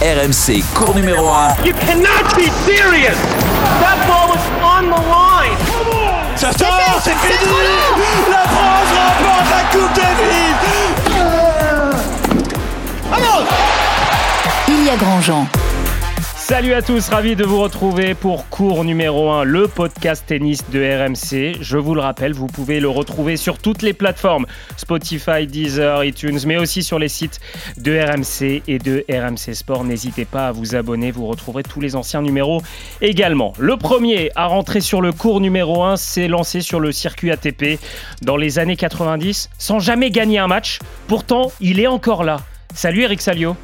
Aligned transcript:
RMC, 0.00 0.64
cours 0.74 0.94
numéro 0.94 1.28
1. 1.28 1.56
You 1.62 1.74
cannot 1.74 2.34
be 2.34 2.48
serious! 2.64 3.18
That 3.80 3.98
ball 4.08 4.28
was 4.30 4.40
on 4.62 4.88
the 4.88 4.96
line! 4.96 5.56
Ça 6.36 6.52
sort, 6.52 7.00
c'est 7.04 7.14
fini 7.16 7.52
La 8.30 8.48
France 8.48 8.88
remporte 8.96 9.50
la 9.50 9.62
Coupe 9.70 9.94
Davis 9.94 10.56
Il 14.68 14.84
y 14.86 14.88
a 14.88 14.96
Grandjean. 14.96 15.46
Salut 16.50 16.72
à 16.72 16.82
tous, 16.82 17.08
ravi 17.10 17.36
de 17.36 17.44
vous 17.44 17.60
retrouver 17.60 18.14
pour 18.14 18.48
cours 18.48 18.82
numéro 18.82 19.30
1, 19.30 19.44
le 19.44 19.68
podcast 19.68 20.24
tennis 20.26 20.68
de 20.68 20.80
RMC. 20.80 21.62
Je 21.62 21.76
vous 21.76 21.94
le 21.94 22.00
rappelle, 22.00 22.32
vous 22.32 22.48
pouvez 22.48 22.80
le 22.80 22.88
retrouver 22.88 23.36
sur 23.36 23.58
toutes 23.58 23.82
les 23.82 23.92
plateformes 23.92 24.46
Spotify, 24.76 25.46
Deezer, 25.46 26.02
iTunes, 26.02 26.40
mais 26.46 26.56
aussi 26.56 26.82
sur 26.82 26.98
les 26.98 27.06
sites 27.06 27.38
de 27.76 27.96
RMC 27.96 28.64
et 28.66 28.80
de 28.80 29.04
RMC 29.08 29.54
Sport. 29.54 29.84
N'hésitez 29.84 30.24
pas 30.24 30.48
à 30.48 30.50
vous 30.50 30.74
abonner, 30.74 31.12
vous 31.12 31.28
retrouverez 31.28 31.62
tous 31.62 31.80
les 31.80 31.94
anciens 31.94 32.20
numéros 32.20 32.62
également. 33.00 33.52
Le 33.60 33.76
premier 33.76 34.32
à 34.34 34.46
rentrer 34.46 34.80
sur 34.80 35.00
le 35.00 35.12
cours 35.12 35.40
numéro 35.40 35.84
1 35.84 35.96
s'est 35.96 36.26
lancé 36.26 36.62
sur 36.62 36.80
le 36.80 36.90
circuit 36.90 37.30
ATP 37.30 37.78
dans 38.22 38.36
les 38.36 38.58
années 38.58 38.76
90 38.76 39.50
sans 39.56 39.78
jamais 39.78 40.10
gagner 40.10 40.40
un 40.40 40.48
match. 40.48 40.80
Pourtant, 41.06 41.52
il 41.60 41.78
est 41.78 41.86
encore 41.86 42.24
là. 42.24 42.40
Salut 42.74 43.02
Eric 43.02 43.20
Salio. 43.20 43.54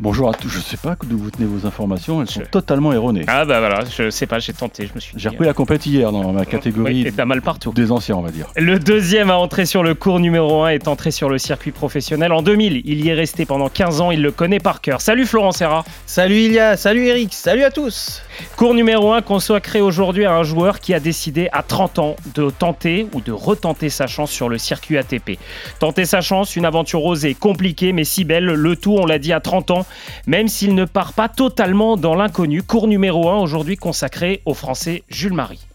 Bonjour 0.00 0.28
à 0.28 0.32
tous, 0.32 0.48
je 0.48 0.60
sais 0.60 0.76
pas 0.76 0.94
d'où 1.08 1.18
vous 1.18 1.32
tenez 1.32 1.44
vos 1.44 1.66
informations, 1.66 2.22
elles 2.22 2.30
sont 2.30 2.42
totalement 2.52 2.92
erronées. 2.92 3.24
Ah 3.26 3.44
bah 3.44 3.58
voilà, 3.58 3.80
je 3.84 4.10
sais 4.10 4.26
pas, 4.26 4.38
j'ai 4.38 4.52
tenté, 4.52 4.86
je 4.86 4.94
me 4.94 5.00
suis 5.00 5.16
dit. 5.16 5.20
J'ai 5.20 5.28
repris 5.28 5.44
la 5.44 5.54
compète 5.54 5.86
hier 5.86 6.12
dans 6.12 6.32
ma 6.32 6.44
catégorie 6.44 7.02
Oui, 7.02 7.08
et 7.08 7.10
t'as 7.10 7.24
mal 7.24 7.42
partout. 7.42 7.72
des 7.72 7.90
anciens, 7.90 8.14
on 8.14 8.22
va 8.22 8.30
dire. 8.30 8.46
Le 8.54 8.78
deuxième 8.78 9.28
à 9.28 9.38
entrer 9.38 9.66
sur 9.66 9.82
le 9.82 9.94
cours 9.94 10.20
numéro 10.20 10.62
1 10.62 10.68
est 10.68 10.86
entré 10.86 11.10
sur 11.10 11.28
le 11.28 11.38
circuit 11.38 11.72
professionnel 11.72 12.32
en 12.32 12.42
2000. 12.42 12.82
Il 12.84 13.04
y 13.04 13.08
est 13.08 13.14
resté 13.14 13.44
pendant 13.44 13.68
15 13.68 14.00
ans, 14.00 14.12
il 14.12 14.22
le 14.22 14.30
connaît 14.30 14.60
par 14.60 14.80
cœur. 14.80 15.00
Salut 15.00 15.26
Florent 15.26 15.50
Serra. 15.50 15.84
Salut 16.06 16.36
Ilia, 16.36 16.76
salut 16.76 17.06
Eric, 17.06 17.34
salut 17.34 17.64
à 17.64 17.72
tous 17.72 18.22
Cours 18.54 18.74
numéro 18.74 19.12
1 19.12 19.22
consacré 19.22 19.80
aujourd'hui 19.80 20.24
à 20.26 20.32
un 20.32 20.44
joueur 20.44 20.78
qui 20.78 20.94
a 20.94 21.00
décidé 21.00 21.48
à 21.50 21.64
30 21.64 21.98
ans 21.98 22.16
de 22.36 22.50
tenter 22.50 23.08
ou 23.14 23.20
de 23.20 23.32
retenter 23.32 23.88
sa 23.88 24.06
chance 24.06 24.30
sur 24.30 24.48
le 24.48 24.58
circuit 24.58 24.96
ATP. 24.96 25.40
Tenter 25.80 26.04
sa 26.04 26.20
chance, 26.20 26.54
une 26.54 26.64
aventure 26.64 27.04
osée, 27.04 27.34
compliquée 27.34 27.92
mais 27.92 28.04
si 28.04 28.22
belle, 28.22 28.44
le 28.44 28.76
tout 28.76 28.94
on 28.96 29.06
l'a 29.06 29.18
dit 29.18 29.32
à 29.32 29.40
30 29.40 29.72
ans, 29.72 29.86
même 30.26 30.48
s'il 30.48 30.74
ne 30.74 30.84
part 30.84 31.12
pas 31.12 31.28
totalement 31.28 31.96
dans 31.96 32.14
l'inconnu. 32.14 32.62
Cours 32.62 32.88
numéro 32.88 33.28
1 33.28 33.38
aujourd'hui 33.38 33.76
consacré 33.76 34.42
au 34.44 34.54
français 34.54 35.02
Jules 35.08 35.34
Marie. 35.34 35.66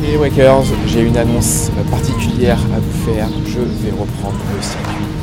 Les 0.00 0.16
Wakers, 0.16 0.64
j'ai 0.86 1.00
une 1.02 1.16
annonce 1.16 1.70
particulière 1.90 2.58
à 2.74 2.78
vous 2.78 3.12
faire. 3.12 3.28
Je 3.46 3.60
vais 3.60 3.90
reprendre 3.90 4.38
le 4.56 4.62
circuit. 4.62 5.20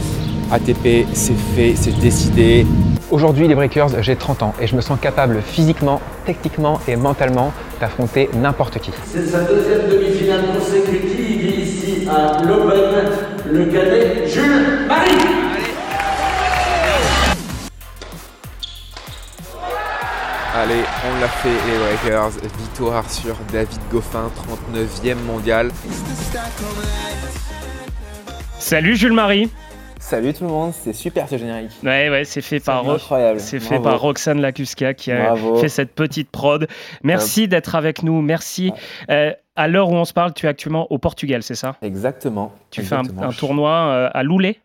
ATP, 0.51 1.07
c'est 1.13 1.37
fait, 1.55 1.73
c'est 1.75 1.97
décidé. 1.99 2.65
Aujourd'hui, 3.11 3.47
les 3.47 3.55
Breakers, 3.55 4.01
j'ai 4.01 4.15
30 4.15 4.43
ans 4.43 4.53
et 4.61 4.67
je 4.67 4.75
me 4.75 4.81
sens 4.81 4.97
capable 4.99 5.41
physiquement, 5.41 6.01
techniquement 6.25 6.79
et 6.87 6.95
mentalement 6.95 7.51
d'affronter 7.81 8.29
n'importe 8.33 8.79
qui. 8.79 8.91
C'est 9.05 9.25
sa 9.25 9.41
deuxième 9.41 9.89
demi-finale 9.89 10.45
consécutive 10.53 11.59
ici 11.59 12.07
à 12.09 12.43
l'Open, 12.43 13.09
le 13.51 13.65
cadet 13.65 14.27
Jules 14.27 14.87
Marie. 14.87 15.46
Allez, 20.59 20.73
on 21.05 21.21
l'a 21.21 21.27
fait, 21.27 21.49
les 21.49 21.77
Wakers. 21.77 22.31
Victoire 22.57 23.07
sur 23.11 23.35
David 23.53 23.77
Goffin, 23.91 24.31
39e 24.73 25.13
mondial. 25.27 25.69
Salut 28.57 28.95
Jules 28.95 29.13
Marie. 29.13 29.51
Salut 29.99 30.33
tout 30.33 30.45
le 30.45 30.49
monde, 30.49 30.73
c'est 30.73 30.93
super 30.93 31.29
ce 31.29 31.37
générique. 31.37 31.69
Ouais, 31.83 32.09
ouais, 32.09 32.25
c'est 32.25 32.41
fait 32.41 32.59
par, 32.59 32.89
incroyable. 32.89 33.39
c'est 33.39 33.59
fait 33.59 33.79
par 33.79 34.01
Roxane 34.01 34.41
Lacuska 34.41 34.95
qui 34.95 35.11
a 35.11 35.35
Bravo. 35.35 35.57
fait 35.57 35.69
cette 35.69 35.93
petite 35.93 36.31
prod. 36.31 36.67
Merci 37.03 37.47
d'être 37.47 37.75
avec 37.75 38.01
nous. 38.01 38.23
Merci. 38.23 38.73
Euh, 39.11 39.33
à 39.55 39.67
l'heure 39.67 39.89
où 39.91 39.95
on 39.95 40.05
se 40.05 40.13
parle, 40.13 40.33
tu 40.33 40.47
es 40.47 40.49
actuellement 40.49 40.91
au 40.91 40.97
Portugal, 40.97 41.43
c'est 41.43 41.53
ça? 41.53 41.75
Exactement. 41.83 42.51
Tu 42.71 42.81
fais 42.81 42.95
un 42.95 43.31
tournoi 43.31 43.71
euh, 43.71 44.09
à 44.11 44.23
Loulé 44.23 44.59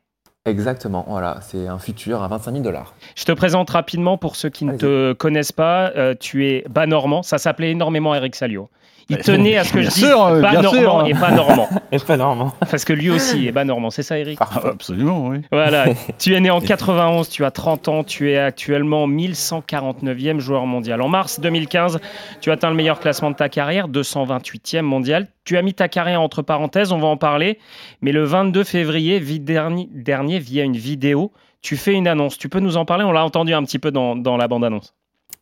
Exactement, 0.45 1.05
voilà. 1.07 1.39
C'est 1.41 1.69
un 1.69 1.79
futur 1.79 2.21
à 2.21 2.27
25 2.27 2.51
000 2.51 2.65
dollars. 2.65 2.95
Je 3.15 3.25
te 3.25 3.31
présente 3.31 3.71
rapidement 3.71 4.19
pour 4.19 4.35
ceux 4.35 4.49
qui 4.49 4.65
ne 4.65 4.77
te 4.77 5.13
connaissent 5.13 5.53
pas. 5.53 5.93
Euh, 5.95 6.17
tu 6.19 6.49
es 6.49 6.65
bas 6.69 6.87
normand. 6.87 7.23
Ça 7.23 7.39
s'appelait 7.39 7.71
énormément 7.71 8.13
Eric 8.13 8.35
Salio. 8.35 8.69
Il 9.13 9.19
tenait 9.19 9.57
à 9.57 9.65
ce 9.65 9.73
que 9.73 9.79
Bien 9.81 9.89
je 9.91 9.95
dise 9.95 10.07
sûr, 10.07 10.19
bas 10.41 10.51
bien 10.51 10.63
normand 10.63 11.05
sûr. 11.05 11.07
et 11.07 11.15
pas 11.15 11.31
normand. 11.31 11.69
Et 11.93 11.99
pas 11.99 12.17
normal. 12.17 12.49
Parce 12.59 12.85
que 12.85 12.93
lui 12.93 13.11
aussi 13.11 13.47
est 13.47 13.53
bas 13.53 13.65
normand. 13.65 13.91
C'est 13.91 14.03
ça, 14.03 14.19
Eric 14.19 14.39
Ah, 14.41 14.49
absolument, 14.65 15.29
oui. 15.29 15.43
Voilà, 15.53 15.87
tu 16.19 16.35
es 16.35 16.41
né 16.41 16.51
en 16.51 16.61
91, 16.61 17.29
tu 17.29 17.45
as 17.45 17.51
30 17.51 17.89
ans, 17.89 18.05
tu 18.05 18.31
es 18.31 18.39
actuellement 18.39 19.07
1149e 19.09 20.39
joueur 20.39 20.67
mondial. 20.67 21.03
En 21.03 21.09
mars 21.09 21.41
2015, 21.41 22.01
tu 22.41 22.51
atteins 22.51 22.71
le 22.71 22.77
meilleur 22.77 23.01
classement 23.01 23.31
de 23.31 23.37
ta 23.37 23.49
carrière, 23.49 23.89
228e 23.89 24.83
mondial. 24.83 25.29
Tu 25.45 25.57
as 25.57 25.63
mis 25.63 25.75
ta 25.75 25.89
carrière 25.89 26.21
entre 26.23 26.43
parenthèses, 26.43 26.93
on 26.93 26.99
va 26.99 27.09
en 27.09 27.17
parler, 27.17 27.59
mais 28.01 28.13
le 28.13 28.25
22 28.25 28.65
février 28.65 29.21
dernier, 29.21 29.89
dernier, 29.93 30.39
via 30.39 30.65
une 30.65 30.77
vidéo, 30.77 31.33
tu 31.61 31.77
fais 31.77 31.93
une 31.93 32.09
annonce. 32.09 32.39
Tu 32.39 32.49
peux 32.49 32.61
nous 32.61 32.77
en 32.77 32.85
parler? 32.85 33.05
On 33.05 33.13
l'a 33.13 33.25
entendu 33.25 33.53
un 33.55 33.63
petit 33.65 33.79
peu 33.79 33.91
dans, 33.91 34.17
dans 34.17 34.37
la 34.37 34.49
bande-annonce. 34.49 34.95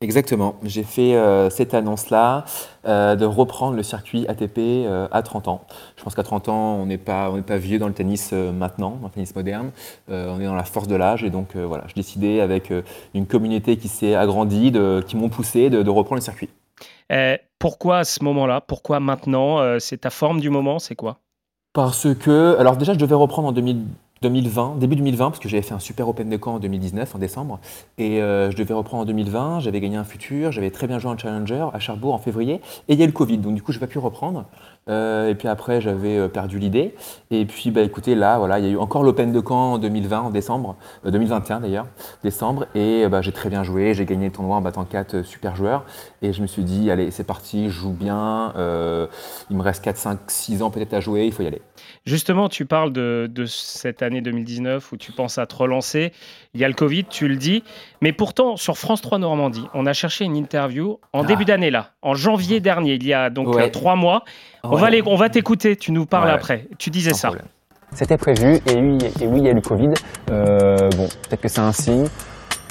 Exactement. 0.02 0.56
J'ai 0.62 0.82
fait 0.82 1.14
euh, 1.14 1.50
cette 1.50 1.74
annonce-là 1.74 2.46
euh, 2.86 3.16
de 3.16 3.26
reprendre 3.26 3.76
le 3.76 3.82
circuit 3.82 4.26
ATP 4.28 4.58
euh, 4.58 5.06
à 5.10 5.20
30 5.20 5.48
ans. 5.48 5.64
Je 5.98 6.02
pense 6.02 6.14
qu'à 6.14 6.22
30 6.22 6.48
ans, 6.48 6.76
on 6.76 6.86
n'est 6.86 6.96
pas, 6.96 7.30
on 7.30 7.42
pas 7.42 7.58
vieux 7.58 7.78
dans 7.78 7.86
le 7.86 7.92
tennis 7.92 8.32
maintenant, 8.32 8.96
dans 9.02 9.08
le 9.08 9.12
tennis 9.12 9.34
moderne. 9.34 9.72
On 10.08 10.40
est 10.40 10.46
dans 10.46 10.54
la 10.54 10.64
force 10.64 10.88
de 10.88 10.96
l'âge 10.96 11.22
et 11.22 11.28
donc 11.28 11.54
voilà, 11.54 11.84
j'ai 11.88 11.94
décidé 11.94 12.40
avec 12.40 12.72
une 13.12 13.26
communauté 13.26 13.76
qui 13.76 13.88
s'est 13.88 14.14
agrandie, 14.14 14.70
de, 14.70 15.04
qui 15.06 15.16
m'ont 15.16 15.28
poussé 15.28 15.68
de, 15.68 15.82
de 15.82 15.90
reprendre 15.90 16.16
le 16.16 16.22
circuit. 16.22 16.48
Pourquoi 17.58 17.98
à 17.98 18.04
ce 18.04 18.24
moment-là? 18.24 18.62
Pourquoi 18.62 19.00
maintenant? 19.00 19.78
C'est 19.78 19.98
ta 19.98 20.10
forme 20.10 20.40
du 20.40 20.48
moment 20.48 20.78
C'est 20.78 20.94
quoi? 20.94 21.18
Parce 21.74 22.14
que, 22.14 22.56
alors 22.58 22.76
déjà, 22.76 22.94
je 22.94 22.98
devais 22.98 23.14
reprendre 23.14 23.48
en 23.48 23.52
2000 23.52 23.84
2020, 24.22 24.76
début 24.78 24.96
2020, 24.96 25.30
parce 25.30 25.38
que 25.38 25.48
j'avais 25.48 25.62
fait 25.62 25.74
un 25.74 25.78
super 25.78 26.08
Open 26.08 26.28
de 26.28 26.38
Caen 26.42 26.54
en 26.54 26.58
2019, 26.58 27.14
en 27.14 27.18
décembre, 27.18 27.60
et 27.98 28.20
euh, 28.20 28.50
je 28.50 28.56
devais 28.56 28.74
reprendre 28.74 29.02
en 29.02 29.06
2020, 29.06 29.60
j'avais 29.60 29.80
gagné 29.80 29.96
un 29.96 30.04
futur, 30.04 30.52
j'avais 30.52 30.70
très 30.70 30.86
bien 30.86 30.98
joué 30.98 31.10
en 31.10 31.18
Challenger 31.18 31.68
à 31.72 31.78
Cherbourg 31.78 32.14
en 32.14 32.18
février, 32.18 32.60
et 32.88 32.94
il 32.94 32.98
y 32.98 33.02
a 33.02 33.04
eu 33.04 33.08
le 33.08 33.12
Covid, 33.12 33.38
donc 33.38 33.54
du 33.54 33.62
coup, 33.62 33.72
je 33.72 33.78
n'ai 33.78 33.80
pas 33.80 33.86
pu 33.86 33.98
reprendre. 33.98 34.44
Euh, 34.88 35.28
et 35.28 35.34
puis 35.34 35.48
après, 35.48 35.80
j'avais 35.80 36.16
euh, 36.16 36.28
perdu 36.28 36.58
l'idée. 36.58 36.94
Et 37.30 37.44
puis, 37.44 37.70
bah, 37.70 37.82
écoutez, 37.82 38.14
là, 38.14 38.38
voilà, 38.38 38.58
il 38.58 38.64
y 38.64 38.68
a 38.68 38.70
eu 38.70 38.76
encore 38.76 39.02
l'Open 39.02 39.30
de 39.30 39.40
Caen 39.40 39.74
en 39.74 39.78
2020, 39.78 40.20
en 40.20 40.30
décembre, 40.30 40.76
euh, 41.06 41.10
2021 41.10 41.60
d'ailleurs, 41.60 41.86
décembre, 42.22 42.66
et 42.74 43.04
euh, 43.04 43.08
bah, 43.08 43.22
j'ai 43.22 43.32
très 43.32 43.48
bien 43.48 43.62
joué, 43.62 43.94
j'ai 43.94 44.04
gagné 44.04 44.26
le 44.26 44.32
tournoi 44.32 44.56
en 44.56 44.60
battant 44.60 44.84
4 44.84 45.14
euh, 45.14 45.22
super 45.22 45.54
joueurs, 45.56 45.84
et 46.22 46.32
je 46.32 46.42
me 46.42 46.46
suis 46.46 46.64
dit, 46.64 46.90
allez, 46.90 47.10
c'est 47.10 47.24
parti, 47.24 47.66
je 47.66 47.80
joue 47.80 47.92
bien, 47.92 48.52
euh, 48.56 49.06
il 49.50 49.56
me 49.56 49.62
reste 49.62 49.82
4, 49.84 49.96
5, 49.96 50.18
6 50.26 50.62
ans 50.62 50.70
peut-être 50.70 50.94
à 50.94 51.00
jouer, 51.00 51.26
il 51.26 51.32
faut 51.32 51.42
y 51.42 51.46
aller. 51.46 51.62
Justement, 52.06 52.48
tu 52.48 52.64
parles 52.64 52.92
de, 52.92 53.28
de 53.30 53.44
cette 53.44 54.02
année 54.02 54.22
2019 54.22 54.90
où 54.92 54.96
tu 54.96 55.12
penses 55.12 55.36
à 55.38 55.46
te 55.46 55.54
relancer. 55.54 56.12
Il 56.54 56.60
y 56.60 56.64
a 56.64 56.68
le 56.68 56.74
Covid, 56.74 57.04
tu 57.04 57.28
le 57.28 57.36
dis. 57.36 57.62
Mais 58.00 58.12
pourtant, 58.12 58.56
sur 58.56 58.78
France 58.78 59.02
3 59.02 59.18
Normandie, 59.18 59.66
on 59.74 59.84
a 59.86 59.92
cherché 59.92 60.24
une 60.24 60.34
interview 60.36 60.98
en 61.12 61.22
Ah. 61.22 61.26
début 61.26 61.44
d'année, 61.44 61.70
là, 61.70 61.90
en 62.02 62.14
janvier 62.14 62.60
dernier, 62.60 62.94
il 62.94 63.06
y 63.06 63.12
a 63.12 63.28
donc 63.28 63.54
Ouais. 63.54 63.64
euh, 63.64 63.68
trois 63.70 63.96
mois. 63.96 64.24
On 64.64 64.76
va, 64.76 64.88
les- 64.90 65.02
on 65.04 65.16
va 65.16 65.28
t'écouter, 65.28 65.76
tu 65.76 65.92
nous 65.92 66.06
parles 66.06 66.28
Ouais. 66.28 66.34
après. 66.34 66.68
Tu 66.78 66.88
disais 66.90 67.10
Sans 67.10 67.16
ça. 67.18 67.28
problème. 67.28 67.48
C'était 67.92 68.16
prévu 68.16 68.60
et 68.66 68.76
oui, 68.76 68.98
et 69.20 69.26
oui, 69.26 69.40
il 69.40 69.44
y 69.44 69.48
a 69.48 69.50
eu 69.50 69.54
le 69.54 69.60
Covid. 69.60 69.88
Euh, 70.30 70.88
bon, 70.96 71.08
peut-être 71.28 71.40
que 71.40 71.48
c'est 71.48 71.60
un 71.60 71.72
signe. 71.72 72.06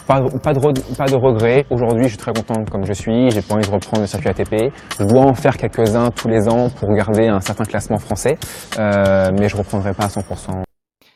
Pas, 0.10 0.22
pas, 0.42 0.54
de, 0.54 0.96
pas 0.98 1.06
de 1.06 1.14
regrets. 1.16 1.68
Aujourd'hui, 1.70 2.06
je 2.06 2.08
suis 2.10 2.18
très 2.18 2.34
content 2.34 2.66
comme 2.66 2.84
je 2.84 2.94
suis. 2.94 3.30
J'ai 3.30 3.44
pas 3.44 3.54
envie 3.54 3.68
de 3.68 3.72
reprendre 3.72 4.02
le 4.02 4.08
circuit 4.08 4.30
ATP. 4.30 4.74
Je 5.00 5.04
dois 5.06 5.22
en 5.22 5.36
faire 5.36 5.56
quelques-uns 5.56 6.10
tous 6.10 6.28
les 6.28 6.50
ans 6.50 6.72
pour 6.72 6.92
garder 6.96 7.28
un 7.28 7.40
certain 7.42 7.64
classement 7.64 8.00
français. 8.00 8.36
Euh, 8.80 9.30
mais 9.40 9.48
je 9.48 9.56
reprendrai 9.56 9.94
pas 9.94 10.06
à 10.06 10.08
100%. 10.08 10.64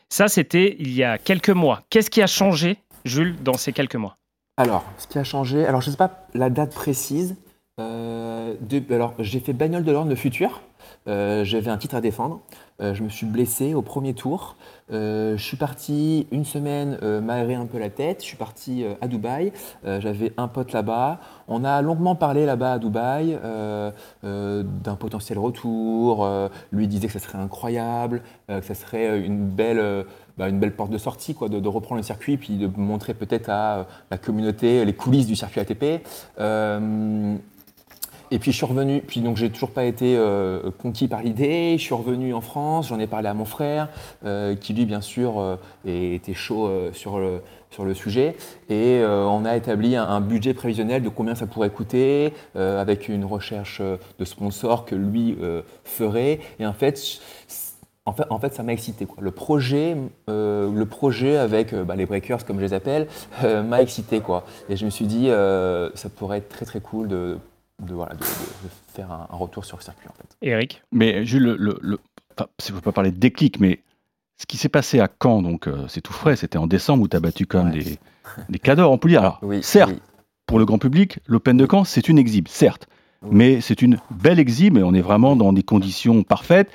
Ça, 0.08 0.28
c'était 0.28 0.76
il 0.78 0.92
y 0.94 1.02
a 1.02 1.18
quelques 1.18 1.50
mois. 1.50 1.80
Qu'est-ce 1.90 2.08
qui 2.08 2.22
a 2.22 2.28
changé, 2.28 2.76
Jules, 3.04 3.34
dans 3.42 3.54
ces 3.54 3.72
quelques 3.72 3.96
mois? 3.96 4.14
Alors, 4.56 4.84
ce 4.98 5.08
qui 5.08 5.18
a 5.18 5.24
changé, 5.24 5.66
alors 5.66 5.80
je 5.80 5.88
ne 5.88 5.92
sais 5.94 5.98
pas 5.98 6.28
la 6.32 6.48
date 6.48 6.72
précise. 6.72 7.34
euh, 7.80 8.54
de- 8.60 8.94
alors, 8.94 9.14
j'ai 9.18 9.40
fait 9.40 9.52
bagnole 9.52 9.82
de 9.82 9.90
l'Orne 9.90 10.08
le 10.08 10.14
futur. 10.14 10.60
Euh, 11.08 11.42
J'avais 11.42 11.70
un 11.72 11.78
titre 11.78 11.96
à 11.96 12.00
défendre. 12.00 12.38
Euh, 12.80 12.92
je 12.92 13.04
me 13.04 13.08
suis 13.08 13.26
blessé 13.26 13.74
au 13.74 13.82
premier 13.82 14.14
tour. 14.14 14.56
Euh, 14.92 15.36
je 15.36 15.42
suis 15.42 15.56
parti 15.56 16.26
une 16.32 16.44
semaine 16.44 16.98
euh, 17.02 17.20
m'aérer 17.20 17.54
un 17.54 17.66
peu 17.66 17.78
la 17.78 17.88
tête. 17.88 18.20
Je 18.20 18.26
suis 18.26 18.36
parti 18.36 18.84
à 19.00 19.06
Dubaï. 19.06 19.52
J'avais 19.84 20.32
un 20.36 20.48
pote 20.48 20.72
là-bas. 20.72 21.20
On 21.48 21.64
a 21.64 21.80
longuement 21.82 22.14
parlé 22.14 22.46
là-bas 22.46 22.74
à 22.74 22.78
Dubaï 22.78 23.38
d'un 24.22 24.96
potentiel 24.98 25.38
retour. 25.38 26.28
Lui 26.72 26.88
disait 26.88 27.06
que 27.06 27.12
ça 27.12 27.18
serait 27.18 27.38
incroyable, 27.38 28.22
que 28.48 28.62
ça 28.62 28.74
serait 28.74 29.20
une 29.20 29.46
belle, 29.46 30.06
bah, 30.38 30.48
une 30.48 30.58
belle 30.58 30.74
porte 30.74 30.90
de 30.90 30.98
sortie, 30.98 31.34
quoi, 31.34 31.48
de, 31.48 31.68
reprendre 31.68 31.98
le 31.98 32.02
circuit, 32.02 32.36
puis 32.36 32.56
de 32.56 32.66
montrer 32.76 33.14
peut-être 33.14 33.48
à 33.50 33.86
la 34.10 34.18
communauté 34.18 34.84
les 34.84 34.94
coulisses 34.94 35.26
du 35.26 35.36
circuit 35.36 35.60
ATP. 35.60 36.02
Et 38.34 38.40
puis 38.40 38.50
je 38.50 38.56
suis 38.56 38.66
revenu, 38.66 39.00
puis 39.00 39.20
donc 39.20 39.36
j'ai 39.36 39.48
toujours 39.48 39.70
pas 39.70 39.84
été 39.84 40.16
euh, 40.16 40.72
conquis 40.82 41.06
par 41.06 41.22
l'idée. 41.22 41.76
Je 41.78 41.82
suis 41.82 41.94
revenu 41.94 42.34
en 42.34 42.40
France, 42.40 42.88
j'en 42.88 42.98
ai 42.98 43.06
parlé 43.06 43.28
à 43.28 43.34
mon 43.34 43.44
frère, 43.44 43.88
euh, 44.24 44.56
qui 44.56 44.74
lui 44.74 44.86
bien 44.86 45.00
sûr 45.00 45.38
euh, 45.38 45.56
était 45.84 46.34
chaud 46.34 46.68
sur, 46.92 47.20
le, 47.20 47.42
sur 47.70 47.84
le 47.84 47.94
sujet 47.94 48.34
et 48.68 49.02
on 49.06 49.44
a 49.44 49.56
établi 49.56 49.94
un, 49.94 50.20
budget 50.20 50.52
prévisionnel 50.52 51.02
de 51.04 51.08
combien 51.08 51.36
ça 51.36 51.46
pourrait 51.46 51.70
coûter 51.70 52.32
avec 52.56 53.08
une 53.08 53.24
recherche 53.24 53.80
de 53.80 54.24
sponsors 54.24 54.84
que 54.84 54.96
lui 54.96 55.36
ferait. 55.84 56.40
Et 56.58 56.66
en 56.66 56.72
fait, 56.72 57.20
en 58.06 58.38
fait, 58.38 58.54
ça 58.54 58.62
m'a 58.62 58.72
excité. 58.72 59.06
Quoi. 59.06 59.18
Le, 59.20 59.30
projet, 59.30 59.96
le 60.28 60.84
projet 60.84 61.36
avec 61.36 61.74
bah, 61.74 61.94
les 61.94 62.06
breakers, 62.06 62.44
comme 62.44 62.56
je 62.56 62.64
les 62.64 62.72
appelle, 62.72 63.06
m'a 63.42 63.80
excité. 63.82 64.20
Quoi. 64.20 64.44
Et 64.68 64.76
je 64.76 64.84
me 64.84 64.90
suis 64.90 65.06
dit, 65.06 65.28
ça 65.28 66.08
pourrait 66.16 66.38
être 66.38 66.48
très 66.48 66.64
très 66.64 66.80
cool 66.80 67.08
de, 67.08 67.38
de, 67.82 67.94
voilà, 67.94 68.14
de, 68.14 68.18
de- 68.20 68.24
de 68.24 68.70
faire 68.94 69.10
un, 69.10 69.26
un 69.30 69.36
retour 69.36 69.64
sur 69.64 69.76
le 69.76 69.82
circuit. 69.82 70.08
En 70.08 70.12
fait. 70.12 70.36
Eric 70.42 70.82
Mais 70.92 71.24
Jules, 71.24 71.42
le, 71.44 71.56
le, 71.56 71.78
le- 71.80 71.98
enfin, 72.36 72.48
je 72.64 72.70
ne 72.70 72.76
veux 72.76 72.80
pas 72.82 72.92
parler 72.92 73.10
de 73.10 73.18
déclic, 73.18 73.60
mais 73.60 73.80
ce 74.38 74.46
qui 74.46 74.56
s'est 74.56 74.68
passé 74.68 75.00
à 75.00 75.08
Caen, 75.22 75.42
donc 75.42 75.66
euh, 75.68 75.86
c'est 75.88 76.00
tout 76.00 76.12
frais, 76.12 76.36
c'était 76.36 76.58
en 76.58 76.66
décembre 76.66 77.02
où 77.04 77.08
tu 77.08 77.16
as 77.16 77.20
battu 77.20 77.46
quand 77.46 77.64
même 77.64 77.72
Ouais. 77.74 77.82
des, 77.84 77.98
des 78.48 78.58
cadors, 78.58 78.90
on 78.92 78.98
peut 78.98 79.08
le 79.08 79.12
dire. 79.14 79.20
Alors, 79.20 79.38
Oui, 79.42 79.62
certes, 79.62 79.90
oui. 79.92 79.98
pour 80.46 80.58
le 80.58 80.64
grand 80.64 80.78
public, 80.78 81.18
l'Open 81.26 81.56
de 81.56 81.66
Caen, 81.70 81.84
c'est 81.84 82.08
une 82.08 82.18
exhibe, 82.18 82.48
certes. 82.48 82.88
Oui. 83.22 83.30
Mais 83.32 83.60
c'est 83.60 83.80
une 83.82 83.98
belle 84.10 84.38
exhibe 84.38 84.76
et 84.78 84.82
on 84.82 84.92
est 84.94 85.00
vraiment 85.00 85.34
dans 85.36 85.52
des 85.52 85.62
conditions 85.62 86.22
parfaites. 86.24 86.70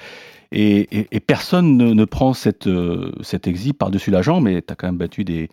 Et, 0.51 0.79
et- 0.99 1.07
et 1.11 1.19
personne 1.19 1.77
ne, 1.77 1.93
ne 1.93 2.05
prend 2.05 2.33
cette, 2.33 2.65
euh, 2.65 3.11
cette 3.21 3.45
exhibe 3.47 3.75
par-dessus 3.75 4.09
la 4.09 4.23
jambe. 4.23 4.45
Mais 4.45 4.61
tu 4.63 4.73
as 4.73 4.75
quand 4.75 4.87
même 4.87 4.97
battu 4.97 5.23
des, 5.23 5.49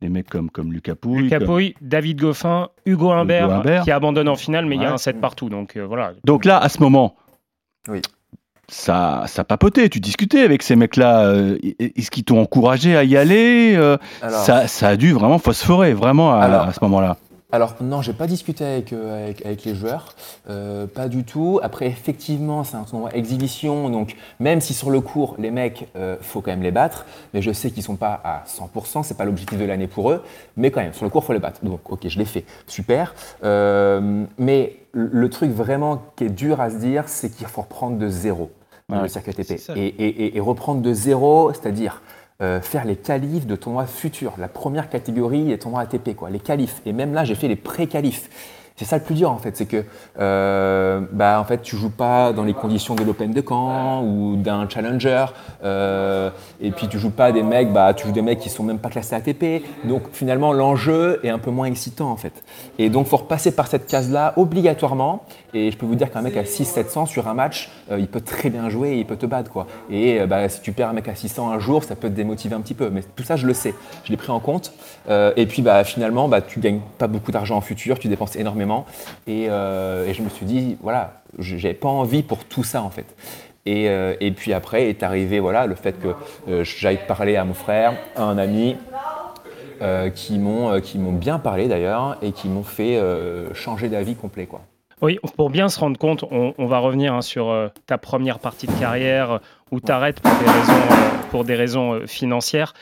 des 0.00 0.08
mecs 0.08 0.28
comme, 0.30 0.50
comme 0.50 0.72
Lucas 0.72 0.94
Pouille. 0.94 1.22
Lucas 1.24 1.38
comme- 1.38 1.46
Pouille, 1.48 1.74
David 1.80 2.20
Goffin, 2.20 2.68
Hugo 2.86 3.10
Humbert, 3.10 3.50
Humbert. 3.50 3.84
qui 3.84 3.90
abandonne 3.90 4.28
en 4.28 4.36
finale, 4.36 4.66
mais 4.66 4.76
il 4.76 4.82
y 4.82 4.84
a 4.86 4.92
un 4.92 4.98
set 4.98 5.20
partout. 5.20 5.48
Donc 5.50 5.76
euh, 5.76 5.84
voilà. 5.86 6.12
Donc 6.24 6.44
là, 6.44 6.58
à 6.58 6.68
ce 6.70 6.80
moment, 6.80 7.16
Oui. 7.88 8.00
ça, 8.68 9.24
ça 9.26 9.44
papotait. 9.44 9.88
Tu 9.90 10.00
discutais 10.00 10.40
avec 10.40 10.62
ces 10.62 10.74
mecs-là. 10.76 11.26
euh, 11.26 11.58
Est-ce 11.78 12.10
qu'ils 12.10 12.24
t'ont 12.24 12.40
encouragé 12.40 12.96
à 12.96 13.04
y 13.04 13.16
aller 13.16 13.74
euh, 13.76 13.98
Alors, 14.22 14.40
ça, 14.40 14.66
ça 14.68 14.88
a 14.88 14.96
dû 14.96 15.12
vraiment 15.12 15.38
phosphorer, 15.38 15.92
vraiment, 15.92 16.32
à, 16.32 16.38
Alors, 16.44 16.62
à 16.62 16.72
ce 16.72 16.78
moment-là. 16.82 17.16
Alors 17.52 17.74
non, 17.80 18.00
j'ai 18.00 18.12
pas 18.12 18.28
discuté 18.28 18.64
avec, 18.64 18.92
euh, 18.92 19.24
avec, 19.24 19.44
avec 19.44 19.64
les 19.64 19.74
joueurs, 19.74 20.14
euh, 20.48 20.86
pas 20.86 21.08
du 21.08 21.24
tout. 21.24 21.58
Après, 21.64 21.86
effectivement, 21.86 22.62
c'est 22.62 22.76
un 22.76 22.84
tournoi 22.84 23.10
exhibition, 23.14 23.90
donc 23.90 24.14
même 24.38 24.60
si 24.60 24.72
sur 24.72 24.90
le 24.90 25.00
cours, 25.00 25.34
les 25.38 25.50
mecs, 25.50 25.88
euh, 25.96 26.16
faut 26.20 26.42
quand 26.42 26.52
même 26.52 26.62
les 26.62 26.70
battre, 26.70 27.06
mais 27.34 27.42
je 27.42 27.50
sais 27.52 27.70
qu'ils 27.72 27.82
sont 27.82 27.96
pas 27.96 28.20
à 28.22 28.44
100%, 28.46 29.02
c'est 29.02 29.16
pas 29.16 29.24
l'objectif 29.24 29.58
de 29.58 29.64
l'année 29.64 29.88
pour 29.88 30.10
eux, 30.12 30.22
mais 30.56 30.70
quand 30.70 30.80
même, 30.80 30.92
sur 30.92 31.04
le 31.04 31.10
cours, 31.10 31.24
faut 31.24 31.32
les 31.32 31.40
battre. 31.40 31.64
Donc, 31.64 31.80
ok, 31.90 32.06
je 32.06 32.18
l'ai 32.18 32.24
fait, 32.24 32.44
super. 32.68 33.14
Euh, 33.42 34.24
mais 34.38 34.76
le 34.92 35.28
truc 35.28 35.50
vraiment 35.50 36.00
qui 36.16 36.24
est 36.24 36.30
dur 36.30 36.60
à 36.60 36.70
se 36.70 36.76
dire, 36.76 37.04
c'est 37.08 37.30
qu'il 37.30 37.46
faut 37.48 37.62
reprendre 37.62 37.98
de 37.98 38.08
zéro 38.08 38.50
Ouais, 38.88 39.02
le 39.02 39.08
circuit 39.08 39.30
ATP. 39.30 39.44
c'est 39.46 39.58
ça. 39.58 39.72
Et, 39.76 39.86
et- 39.86 40.24
et- 40.24 40.36
et 40.36 40.40
reprendre 40.40 40.82
de 40.82 40.92
zéro, 40.92 41.52
c'est-à-dire 41.52 42.02
euh, 42.42 42.60
faire 42.60 42.84
les 42.84 42.96
qualifs 42.96 43.46
de 43.46 43.54
tournois 43.54 43.86
futurs, 43.86 44.34
la 44.38 44.48
première 44.48 44.88
catégorie 44.88 45.44
des 45.44 45.58
tournois 45.58 45.82
ATP, 45.82 46.14
quoi, 46.16 46.30
les 46.30 46.38
qualifs. 46.38 46.80
Et 46.86 46.92
même 46.92 47.12
là, 47.12 47.24
j'ai 47.24 47.34
fait 47.34 47.48
les 47.48 47.56
pré-qualifs. 47.56 48.28
C'est 48.80 48.86
ça 48.86 48.96
le 48.96 49.02
plus 49.02 49.14
dur 49.14 49.30
en 49.30 49.36
fait, 49.36 49.58
c'est 49.58 49.66
que 49.66 49.84
euh, 50.18 51.02
bah, 51.12 51.38
en 51.38 51.44
fait 51.44 51.60
tu 51.60 51.76
joues 51.76 51.90
pas 51.90 52.32
dans 52.32 52.44
les 52.44 52.54
conditions 52.54 52.94
de 52.94 53.04
l'Open 53.04 53.30
de 53.30 53.44
Caen 53.46 54.02
ou 54.02 54.36
d'un 54.36 54.66
challenger, 54.70 55.26
euh, 55.62 56.30
et 56.62 56.70
puis 56.70 56.88
tu 56.88 56.98
joues 56.98 57.10
pas 57.10 57.30
des 57.30 57.42
mecs, 57.42 57.70
bah 57.74 57.92
tu 57.92 58.06
joues 58.06 58.14
des 58.14 58.22
mecs 58.22 58.38
qui 58.38 58.48
sont 58.48 58.62
même 58.62 58.78
pas 58.78 58.88
classés 58.88 59.14
ATP. 59.14 59.62
Donc 59.84 60.04
finalement 60.14 60.54
l'enjeu 60.54 61.20
est 61.22 61.28
un 61.28 61.38
peu 61.38 61.50
moins 61.50 61.66
excitant 61.66 62.10
en 62.10 62.16
fait. 62.16 62.42
Et 62.78 62.88
donc 62.88 63.06
faut 63.06 63.18
repasser 63.18 63.54
par 63.54 63.66
cette 63.66 63.86
case 63.86 64.10
là 64.10 64.32
obligatoirement. 64.38 65.24
Et 65.52 65.70
je 65.70 65.76
peux 65.76 65.84
vous 65.84 65.96
dire 65.96 66.10
qu'un 66.10 66.22
mec 66.22 66.36
à 66.36 66.44
600-700 66.44 67.06
sur 67.06 67.28
un 67.28 67.34
match, 67.34 67.70
euh, 67.90 67.98
il 67.98 68.06
peut 68.06 68.20
très 68.20 68.50
bien 68.50 68.70
jouer, 68.70 68.92
et 68.92 68.98
il 69.00 69.04
peut 69.04 69.16
te 69.16 69.26
battre 69.26 69.50
quoi. 69.50 69.66
Et 69.90 70.20
euh, 70.20 70.26
bah, 70.26 70.48
si 70.48 70.62
tu 70.62 70.72
perds 70.72 70.88
un 70.88 70.92
mec 70.94 71.08
à 71.08 71.14
600 71.14 71.50
un 71.50 71.58
jour, 71.58 71.84
ça 71.84 71.96
peut 71.96 72.08
te 72.08 72.14
démotiver 72.14 72.54
un 72.54 72.60
petit 72.60 72.74
peu. 72.74 72.88
Mais 72.88 73.02
tout 73.14 73.24
ça 73.24 73.36
je 73.36 73.46
le 73.46 73.52
sais, 73.52 73.74
je 74.04 74.10
l'ai 74.10 74.16
pris 74.16 74.30
en 74.30 74.40
compte. 74.40 74.72
Et 75.36 75.44
puis 75.46 75.60
bah, 75.60 75.84
finalement, 75.84 76.28
bah, 76.28 76.40
tu 76.40 76.60
gagnes 76.60 76.80
pas 76.96 77.08
beaucoup 77.08 77.32
d'argent 77.32 77.56
en 77.56 77.60
futur, 77.60 77.98
tu 77.98 78.08
dépenses 78.08 78.36
énormément. 78.36 78.69
Et, 79.26 79.46
euh, 79.48 80.06
et 80.06 80.14
je 80.14 80.22
me 80.22 80.28
suis 80.28 80.46
dit, 80.46 80.76
voilà, 80.82 81.22
j'avais 81.38 81.74
pas 81.74 81.88
envie 81.88 82.22
pour 82.22 82.44
tout 82.44 82.64
ça 82.64 82.82
en 82.82 82.90
fait. 82.90 83.06
Et, 83.66 83.88
euh, 83.88 84.14
puis 84.36 84.52
après 84.52 84.88
est 84.88 85.02
arrivé 85.02 85.38
voilà, 85.38 85.66
le 85.66 85.74
fait 85.74 85.98
que 86.00 86.08
euh, 86.48 86.64
j'aille 86.64 87.00
parler 87.06 87.36
à 87.36 87.44
mon 87.44 87.54
frère, 87.54 87.94
à 88.16 88.24
un 88.24 88.38
ami, 88.38 88.76
qui 90.14 90.38
m'ont 90.38 91.12
bien 91.12 91.38
parlé 91.38 91.66
d'ailleurs 91.66 92.18
et 92.20 92.32
qui 92.32 92.48
m'ont 92.48 92.62
fait 92.62 93.00
changer 93.54 93.88
d'avis 93.88 94.14
complet. 94.14 94.46
Quoi. 94.46 94.60
Oui, 95.02 95.18
pour 95.36 95.50
bien 95.50 95.68
se 95.68 95.78
rendre 95.80 95.98
compte, 95.98 96.24
on, 96.30 96.54
on 96.58 96.66
va 96.66 96.78
revenir 96.78 97.14
hein, 97.14 97.22
sur 97.22 97.48
euh, 97.50 97.68
ta 97.86 97.96
première 97.98 98.38
partie 98.38 98.66
de 98.66 98.72
carrière 98.72 99.30
euh, 99.30 99.38
où 99.70 99.80
tu 99.80 99.90
arrêtes 99.90 100.20
pour 100.20 100.32
des 100.32 100.50
raisons, 100.50 100.72
euh, 100.72 101.08
pour 101.30 101.44
des 101.44 101.54
raisons 101.54 101.92
euh, 101.94 102.06
financières. 102.06 102.74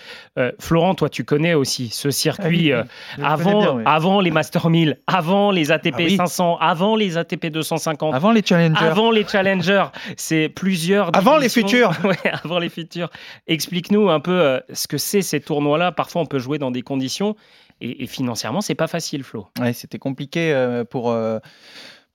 Florent, 0.59 0.95
toi, 0.95 1.09
tu 1.09 1.25
connais 1.25 1.55
aussi 1.55 1.89
ce 1.89 2.11
circuit 2.11 2.71
connais 2.71 3.29
avant, 3.29 3.61
bien, 3.61 3.73
oui. 3.75 3.83
avant 3.87 4.21
les 4.21 4.31
Master 4.31 4.71
1000, 4.71 4.99
avant 5.07 5.51
les 5.51 5.71
ATP 5.71 5.95
Ah 5.95 6.03
oui. 6.03 6.17
500, 6.17 6.59
avant 6.61 6.97
les 6.97 7.17
ATP 7.17 7.47
250. 7.47 8.15
Avant 8.15 8.33
les 8.33 8.43
challengers. 8.45 8.85
Avant 8.85 9.11
les 9.11 9.27
challengers, 9.27 9.87
c'est 10.17 10.49
plusieurs. 10.49 11.11
Avant 11.17 11.37
les 11.39 11.49
futurs. 11.49 11.93
Ouais, 12.05 12.17
avant 12.43 12.59
les 12.59 12.69
futurs. 12.69 13.11
Explique-nous 13.49 14.09
un 14.09 14.21
peu 14.21 14.61
ce 14.73 14.87
que 14.89 14.97
c'est 14.97 15.21
ces 15.23 15.41
tournois-là. 15.41 15.93
Parfois, 15.93 16.23
on 16.23 16.27
peut 16.27 16.39
jouer 16.39 16.59
dans 16.59 16.71
des 16.71 16.83
conditions 16.83 17.37
et, 17.81 18.05
et 18.05 18.07
financièrement, 18.07 18.61
c'est 18.61 18.75
pas 18.75 18.87
facile, 18.87 19.25
Flo. 19.25 19.49
Ouais, 19.61 19.73
c'était 19.73 19.99
compliqué 19.99 20.55
pour, 20.89 21.13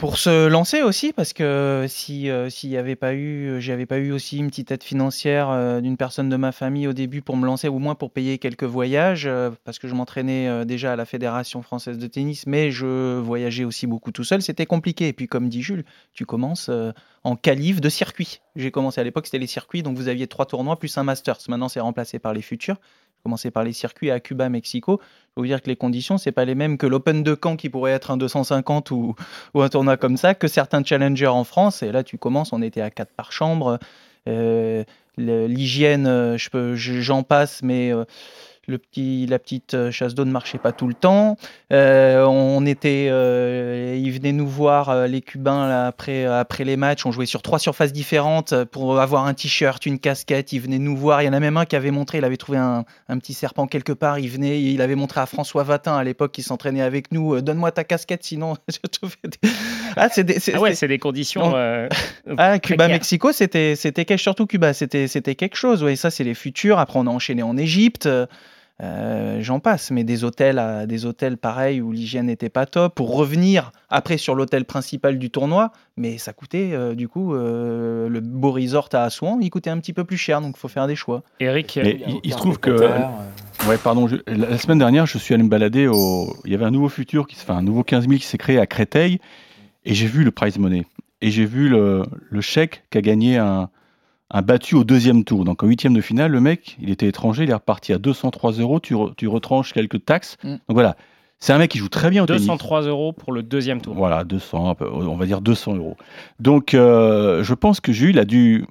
pour 0.03 0.17
se 0.17 0.47
lancer 0.47 0.81
aussi, 0.81 1.13
parce 1.13 1.31
que 1.31 1.85
si 1.87 2.29
euh, 2.29 2.49
s'il 2.49 2.69
n'y 2.69 2.75
avait 2.75 2.97
pas 2.97 3.13
eu, 3.13 3.61
j'avais 3.61 3.85
pas 3.85 3.99
eu 3.99 4.11
aussi 4.11 4.37
une 4.37 4.47
petite 4.47 4.69
aide 4.69 4.83
financière 4.83 5.49
euh, 5.49 5.79
d'une 5.79 5.95
personne 5.95 6.27
de 6.27 6.35
ma 6.35 6.51
famille 6.51 6.89
au 6.89 6.91
début 6.91 7.21
pour 7.21 7.37
me 7.37 7.45
lancer, 7.45 7.69
ou 7.69 7.77
au 7.77 7.79
moins 7.79 7.95
pour 7.95 8.11
payer 8.11 8.37
quelques 8.37 8.65
voyages, 8.65 9.25
euh, 9.27 9.51
parce 9.63 9.79
que 9.79 9.87
je 9.87 9.95
m'entraînais 9.95 10.49
euh, 10.49 10.65
déjà 10.65 10.91
à 10.91 10.95
la 10.97 11.05
Fédération 11.05 11.61
française 11.61 11.97
de 11.97 12.07
tennis, 12.07 12.45
mais 12.47 12.69
je 12.69 13.17
voyageais 13.17 13.63
aussi 13.63 13.87
beaucoup 13.87 14.11
tout 14.11 14.25
seul, 14.25 14.41
c'était 14.41 14.65
compliqué. 14.65 15.07
Et 15.07 15.13
puis 15.13 15.29
comme 15.29 15.47
dit 15.47 15.61
Jules, 15.61 15.85
tu 16.11 16.25
commences 16.25 16.67
euh, 16.67 16.91
en 17.23 17.37
qualif 17.37 17.79
de 17.79 17.87
circuit. 17.87 18.41
J'ai 18.57 18.71
commencé 18.71 18.99
à 18.99 19.05
l'époque, 19.05 19.27
c'était 19.27 19.39
les 19.39 19.47
circuits, 19.47 19.83
donc 19.83 19.95
vous 19.95 20.09
aviez 20.09 20.27
trois 20.27 20.45
tournois 20.45 20.77
plus 20.77 20.97
un 20.97 21.03
Masters. 21.03 21.37
Maintenant, 21.47 21.69
c'est 21.69 21.79
remplacé 21.79 22.19
par 22.19 22.33
les 22.33 22.41
futurs. 22.41 22.75
J'ai 23.23 23.29
commencé 23.29 23.51
par 23.51 23.63
les 23.63 23.71
circuits 23.71 24.11
à 24.11 24.19
Cuba, 24.19 24.49
Mexico. 24.49 24.99
Je 25.01 25.27
peux 25.35 25.41
vous 25.41 25.47
dire 25.47 25.61
que 25.61 25.69
les 25.69 25.77
conditions, 25.77 26.17
c'est 26.17 26.33
pas 26.33 26.43
les 26.43 26.55
mêmes 26.55 26.77
que 26.77 26.85
l'Open 26.85 27.23
de 27.23 27.39
Caen 27.41 27.55
qui 27.55 27.69
pourrait 27.69 27.93
être 27.93 28.11
un 28.11 28.17
250 28.17 28.91
ou, 28.91 29.15
un 29.55 29.69
tournoi 29.69 29.95
comme 29.95 30.17
ça, 30.17 30.35
que 30.35 30.49
certains 30.49 30.83
challengers 30.83 31.27
en 31.27 31.45
France. 31.45 31.83
Et 31.83 31.93
là, 31.93 32.03
tu 32.03 32.17
commences, 32.17 32.51
on 32.51 32.61
était 32.61 32.81
à 32.81 32.89
4 32.89 33.13
par 33.15 33.31
chambre. 33.31 33.79
Euh, 34.27 34.83
L'hygiène, 35.17 36.05
euh, 36.07 36.37
j'en 36.75 37.23
passe, 37.23 37.63
mais 37.63 37.93
euh, 37.93 38.03
le 38.67 38.77
petit, 38.77 39.25
la 39.27 39.39
petite 39.39 39.73
euh, 39.73 39.91
chasse 39.91 40.15
d'eau 40.15 40.25
ne 40.25 40.31
marchait 40.31 40.57
pas 40.57 40.71
tout 40.71 40.87
le 40.87 40.93
temps. 40.93 41.37
Euh, 41.71 42.23
on 42.25 42.65
était, 42.65 43.07
euh, 43.11 43.99
ils 44.01 44.11
venaient 44.11 44.31
nous 44.31 44.47
voir, 44.47 45.07
les 45.07 45.21
Cubains, 45.21 45.67
là, 45.67 45.87
après, 45.87 46.25
après 46.25 46.63
les 46.63 46.77
matchs. 46.77 47.05
On 47.05 47.11
jouait 47.11 47.25
sur 47.25 47.41
trois 47.41 47.59
surfaces 47.59 47.91
différentes 47.93 48.53
pour 48.65 48.99
avoir 48.99 49.25
un 49.25 49.33
t-shirt, 49.33 49.85
une 49.85 49.99
casquette. 49.99 50.53
Ils 50.53 50.59
venaient 50.59 50.79
nous 50.79 50.95
voir. 50.95 51.21
Il 51.21 51.25
y 51.25 51.29
en 51.29 51.33
a 51.33 51.39
même 51.39 51.57
un 51.57 51.65
qui 51.65 51.75
avait 51.75 51.91
montré, 51.91 52.19
il 52.19 52.25
avait 52.25 52.37
trouvé 52.37 52.57
un, 52.57 52.85
un 53.09 53.17
petit 53.17 53.33
serpent 53.33 53.67
quelque 53.67 53.91
part. 53.93 54.19
Il 54.19 54.29
venait, 54.29 54.61
il 54.61 54.81
avait 54.81 54.95
montré 54.95 55.19
à 55.19 55.25
François 55.25 55.63
Vatin 55.63 55.95
à 55.97 56.03
l'époque 56.03 56.31
qui 56.31 56.41
s'entraînait 56.43 56.81
avec 56.81 57.11
nous. 57.11 57.41
Donne-moi 57.41 57.71
ta 57.71 57.83
casquette, 57.83 58.23
sinon 58.23 58.55
je 58.69 58.77
te 58.77 59.05
fais 59.07 59.27
des... 59.27 59.49
Ah, 59.95 60.09
c'est 60.09 60.23
des- 60.23 60.37
Ah 60.53 60.59
ouais, 60.59 60.73
c'est- 60.73 60.87
des 60.87 60.97
conditions. 60.97 61.53
Euh, 61.55 61.87
ah, 62.37 62.57
Cuba. 62.57 62.87
Mexico, 62.87 63.31
c'était, 63.31 63.75
c'était 63.75 64.05
quelque- 64.05 64.19
surtout 64.21 64.47
Cuba, 64.47 64.73
c'était, 64.73 65.07
c'était 65.07 65.35
quelque 65.35 65.55
chose. 65.55 65.83
Ouais, 65.83 65.95
ça, 65.95 66.09
c'est 66.09 66.23
les 66.23 66.33
futurs. 66.33 66.79
Après, 66.79 66.97
on 66.97 67.05
a 67.05 67.11
enchaîné 67.11 67.43
en 67.43 67.55
Égypte. 67.57 68.09
Euh, 68.83 69.37
j'en 69.41 69.59
passe, 69.59 69.89
mais 69.91 70.03
des 70.03 70.23
hôtels, 70.23 70.59
à, 70.59 70.85
des 70.85 71.05
hôtels 71.05 71.37
pareils 71.37 71.81
où 71.81 71.91
l'hygiène 71.91 72.25
n'était 72.25 72.49
pas 72.49 72.65
top. 72.65 72.95
Pour 72.95 73.15
revenir 73.15 73.71
après 73.89 74.17
sur 74.17 74.35
l'hôtel 74.35 74.65
principal 74.65 75.17
du 75.17 75.29
tournoi, 75.29 75.71
mais 75.97 76.17
ça 76.17 76.33
coûtait 76.33 76.71
euh, 76.73 76.93
du 76.93 77.07
coup 77.07 77.33
euh, 77.33 78.09
le 78.09 78.19
beau 78.19 78.51
resort 78.51 78.89
à 78.93 79.03
Assouan, 79.03 79.39
il 79.41 79.49
coûtait 79.49 79.69
un 79.69 79.79
petit 79.79 79.93
peu 79.93 80.03
plus 80.03 80.17
cher, 80.17 80.41
donc 80.41 80.55
il 80.57 80.59
faut 80.59 80.67
faire 80.67 80.87
des 80.87 80.95
choix. 80.95 81.23
Eric, 81.39 81.79
Mais 81.81 81.99
il, 82.23 82.31
se 82.33 82.37
trouve 82.37 82.59
que. 82.59 82.69
euh, 82.69 82.99
Ouais, 83.67 83.77
pardon. 83.77 84.07
je- 84.07 84.17
la, 84.27 84.49
la 84.49 84.57
semaine 84.57 84.79
dernière, 84.79 85.05
je 85.05 85.17
suis 85.17 85.33
allé 85.33 85.43
me 85.43 85.49
balader 85.49 85.87
au. 85.87 86.35
Il 86.43 86.51
y 86.51 86.55
avait 86.55 86.65
un 86.65 86.71
nouveau 86.71 86.89
futur, 86.89 87.25
qui, 87.27 87.35
se- 87.35 87.43
enfin 87.43 87.55
un 87.57 87.61
nouveau 87.61 87.83
15 87.83 88.07
000 88.07 88.19
qui 88.19 88.25
s'est 88.25 88.37
créé 88.37 88.59
à 88.59 88.65
Créteil, 88.65 89.19
et 89.85 89.93
j'ai 89.93 90.07
vu 90.07 90.23
le 90.25 90.31
prize 90.31 90.57
money. 90.57 90.85
Et 91.21 91.31
j'ai 91.31 91.45
vu 91.45 91.69
le, 91.69 92.03
le 92.29 92.41
chèque 92.41 92.83
qu'a 92.89 93.01
gagné 93.01 93.37
un, 93.37 93.69
un 94.33 94.41
battu 94.41 94.75
au 94.75 94.83
deuxième 94.83 95.23
tour. 95.23 95.45
Donc 95.45 95.63
en 95.63 95.67
huitième 95.67 95.93
de 95.93 96.01
finale, 96.01 96.31
le 96.31 96.41
mec, 96.41 96.75
il 96.81 96.89
était 96.89 97.07
étranger, 97.07 97.43
il 97.43 97.49
est 97.49 97.53
reparti 97.53 97.93
à 97.93 97.99
203 97.99 98.53
euros. 98.53 98.79
Tu, 98.79 98.95
re- 98.95 99.13
tu 99.15 99.27
retranches 99.27 99.71
quelques 99.73 100.03
taxes. 100.03 100.37
Mm. 100.43 100.49
Donc 100.49 100.61
voilà, 100.69 100.97
c'est 101.39 101.53
un 101.53 101.57
mec 101.57 101.71
qui 101.71 101.77
joue 101.77 101.89
très 101.89 102.09
bien 102.09 102.23
au 102.23 102.25
tennis. 102.25 102.41
203 102.47 102.81
euros 102.83 103.13
pour 103.13 103.31
le 103.31 103.43
deuxième 103.43 103.79
tour. 103.81 103.93
Voilà, 103.95 104.23
200, 104.23 104.69
un 104.69 104.75
peu, 104.75 104.89
on 104.89 105.15
va 105.15 105.25
dire 105.25 105.41
200 105.41 105.75
euros. 105.75 105.97
Donc, 106.39 106.73
euh, 106.73 107.43
je 107.43 107.53
pense 107.53 107.79
que 107.79 107.91
Jules 107.91 108.17
a 108.17 108.25
dû, 108.25 108.65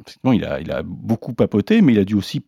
effectivement, 0.00 0.32
il 0.32 0.44
a, 0.44 0.60
il 0.60 0.70
a 0.72 0.82
beaucoup 0.82 1.32
papoté, 1.32 1.80
mais 1.80 1.92
il 1.92 1.98
a 1.98 2.04
dû 2.04 2.14
aussi 2.14 2.42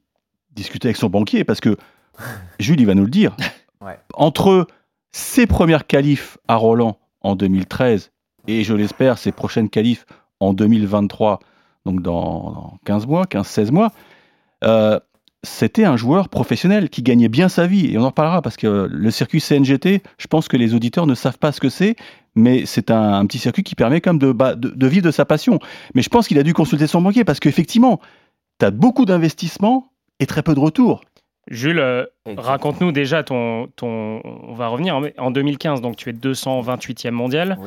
discuter 0.55 0.89
avec 0.89 0.97
son 0.97 1.09
banquier 1.09 1.45
parce 1.45 1.61
que 1.61 1.77
Jules, 2.59 2.81
il 2.81 2.87
va 2.87 2.95
nous 2.95 3.05
le 3.05 3.11
dire. 3.11 3.37
Ouais. 3.81 3.99
Entre 4.15 4.67
ses 5.13 5.47
premières 5.47 5.87
qualifs 5.87 6.39
à 6.49 6.57
Roland 6.57 6.99
en 7.21 7.37
2013 7.37 8.11
et, 8.49 8.65
je 8.65 8.75
l'espère, 8.75 9.19
ses 9.19 9.31
prochaines 9.33 9.69
qualifs 9.69 10.07
en 10.41 10.53
2023, 10.53 11.39
donc 11.87 12.03
dans, 12.03 12.51
dans 12.51 12.79
15 12.85 13.07
mois, 13.07 13.25
15-16 13.25 13.71
mois, 13.71 13.93
euh, 14.65 15.01
c'était 15.43 15.85
un 15.85 15.97
joueur 15.97 16.29
professionnel 16.29 16.91
qui 16.91 17.03
gagnait 17.03 17.29
bien 17.29 17.49
sa 17.49 17.67
vie. 17.67 17.93
Et 17.93 17.99
on 17.99 18.03
en 18.03 18.09
reparlera 18.09 18.43
parce 18.43 18.57
que 18.57 18.89
le 18.91 19.11
circuit 19.11 19.41
CNGT, 19.41 20.03
je 20.19 20.27
pense 20.27 20.49
que 20.49 20.57
les 20.57 20.75
auditeurs 20.75 21.07
ne 21.07 21.15
savent 21.15 21.39
pas 21.39 21.53
ce 21.53 21.61
que 21.61 21.69
c'est, 21.69 21.97
mais 22.35 22.67
c'est 22.67 22.91
un, 22.91 23.25
petit 23.27 23.39
circuit 23.39 23.63
qui 23.63 23.75
permet 23.75 24.01
quand 24.01 24.15
de, 24.15 24.87
vivre 24.87 25.05
de 25.05 25.11
sa 25.11 25.25
passion. 25.25 25.59
Mais 25.95 26.03
je 26.03 26.09
pense 26.09 26.29
qu'il 26.29 26.39
a 26.39 26.43
dû 26.43 26.53
consulter 26.53 26.87
son 26.87 27.01
banquier 27.01 27.25
parce 27.25 27.41
qu'effectivement, 27.41 28.01
tu 28.59 28.67
as 28.67 28.71
beaucoup 28.71 29.05
d'investissements 29.05 29.91
et 30.21 30.27
très 30.27 30.43
peu 30.43 30.55
de 30.55 30.61
retours. 30.61 31.01
Jules, 31.49 31.79
euh, 31.79 32.07
raconte-nous 32.37 32.91
déjà 32.91 33.23
ton, 33.23 33.69
ton. 33.77 34.21
On 34.25 34.55
va 34.55 34.69
revenir 34.69 35.01
en 35.19 35.31
2015, 35.31 35.81
donc 35.81 35.97
tu 35.97 36.11
es 36.11 36.13
228e 36.13 37.11
mondial. 37.11 37.59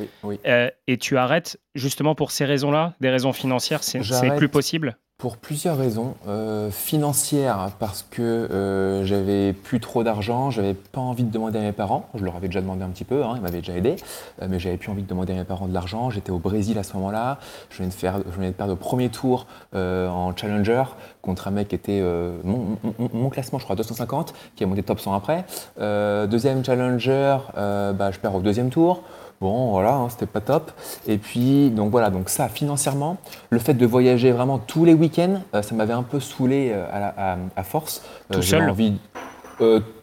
Euh, 0.45 0.69
et 0.87 0.97
tu 0.97 1.17
arrêtes 1.17 1.59
justement 1.75 2.13
pour 2.15 2.31
ces 2.31 2.45
raisons-là, 2.45 2.95
des 2.99 3.09
raisons 3.09 3.33
financières, 3.33 3.83
c'est 3.83 4.35
plus 4.35 4.49
possible? 4.49 4.97
Pour 5.19 5.35
plusieurs 5.35 5.77
raisons. 5.77 6.15
Euh, 6.27 6.71
financières, 6.71 7.71
parce 7.77 8.05
que 8.09 8.21
euh, 8.21 9.03
j'avais 9.03 9.51
plus 9.51 9.81
trop 9.81 10.03
d'argent, 10.03 10.49
j'avais 10.49 10.73
pas 10.73 11.01
envie 11.01 11.23
de 11.23 11.31
demander 11.31 11.59
à 11.59 11.61
mes 11.61 11.73
parents. 11.73 12.09
Je 12.15 12.23
leur 12.23 12.37
avais 12.37 12.47
déjà 12.47 12.61
demandé 12.61 12.83
un 12.83 12.87
petit 12.87 13.03
peu, 13.03 13.23
hein, 13.23 13.33
ils 13.35 13.41
m'avaient 13.41 13.59
déjà 13.59 13.75
aidé, 13.75 13.97
euh, 14.41 14.47
mais 14.49 14.59
j'avais 14.59 14.77
plus 14.77 14.89
envie 14.89 15.03
de 15.03 15.07
demander 15.07 15.33
à 15.33 15.35
mes 15.35 15.43
parents 15.43 15.67
de 15.67 15.73
l'argent. 15.73 16.09
J'étais 16.09 16.31
au 16.31 16.39
Brésil 16.39 16.79
à 16.79 16.83
ce 16.83 16.93
moment-là. 16.93 17.37
Je 17.69 17.77
venais 17.77 17.89
de, 17.89 17.93
faire, 17.93 18.19
je 18.25 18.35
venais 18.35 18.47
de 18.47 18.53
perdre 18.53 18.73
le 18.73 18.79
premier 18.79 19.09
tour 19.09 19.45
euh, 19.75 20.07
en 20.07 20.33
Challenger 20.35 20.83
contre 21.21 21.49
un 21.49 21.51
mec 21.51 21.67
qui 21.67 21.75
était 21.75 22.01
mon, 22.45 22.77
mon, 22.97 23.29
classement, 23.29 23.59
je 23.59 23.65
crois, 23.65 23.75
250, 23.75 24.33
qui 24.55 24.63
est 24.63 24.65
monté 24.65 24.83
top 24.83 25.01
100 25.01 25.13
après. 25.13 25.45
deuxième 25.77 26.63
Challenger, 26.63 27.37
bah, 27.55 28.11
je 28.11 28.19
perds 28.19 28.35
au 28.35 28.41
deuxième 28.41 28.69
tour. 28.69 29.03
Bon, 29.41 29.71
voilà, 29.71 29.93
hein, 29.93 30.09
c'était 30.09 30.25
pas 30.25 30.41
top. 30.41 30.71
Et 31.07 31.17
puis, 31.17 31.69
donc 31.69 31.91
voilà, 31.91 32.09
donc 32.09 32.29
ça, 32.29 32.49
financièrement, 32.49 33.17
le 33.49 33.59
fait 33.59 33.73
de 33.73 33.85
voyager 33.85 34.31
vraiment 34.31 34.57
tous 34.57 34.83
les 34.83 34.93
week-ends, 34.93 35.41
euh, 35.55 35.61
ça 35.61 35.75
m'avait 35.75 35.93
un 35.93 36.03
peu 36.03 36.19
saoulé 36.19 36.71
euh, 36.73 37.37
à, 37.55 37.63
force. 37.63 38.03
Euh, 38.31 38.35
Tout 38.35 38.41
seul 38.41 38.69
envie, 38.69 38.97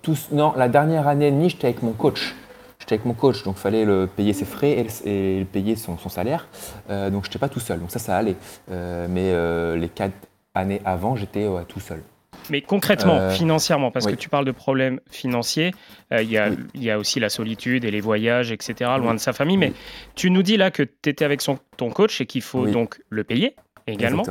tous, 0.02 0.28
Non, 0.32 0.54
la 0.56 0.68
dernière 0.68 1.06
année 1.06 1.28
et 1.28 1.30
demie, 1.30 1.50
j'étais 1.50 1.66
avec 1.66 1.82
mon 1.82 1.92
coach. 1.92 2.34
J'étais 2.78 2.94
avec 2.94 3.04
mon 3.04 3.14
coach, 3.14 3.42
donc 3.42 3.56
il 3.58 3.60
fallait 3.60 3.84
le 3.84 4.06
payer 4.06 4.32
ses 4.32 4.44
frais 4.44 4.86
et, 5.04 5.46
payer 5.52 5.76
son, 5.76 5.96
salaire. 6.08 6.46
donc 6.88 7.24
je 7.24 7.28
n'étais 7.28 7.38
pas 7.38 7.48
tout 7.48 7.60
seul, 7.60 7.80
donc 7.80 7.90
ça, 7.90 7.98
ça 7.98 8.16
allait. 8.16 8.36
mais 8.68 9.32
les 9.76 9.88
quatre 9.88 10.14
années 10.54 10.80
avant, 10.84 11.16
j'étais 11.16 11.48
tout 11.68 11.80
seul. 11.80 12.02
Mais 12.50 12.62
concrètement, 12.62 13.16
euh, 13.16 13.30
financièrement, 13.30 13.90
parce 13.90 14.06
que 14.06 14.14
tu 14.14 14.28
parles 14.28 14.44
de 14.44 14.52
problèmes 14.52 15.00
financiers, 15.10 15.72
euh, 16.12 16.22
il 16.22 16.30
y, 16.30 16.90
a 16.90 16.98
aussi 16.98 17.20
la 17.20 17.28
solitude 17.28 17.84
et 17.84 17.90
les 17.90 18.00
voyages, 18.00 18.52
etc., 18.52 18.90
loin 18.98 19.14
de 19.14 19.20
sa 19.20 19.32
famille. 19.32 19.56
Mais 19.56 19.72
tu 20.14 20.30
nous 20.30 20.42
dis 20.42 20.56
là 20.56 20.70
que 20.70 20.82
tu 20.82 21.10
étais 21.10 21.24
avec 21.24 21.40
son, 21.40 21.58
ton 21.76 21.90
coach 21.90 22.20
et 22.20 22.26
qu'il 22.26 22.42
faut 22.42 22.66
donc 22.66 23.00
le 23.10 23.24
payer 23.24 23.56
également. 23.86 24.24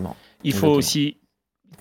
Il 0.44 0.54
faut 0.54 0.70
aussi. 0.70 1.18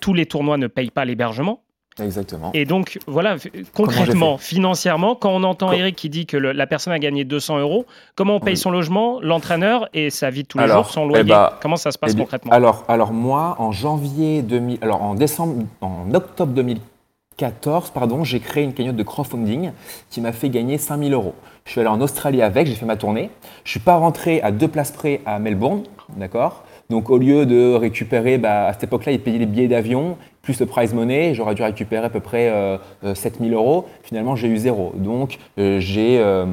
Tous 0.01 0.13
les 0.13 0.25
tournois 0.25 0.57
ne 0.57 0.67
payent 0.67 0.91
pas 0.91 1.05
l'hébergement. 1.05 1.63
Exactement. 2.01 2.51
Et 2.53 2.65
donc, 2.65 2.99
voilà, 3.07 3.37
concrètement, 3.73 4.37
financièrement, 4.37 5.15
quand 5.15 5.29
on 5.29 5.43
entend 5.43 5.71
Eric 5.71 5.95
qui 5.95 6.09
dit 6.09 6.25
que 6.25 6.35
la 6.35 6.67
personne 6.67 6.91
a 6.91 6.99
gagné 6.99 7.23
200 7.23 7.59
euros, 7.59 7.85
comment 8.15 8.35
on 8.35 8.39
paye 8.39 8.57
son 8.57 8.69
logement, 8.69 9.19
l'entraîneur 9.21 9.87
et 9.93 10.09
sa 10.09 10.29
vie 10.29 10.43
de 10.43 10.47
tous 10.47 10.57
les 10.57 10.67
jours, 10.67 10.89
son 10.89 11.07
loyer 11.07 11.23
eh 11.25 11.29
bah, 11.29 11.57
Comment 11.61 11.77
ça 11.77 11.91
se 11.91 11.97
passe 11.97 12.13
eh 12.13 12.17
concrètement 12.17 12.51
alors, 12.51 12.83
alors, 12.87 13.13
moi, 13.13 13.55
en 13.59 13.71
janvier 13.71 14.41
2000, 14.41 14.79
alors 14.81 15.01
en 15.01 15.15
décembre, 15.15 15.63
en 15.79 16.13
octobre 16.13 16.51
2014, 16.53 17.91
pardon, 17.91 18.25
j'ai 18.25 18.41
créé 18.41 18.63
une 18.63 18.73
cagnotte 18.73 18.97
de 18.97 19.03
crowdfunding 19.03 19.71
qui 20.09 20.19
m'a 20.19 20.33
fait 20.33 20.49
gagner 20.49 20.77
5000 20.77 21.13
euros. 21.13 21.35
Je 21.63 21.71
suis 21.71 21.79
allé 21.79 21.89
en 21.89 22.01
Australie 22.01 22.41
avec, 22.41 22.67
j'ai 22.67 22.75
fait 22.75 22.85
ma 22.85 22.97
tournée. 22.97 23.29
Je 23.63 23.71
suis 23.71 23.79
pas 23.79 23.95
rentré 23.95 24.41
à 24.41 24.51
deux 24.51 24.67
places 24.67 24.91
près 24.91 25.21
à 25.25 25.39
Melbourne, 25.39 25.83
d'accord? 26.17 26.63
Donc 26.89 27.09
au 27.09 27.17
lieu 27.17 27.45
de 27.45 27.73
récupérer, 27.73 28.37
bah, 28.37 28.67
à 28.67 28.73
cette 28.73 28.83
époque-là, 28.83 29.11
ils 29.13 29.19
payaient 29.19 29.39
les 29.39 29.45
billets 29.47 29.67
d'avion, 29.67 30.17
plus 30.45 30.59
le 30.59 30.67
prize 30.67 30.93
money, 30.93 31.33
j'aurais 31.33 31.55
dû 31.55 31.63
récupérer 31.63 32.05
à 32.05 32.09
peu 32.09 32.19
près 32.19 32.49
euh, 32.49 32.77
7000 33.15 33.51
euh, 33.51 33.57
euros. 33.57 33.85
Finalement, 34.03 34.35
j'ai 34.35 34.47
eu 34.47 34.57
zéro. 34.57 34.93
Donc 34.95 35.39
euh, 35.57 35.79
j'ai 35.79 36.19
euh, 36.19 36.45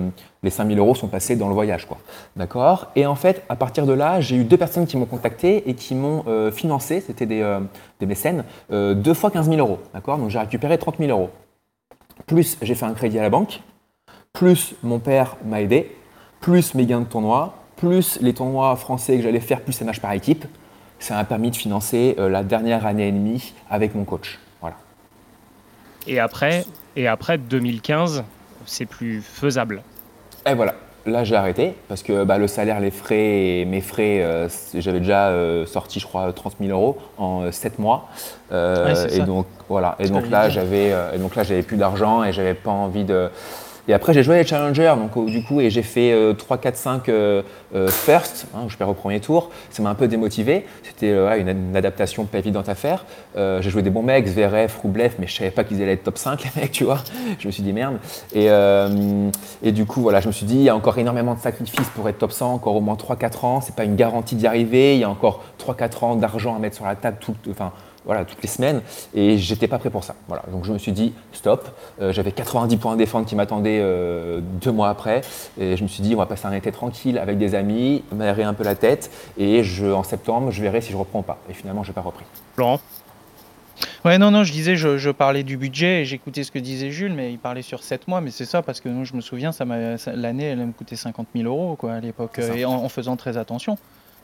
les 0.42 0.50
5000 0.50 0.78
euros 0.78 0.94
sont 0.94 1.08
passés 1.08 1.36
dans 1.36 1.48
le 1.48 1.54
voyage. 1.54 1.86
D'accord? 2.34 2.90
Et 2.96 3.04
en 3.04 3.14
fait, 3.14 3.44
à 3.50 3.54
partir 3.54 3.84
de 3.84 3.92
là, 3.92 4.20
j'ai 4.20 4.36
eu 4.36 4.44
deux 4.44 4.56
personnes 4.56 4.86
qui 4.86 4.96
m'ont 4.96 5.04
contacté 5.04 5.68
et 5.68 5.74
qui 5.74 5.94
m'ont 5.94 6.24
financé, 6.50 7.00
c'était 7.00 7.26
des, 7.26 7.58
des, 8.00 8.06
mécènes, 8.06 8.42
deux 8.70 9.14
fois 9.14 9.30
15 9.30 9.48
000 9.48 9.58
euros. 9.58 9.78
D'accord? 9.94 10.18
Donc 10.18 10.30
j'ai 10.30 10.40
récupéré 10.40 10.78
30 10.78 10.96
000 10.98 11.10
euros. 11.10 11.30
Plus 12.26 12.58
j'ai 12.60 12.74
fait 12.74 12.86
un 12.86 12.94
crédit 12.94 13.20
à 13.20 13.22
la 13.22 13.30
banque, 13.30 13.60
plus 14.32 14.74
mon 14.82 14.98
père 14.98 15.36
m'a 15.44 15.60
aidé, 15.60 15.94
plus 16.40 16.74
mes 16.74 16.86
gains 16.86 17.00
de 17.00 17.06
tournoi, 17.06 17.54
plus 17.76 18.18
les 18.20 18.34
tournois 18.34 18.74
français 18.74 19.16
que 19.16 19.22
j'allais 19.22 19.40
faire, 19.40 19.60
plus 19.60 19.72
ça 19.72 19.84
match 19.84 20.00
par 20.00 20.12
équipe, 20.12 20.44
ça 21.02 21.16
m'a 21.16 21.24
permis 21.24 21.50
de 21.50 21.56
financer 21.56 22.14
euh, 22.18 22.28
la 22.28 22.44
dernière 22.44 22.86
année 22.86 23.08
et 23.08 23.12
demie 23.12 23.52
avec 23.68 23.94
mon 23.94 24.04
coach. 24.04 24.38
Voilà. 24.60 24.76
Et 26.06 26.20
après, 26.20 26.64
et 26.96 27.08
après 27.08 27.38
2015, 27.38 28.24
c'est 28.66 28.86
plus 28.86 29.20
faisable. 29.20 29.82
Et 30.46 30.54
voilà. 30.54 30.74
Là, 31.04 31.24
j'ai 31.24 31.34
arrêté 31.34 31.74
parce 31.88 32.04
que 32.04 32.22
bah, 32.22 32.38
le 32.38 32.46
salaire, 32.46 32.78
les 32.78 32.92
frais, 32.92 33.64
mes 33.66 33.80
frais, 33.80 34.22
euh, 34.22 34.48
j'avais 34.74 35.00
déjà 35.00 35.30
euh, 35.30 35.66
sorti, 35.66 35.98
je 35.98 36.06
crois, 36.06 36.32
30 36.32 36.58
000 36.60 36.70
euros 36.70 36.96
en 37.18 37.50
7 37.50 37.80
mois. 37.80 38.08
et 38.52 39.18
donc 39.26 39.46
voilà. 39.68 39.96
Et 39.98 40.08
donc, 40.08 40.30
là, 40.30 40.48
j'avais, 40.48 40.94
et 41.12 41.18
donc 41.18 41.34
là, 41.34 41.42
j'avais 41.42 41.62
plus 41.62 41.76
d'argent 41.76 42.22
et 42.22 42.32
j'avais 42.32 42.54
pas 42.54 42.70
envie 42.70 43.04
de 43.04 43.30
et 43.88 43.94
après, 43.94 44.12
j'ai 44.12 44.22
joué 44.22 44.36
les 44.36 44.46
challengers, 44.46 44.94
donc 44.96 45.26
du 45.26 45.42
coup, 45.42 45.60
et 45.60 45.70
j'ai 45.70 45.82
fait 45.82 46.14
3, 46.36 46.58
4, 46.58 46.76
5 46.76 47.10
first, 47.88 48.46
hein, 48.54 48.66
je 48.68 48.76
perds 48.76 48.88
au 48.88 48.94
premier 48.94 49.20
tour. 49.20 49.50
Ça 49.70 49.82
m'a 49.82 49.90
un 49.90 49.94
peu 49.94 50.08
démotivé. 50.08 50.66
C'était 50.82 51.10
euh, 51.10 51.38
une, 51.38 51.76
adaptation 51.76 52.24
pas 52.24 52.38
évidente 52.38 52.68
à 52.68 52.74
faire. 52.74 53.04
Euh, 53.36 53.62
j'ai 53.62 53.70
joué 53.70 53.82
des 53.82 53.90
bons 53.90 54.02
mecs, 54.02 54.26
Zverev, 54.26 54.72
Roublev, 54.82 55.14
mais 55.18 55.26
je 55.26 55.34
savais 55.34 55.50
pas 55.50 55.64
qu'ils 55.64 55.82
allaient 55.82 55.92
être 55.92 56.04
top 56.04 56.18
5, 56.18 56.44
les 56.44 56.60
mecs, 56.60 56.72
tu 56.72 56.84
vois. 56.84 56.98
Je 57.38 57.46
me 57.46 57.52
suis 57.52 57.62
dit 57.62 57.72
merde. 57.72 57.98
Et, 58.32 58.46
euh, 58.50 59.30
du 59.62 59.86
coup, 59.86 60.00
voilà, 60.02 60.20
je 60.20 60.28
me 60.28 60.32
suis 60.32 60.46
dit, 60.46 60.56
il 60.56 60.62
y 60.62 60.68
a 60.68 60.76
encore 60.76 60.98
énormément 60.98 61.34
de 61.34 61.40
sacrifices 61.40 61.88
pour 61.94 62.08
être 62.08 62.18
top 62.18 62.32
100, 62.32 62.54
encore 62.54 62.76
au 62.76 62.80
moins 62.80 62.96
3-4 62.96 63.44
ans. 63.44 63.60
C'est 63.60 63.74
pas 63.74 63.84
une 63.84 63.96
garantie 63.96 64.36
d'y 64.36 64.46
arriver. 64.46 64.94
Il 64.94 65.00
y 65.00 65.04
a 65.04 65.10
encore 65.10 65.42
3-4 65.58 66.04
ans 66.04 66.16
d'argent 66.16 66.54
à 66.54 66.58
mettre 66.58 66.76
sur 66.76 66.86
la 66.86 66.96
table, 66.96 67.18
voilà, 68.04 68.24
toutes 68.24 68.42
les 68.42 68.48
semaines, 68.48 68.82
et 69.14 69.38
j'étais 69.38 69.68
pas 69.68 69.78
prêt 69.78 69.90
pour 69.90 70.04
ça. 70.04 70.14
Voilà, 70.28 70.42
donc 70.50 70.64
je 70.64 70.72
me 70.72 70.78
suis 70.78 70.92
dit 70.92 71.12
stop. 71.32 71.68
Euh, 72.00 72.12
j'avais 72.12 72.32
90 72.32 72.76
points 72.76 72.94
à 72.94 72.96
défendre 72.96 73.26
qui 73.26 73.36
m'attendaient 73.36 73.80
euh, 73.80 74.40
deux 74.42 74.72
mois 74.72 74.88
après, 74.88 75.22
et 75.58 75.76
je 75.76 75.82
me 75.82 75.88
suis 75.88 76.02
dit 76.02 76.14
on 76.14 76.18
va 76.18 76.26
passer 76.26 76.46
un 76.46 76.52
été 76.52 76.72
tranquille 76.72 77.18
avec 77.18 77.38
des 77.38 77.54
amis, 77.54 78.04
m'aérer 78.12 78.42
un 78.42 78.54
peu 78.54 78.64
la 78.64 78.74
tête, 78.74 79.10
et 79.38 79.62
je, 79.62 79.86
en 79.86 80.02
septembre 80.02 80.50
je 80.50 80.62
verrai 80.62 80.80
si 80.80 80.92
je 80.92 80.96
reprends 80.96 81.20
ou 81.20 81.22
pas. 81.22 81.38
Et 81.48 81.54
finalement 81.54 81.82
j'ai 81.84 81.92
pas 81.92 82.00
repris. 82.00 82.24
Laurent? 82.56 82.80
Ouais, 84.04 84.18
non, 84.18 84.32
non, 84.32 84.42
je 84.42 84.52
disais, 84.52 84.74
je, 84.74 85.10
parlais 85.10 85.44
du 85.44 85.56
budget 85.56 86.02
et 86.02 86.04
j'écoutais 86.04 86.42
ce 86.42 86.50
que 86.50 86.58
disait 86.58 86.90
Jules, 86.90 87.14
mais 87.14 87.32
il 87.32 87.38
parlait 87.38 87.62
sur 87.62 87.82
7 87.82 88.08
mois, 88.08 88.20
mais 88.20 88.30
c'est 88.30 88.44
ça, 88.44 88.60
parce 88.62 88.80
que 88.80 88.88
nous, 88.88 89.04
je 89.04 89.14
me 89.14 89.20
souviens, 89.20 89.52
ça 89.52 89.64
l'année, 89.64 90.44
elle 90.44 90.66
me 90.66 90.72
coûtait 90.72 90.96
50 90.96 91.28
000 91.36 91.48
euros 91.48 91.76
quoi, 91.76 91.94
à 91.94 92.00
l'époque, 92.00 92.38
et 92.38 92.64
en, 92.64 92.88
faisant 92.88 93.16
très 93.16 93.36
attention. 93.36 93.78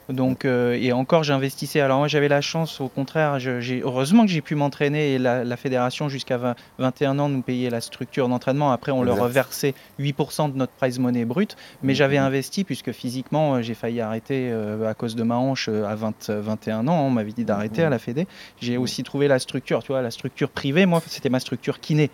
Donc, 0.09 0.43
euh, 0.43 0.77
et 0.79 0.91
encore, 0.91 1.23
j'investissais. 1.23 1.81
Alors, 1.81 1.99
moi, 1.99 2.07
j'avais 2.07 2.27
la 2.27 2.41
chance, 2.41 2.81
au 2.81 2.87
contraire, 2.87 3.37
heureusement 3.83 4.25
que 4.25 4.31
j'ai 4.31 4.41
pu 4.41 4.55
m'entraîner 4.55 5.13
et 5.13 5.19
la, 5.19 5.57
fédération, 5.57 6.09
jusqu'à 6.09 6.55
21 6.79 7.19
ans, 7.19 7.29
nous 7.29 7.41
payait 7.41 7.69
la 7.69 7.81
structure 7.81 8.27
d'entraînement. 8.27 8.71
Après, 8.71 8.91
on 8.91 9.03
leur 9.03 9.17
reversait 9.17 9.75
8% 9.99 10.51
de 10.51 10.57
notre 10.57 10.73
prize 10.73 10.97
money 10.97 11.25
brute. 11.25 11.57
Mais 11.83 11.93
j'avais 11.93 12.17
mhm. 12.17 12.25
investi, 12.25 12.63
puisque 12.63 12.91
physiquement, 12.91 13.55
euh, 13.55 13.61
j'ai 13.61 13.75
failli 13.75 14.01
arrêter 14.01 14.49
euh, 14.51 14.89
à 14.89 14.93
cause 14.93 15.15
de 15.15 15.23
ma 15.23 15.35
hanche 15.35 15.69
à 15.69 15.95
20, 15.95 16.29
21 16.29 16.87
ans. 16.87 17.01
On 17.05 17.11
m'avait 17.11 17.31
dit 17.31 17.45
d'arrêter 17.45 17.83
à 17.83 17.85
mhm. 17.85 17.91
la 17.91 17.99
Fédé. 17.99 18.27
J'ai 18.59 18.77
aussi 18.77 19.03
trouvé 19.03 19.27
la 19.27 19.37
structure, 19.37 19.83
tu 19.83 19.91
vois, 19.91 20.01
la 20.01 20.11
structure 20.11 20.49
privée. 20.49 20.85
Moi, 20.85 21.01
c'était 21.05 21.29
ma 21.29 21.39
structure 21.39 21.79
kiné. 21.79 22.09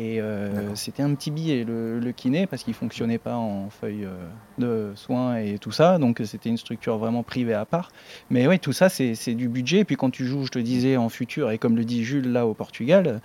Et 0.00 0.18
euh, 0.18 0.74
c'était 0.76 1.02
un 1.02 1.12
petit 1.14 1.30
billet, 1.30 1.62
le, 1.62 2.12
kiné, 2.12 2.46
parce 2.46 2.62
qu'il 2.62 2.72
fonctionnait 2.72 3.18
pas 3.18 3.34
en 3.34 3.68
feuille 3.68 4.06
euh, 4.06 4.16
de 4.56 4.96
soins 4.96 5.36
et 5.36 5.58
tout 5.58 5.72
ça. 5.72 5.98
Donc 5.98 6.22
c'était 6.24 6.48
une 6.48 6.56
structure 6.56 6.96
vraiment 6.96 7.22
privée 7.22 7.52
à 7.52 7.66
part. 7.66 7.90
Mais 8.30 8.46
oui, 8.48 8.58
tout 8.58 8.72
ça, 8.72 8.88
c'est 8.88 9.34
du 9.34 9.48
budget. 9.48 9.80
Et 9.80 9.84
puis 9.84 9.96
quand 9.96 10.08
tu 10.08 10.24
joues, 10.24 10.46
je 10.46 10.52
te 10.52 10.58
disais, 10.58 10.96
en 10.96 11.10
futur, 11.10 11.50
et 11.50 11.58
comme 11.58 11.76
le 11.76 11.84
dit 11.84 12.02
Jules 12.02 12.32
là 12.32 12.46
au 12.46 12.54
Portugal, 12.54 13.20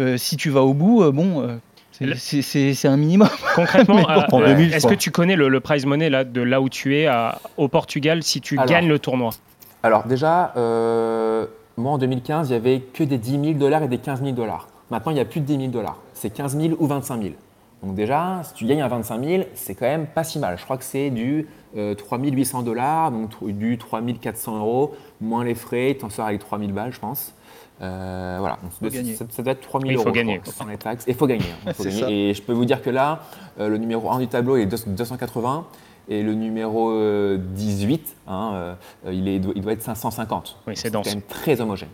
euh, 0.00 0.18
si 0.18 0.36
tu 0.36 0.50
vas 0.50 0.60
au 0.60 0.74
bout, 0.74 1.10
bon. 1.12 1.58
c'est 1.92 2.88
un 2.88 2.96
minimum. 2.98 3.30
Concrètement, 3.54 4.06
est-ce 4.58 4.86
que 4.86 4.94
tu 4.94 5.10
connais 5.10 5.36
le, 5.36 5.60
prize 5.60 5.86
money 5.86 6.10
là, 6.10 6.24
de 6.24 6.42
là 6.42 6.60
où 6.60 6.68
tu 6.68 6.94
es 6.94 7.08
au 7.56 7.68
Portugal 7.68 8.22
si 8.22 8.42
tu 8.42 8.56
gagnes 8.56 8.88
le 8.88 8.98
tournoi? 8.98 9.30
Alors 9.82 10.06
déjà, 10.06 10.52
moi 10.54 11.92
en 11.92 11.96
2015, 11.96 12.50
il 12.50 12.52
n'y 12.52 12.56
avait 12.58 12.80
que 12.80 13.02
des 13.02 13.16
10 13.16 13.30
000 13.30 13.52
dollars 13.54 13.82
et 13.84 13.88
des 13.88 13.96
15 13.96 14.20
000 14.22 14.32
dollars. 14.32 14.68
Maintenant, 14.92 15.10
il 15.10 15.14
n'y 15.14 15.20
a 15.20 15.24
plus 15.24 15.40
de 15.40 15.46
10 15.46 15.56
000 15.56 15.68
dollars. 15.68 15.96
C'est 16.12 16.28
15 16.28 16.54
000 16.54 16.74
ou 16.78 16.86
25 16.86 17.22
000. 17.22 17.34
Donc 17.82 17.94
déjà, 17.94 18.42
si 18.44 18.52
tu 18.52 18.66
gagnes 18.66 18.82
à 18.82 18.88
25 18.88 19.24
000, 19.24 19.44
c'est 19.54 19.74
quand 19.74 19.86
même 19.86 20.06
pas 20.06 20.22
si 20.22 20.38
mal. 20.38 20.58
Je 20.58 20.64
crois 20.64 20.76
que 20.76 20.84
c'est 20.84 21.08
du 21.08 21.48
3 21.96 22.18
800 22.18 22.62
dollars, 22.62 23.10
donc 23.10 23.30
du 23.42 23.78
3 23.78 24.02
400 24.20 24.58
euros, 24.58 24.94
moins 25.18 25.44
les 25.44 25.54
frais, 25.54 25.96
tu 25.98 26.04
en 26.04 26.10
sors 26.10 26.26
avec 26.26 26.40
3 26.40 26.58
000 26.58 26.72
balles, 26.72 26.92
je 26.92 27.00
pense. 27.00 27.34
Euh, 27.80 28.36
voilà, 28.38 28.58
ça, 29.30 29.42
doit 29.42 29.52
être 29.52 29.62
3 29.62 29.80
000 29.80 29.92
euros. 29.94 30.02
Il 30.02 30.04
faut 30.04 30.12
gagner. 30.12 30.40
sans 30.44 30.66
les 30.66 30.76
taxes. 30.76 31.06
il 31.08 31.14
faut 31.14 31.26
gagner. 31.26 31.46
Hein, 31.66 31.72
et 32.08 32.34
je 32.34 32.42
peux 32.42 32.52
vous 32.52 32.66
dire 32.66 32.82
que 32.82 32.90
là, 32.90 33.22
euh, 33.60 33.70
le 33.70 33.78
numéro 33.78 34.10
1 34.10 34.18
du 34.18 34.28
tableau 34.28 34.58
est 34.58 34.66
280 34.66 35.66
et 36.10 36.22
le 36.22 36.34
numéro 36.34 36.92
18, 37.38 38.16
euh, 38.28 38.30
hein, 38.30 38.76
il, 39.10 39.26
est, 39.26 39.40
il, 39.56 39.62
doit 39.62 39.72
être 39.72 39.80
550. 39.80 40.58
Oui, 40.66 40.74
c'est 40.76 40.90
dense. 40.90 41.06
quand 41.06 41.14
même 41.14 41.22
très 41.22 41.62
homogène. 41.62 41.88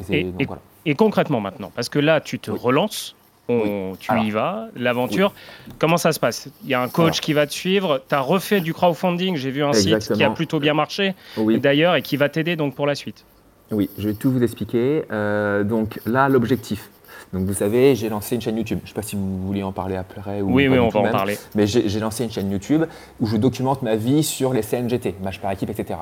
Et, 0.00 0.04
c'est- 0.04 0.14
Et- 0.20 0.24
donc 0.24 0.40
et- 0.42 0.44
voilà. 0.46 0.62
Et 0.86 0.94
concrètement 0.94 1.40
maintenant, 1.40 1.70
parce 1.74 1.88
que 1.88 1.98
là, 1.98 2.20
tu 2.20 2.38
te 2.38 2.50
Oui. 2.50 2.58
relances, 2.60 3.14
on- 3.48 3.90
Oui. 3.92 3.96
tu 4.00 4.10
Alors. 4.10 4.24
y 4.24 4.30
vas, 4.30 4.68
l'aventure. 4.76 5.32
Comment 5.78 5.96
ça 5.98 6.12
se 6.12 6.20
passe? 6.20 6.48
Il 6.64 6.70
y 6.70 6.74
a 6.74 6.80
un 6.80 6.88
coach 6.88 7.04
Alors. 7.04 7.20
qui 7.20 7.32
va 7.34 7.46
te 7.46 7.52
suivre. 7.52 8.00
Tu 8.08 8.14
as 8.14 8.20
refait 8.20 8.60
du 8.60 8.72
crowdfunding. 8.72 9.36
J'ai 9.36 9.50
vu 9.50 9.62
un 9.64 9.72
site 9.72 10.12
qui 10.14 10.22
a 10.24 10.30
plutôt 10.30 10.58
bien 10.60 10.72
marché 10.74 11.14
d'ailleurs 11.36 11.96
et 11.96 12.02
qui 12.02 12.16
va 12.16 12.28
t'aider 12.28 12.56
donc 12.56 12.74
pour 12.74 12.86
la 12.86 12.94
suite. 12.94 13.24
Oui, 13.72 13.88
je 13.98 14.08
vais 14.08 14.14
tout 14.14 14.30
vous 14.32 14.42
expliquer. 14.42 15.02
Euh, 15.12 15.62
donc 15.64 16.00
là, 16.06 16.28
l'objectif. 16.28 16.90
Donc 17.32 17.44
vous 17.46 17.54
savez, 17.54 17.94
j'ai 17.94 18.08
lancé 18.08 18.34
une 18.34 18.40
chaîne 18.40 18.56
YouTube. 18.56 18.78
Je 18.82 18.84
ne 18.84 18.88
sais 18.88 18.94
pas 18.94 19.02
si 19.02 19.14
vous 19.14 19.46
voulez 19.46 19.62
en 19.62 19.70
parler 19.70 19.94
après 19.96 20.40
ou 20.40 20.52
oui, 20.52 20.66
pas 20.66 20.72
oui, 20.72 20.78
on 20.80 20.88
va 20.88 20.98
en 21.00 21.02
même. 21.04 21.12
parler. 21.12 21.38
Mais 21.54 21.66
j'ai 21.68 22.00
lancé 22.00 22.24
une 22.24 22.30
chaîne 22.32 22.50
YouTube 22.50 22.84
où 23.20 23.26
je 23.26 23.36
documente 23.36 23.82
ma 23.82 23.94
vie 23.94 24.24
sur 24.24 24.52
les 24.52 24.62
CNGT, 24.62 25.14
match 25.22 25.38
par 25.38 25.52
équipe, 25.52 25.70
etc. 25.70 26.00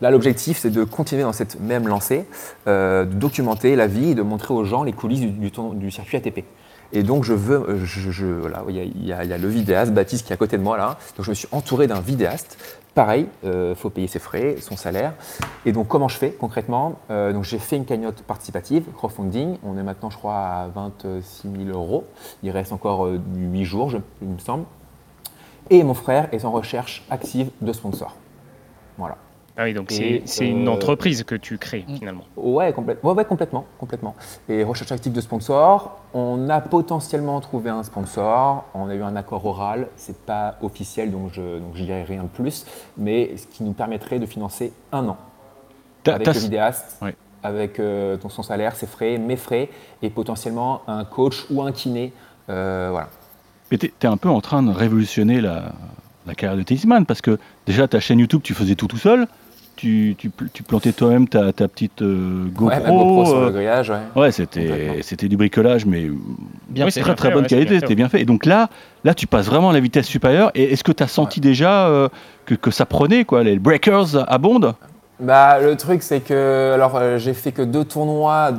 Là, 0.00 0.10
l'objectif, 0.10 0.58
c'est 0.58 0.70
de 0.70 0.84
continuer 0.84 1.22
dans 1.22 1.32
cette 1.32 1.60
même 1.60 1.86
lancée, 1.86 2.26
euh, 2.66 3.04
de 3.04 3.14
documenter 3.14 3.76
la 3.76 3.86
vie 3.86 4.10
et 4.10 4.14
de 4.14 4.22
montrer 4.22 4.54
aux 4.54 4.64
gens 4.64 4.82
les 4.82 4.92
coulisses 4.92 5.20
du, 5.20 5.90
circuit 5.90 6.16
ATP. 6.16 6.44
Et 6.92 7.02
donc, 7.02 7.22
je 7.24 7.34
veux, 7.34 7.68
euh, 7.68 8.64
il 8.68 9.06
y, 9.06 9.12
a- 9.12 9.38
le 9.38 9.48
vidéaste, 9.48 9.92
Baptiste, 9.92 10.26
qui 10.26 10.32
est 10.32 10.34
à 10.34 10.38
côté 10.38 10.56
de 10.58 10.62
moi 10.62 10.76
là. 10.78 10.96
Donc, 11.16 11.24
je 11.26 11.30
me 11.30 11.34
suis 11.34 11.48
entouré 11.52 11.86
d'un 11.86 12.00
vidéaste. 12.00 12.58
Pareil, 12.94 13.28
il 13.44 13.74
faut 13.76 13.88
payer 13.90 14.08
ses 14.08 14.18
frais, 14.18 14.56
son 14.60 14.76
salaire. 14.76 15.12
Et 15.64 15.70
donc, 15.70 15.86
comment 15.86 16.08
je 16.08 16.16
fais 16.16 16.32
concrètement? 16.32 16.98
Euh, 17.10 17.32
Donc, 17.32 17.44
j'ai 17.44 17.58
fait 17.60 17.76
une 17.76 17.84
cagnotte 17.84 18.22
participative, 18.22 18.84
crowdfunding. 18.96 19.58
On 19.62 19.78
est 19.78 19.82
maintenant, 19.84 20.10
je 20.10 20.16
crois, 20.18 20.34
à 20.38 20.68
26 20.74 21.48
000 21.66 21.68
euros. 21.78 22.04
Il 22.42 22.50
reste 22.50 22.72
encore 22.72 23.06
euh, 23.06 23.20
8 23.36 23.64
jours, 23.64 23.90
je- 23.90 23.98
il 24.22 24.28
me 24.28 24.38
semble. 24.38 24.64
Et 25.68 25.84
mon 25.84 25.94
frère 25.94 26.28
est 26.32 26.44
en 26.44 26.50
recherche 26.50 27.04
active 27.10 27.50
de 27.60 27.72
sponsors. 27.72 28.16
Voilà. 28.98 29.16
Ah 29.60 29.64
oui, 29.64 29.74
donc 29.74 29.90
c'est 29.90 30.46
une 30.48 30.66
euh, 30.68 30.70
entreprise 30.70 31.22
que 31.22 31.34
tu 31.34 31.58
crées 31.58 31.84
finalement. 31.98 32.24
Ouais, 32.34 32.70
complè- 32.70 32.96
ouais, 33.02 33.12
ouais, 33.12 33.24
complètement, 33.26 33.66
complètement. 33.78 34.14
Et 34.48 34.64
recherche 34.64 34.90
active 34.90 35.12
de 35.12 35.20
sponsors, 35.20 36.00
on 36.14 36.48
a 36.48 36.62
potentiellement 36.62 37.38
trouvé 37.42 37.68
un 37.68 37.82
sponsor, 37.82 38.64
on 38.72 38.88
a 38.88 38.94
eu 38.94 39.02
un 39.02 39.16
accord 39.16 39.44
oral, 39.44 39.88
c'est 39.96 40.16
pas 40.24 40.56
officiel 40.62 41.10
donc 41.10 41.32
je 41.34 41.58
donc 41.58 41.72
je 41.74 41.82
dirai 41.84 42.04
rien 42.04 42.22
de 42.22 42.28
plus, 42.28 42.64
mais 42.96 43.36
ce 43.36 43.46
qui 43.48 43.62
nous 43.62 43.72
permettrait 43.72 44.18
de 44.18 44.24
financer 44.24 44.72
un 44.92 45.06
an 45.08 45.18
avec 46.06 46.26
le 46.26 46.32
vidéaste, 46.40 46.96
Ouais. 47.02 47.14
avec 47.42 47.78
euh, 47.80 48.16
ton- 48.16 48.30
son 48.30 48.42
salaire, 48.42 48.74
ses 48.74 48.86
frais, 48.86 49.18
mes 49.18 49.36
frais 49.36 49.68
et 50.00 50.08
potentiellement 50.08 50.80
un 50.86 51.04
coach 51.04 51.44
ou 51.50 51.60
un 51.60 51.72
kiné, 51.72 52.14
euh, 52.48 52.88
voilà. 52.90 53.08
Mais 53.70 53.76
t'es 53.76 53.92
es 54.02 54.06
un 54.06 54.16
peu 54.16 54.30
en 54.30 54.40
train 54.40 54.62
de 54.62 54.72
révolutionner 54.72 55.42
la, 55.42 55.72
la 56.26 56.34
carrière 56.34 56.56
de 56.56 56.62
tennisman 56.62 57.04
parce 57.04 57.20
que 57.20 57.38
déjà 57.66 57.86
ta 57.88 58.00
chaîne 58.00 58.20
YouTube, 58.20 58.40
tu 58.42 58.54
faisais 58.54 58.74
tout 58.74 58.86
tout 58.86 58.96
seul. 58.96 59.28
Tu, 59.80 60.14
tu, 60.18 60.28
pl- 60.28 60.50
tu 60.52 60.62
plantais 60.62 60.92
toi-même 60.92 61.26
ta, 61.26 61.54
ta 61.54 61.66
petite 61.66 62.02
euh, 62.02 62.44
GoPro. 62.52 62.66
ouais, 62.68 62.80
ma 62.82 62.90
GoPro 62.90 63.24
sur 63.24 63.36
euh, 63.38 63.44
le 63.46 63.50
grillage, 63.52 63.88
ouais. 63.88 64.20
ouais, 64.20 64.30
c'était 64.30 65.28
du 65.28 65.38
bricolage, 65.38 65.86
mais 65.86 66.10
Bien 66.68 66.84
Oui, 66.84 66.90
fait. 66.90 67.00
c'est 67.00 67.00
très 67.00 67.08
bien 67.12 67.14
très 67.14 67.28
fait, 67.28 67.34
bonne 67.34 67.46
qualité, 67.46 67.80
c'était 67.80 67.94
bien 67.94 68.10
fait. 68.10 68.20
Et 68.20 68.24
donc 68.26 68.44
là, 68.44 68.68
là, 69.04 69.14
tu 69.14 69.26
passes 69.26 69.46
vraiment 69.46 69.70
à 69.70 69.72
la 69.72 69.80
vitesse 69.80 70.06
supérieure. 70.06 70.50
Et 70.54 70.64
est-ce 70.74 70.84
que 70.84 70.92
tu 70.92 71.02
as 71.02 71.08
senti 71.08 71.40
déjà 71.40 71.86
euh, 71.88 72.10
que, 72.44 72.54
que 72.54 72.70
ça 72.70 72.84
prenait 72.84 73.24
quoi 73.24 73.42
Les 73.42 73.58
breakers 73.58 74.22
abondent 74.30 74.74
Bah, 75.18 75.58
le 75.60 75.74
truc, 75.76 76.02
c'est 76.02 76.20
que 76.20 76.72
alors 76.74 76.96
euh, 76.96 77.16
j'ai 77.16 77.32
fait 77.32 77.52
que 77.52 77.62
deux 77.62 77.84
tournois 77.84 78.50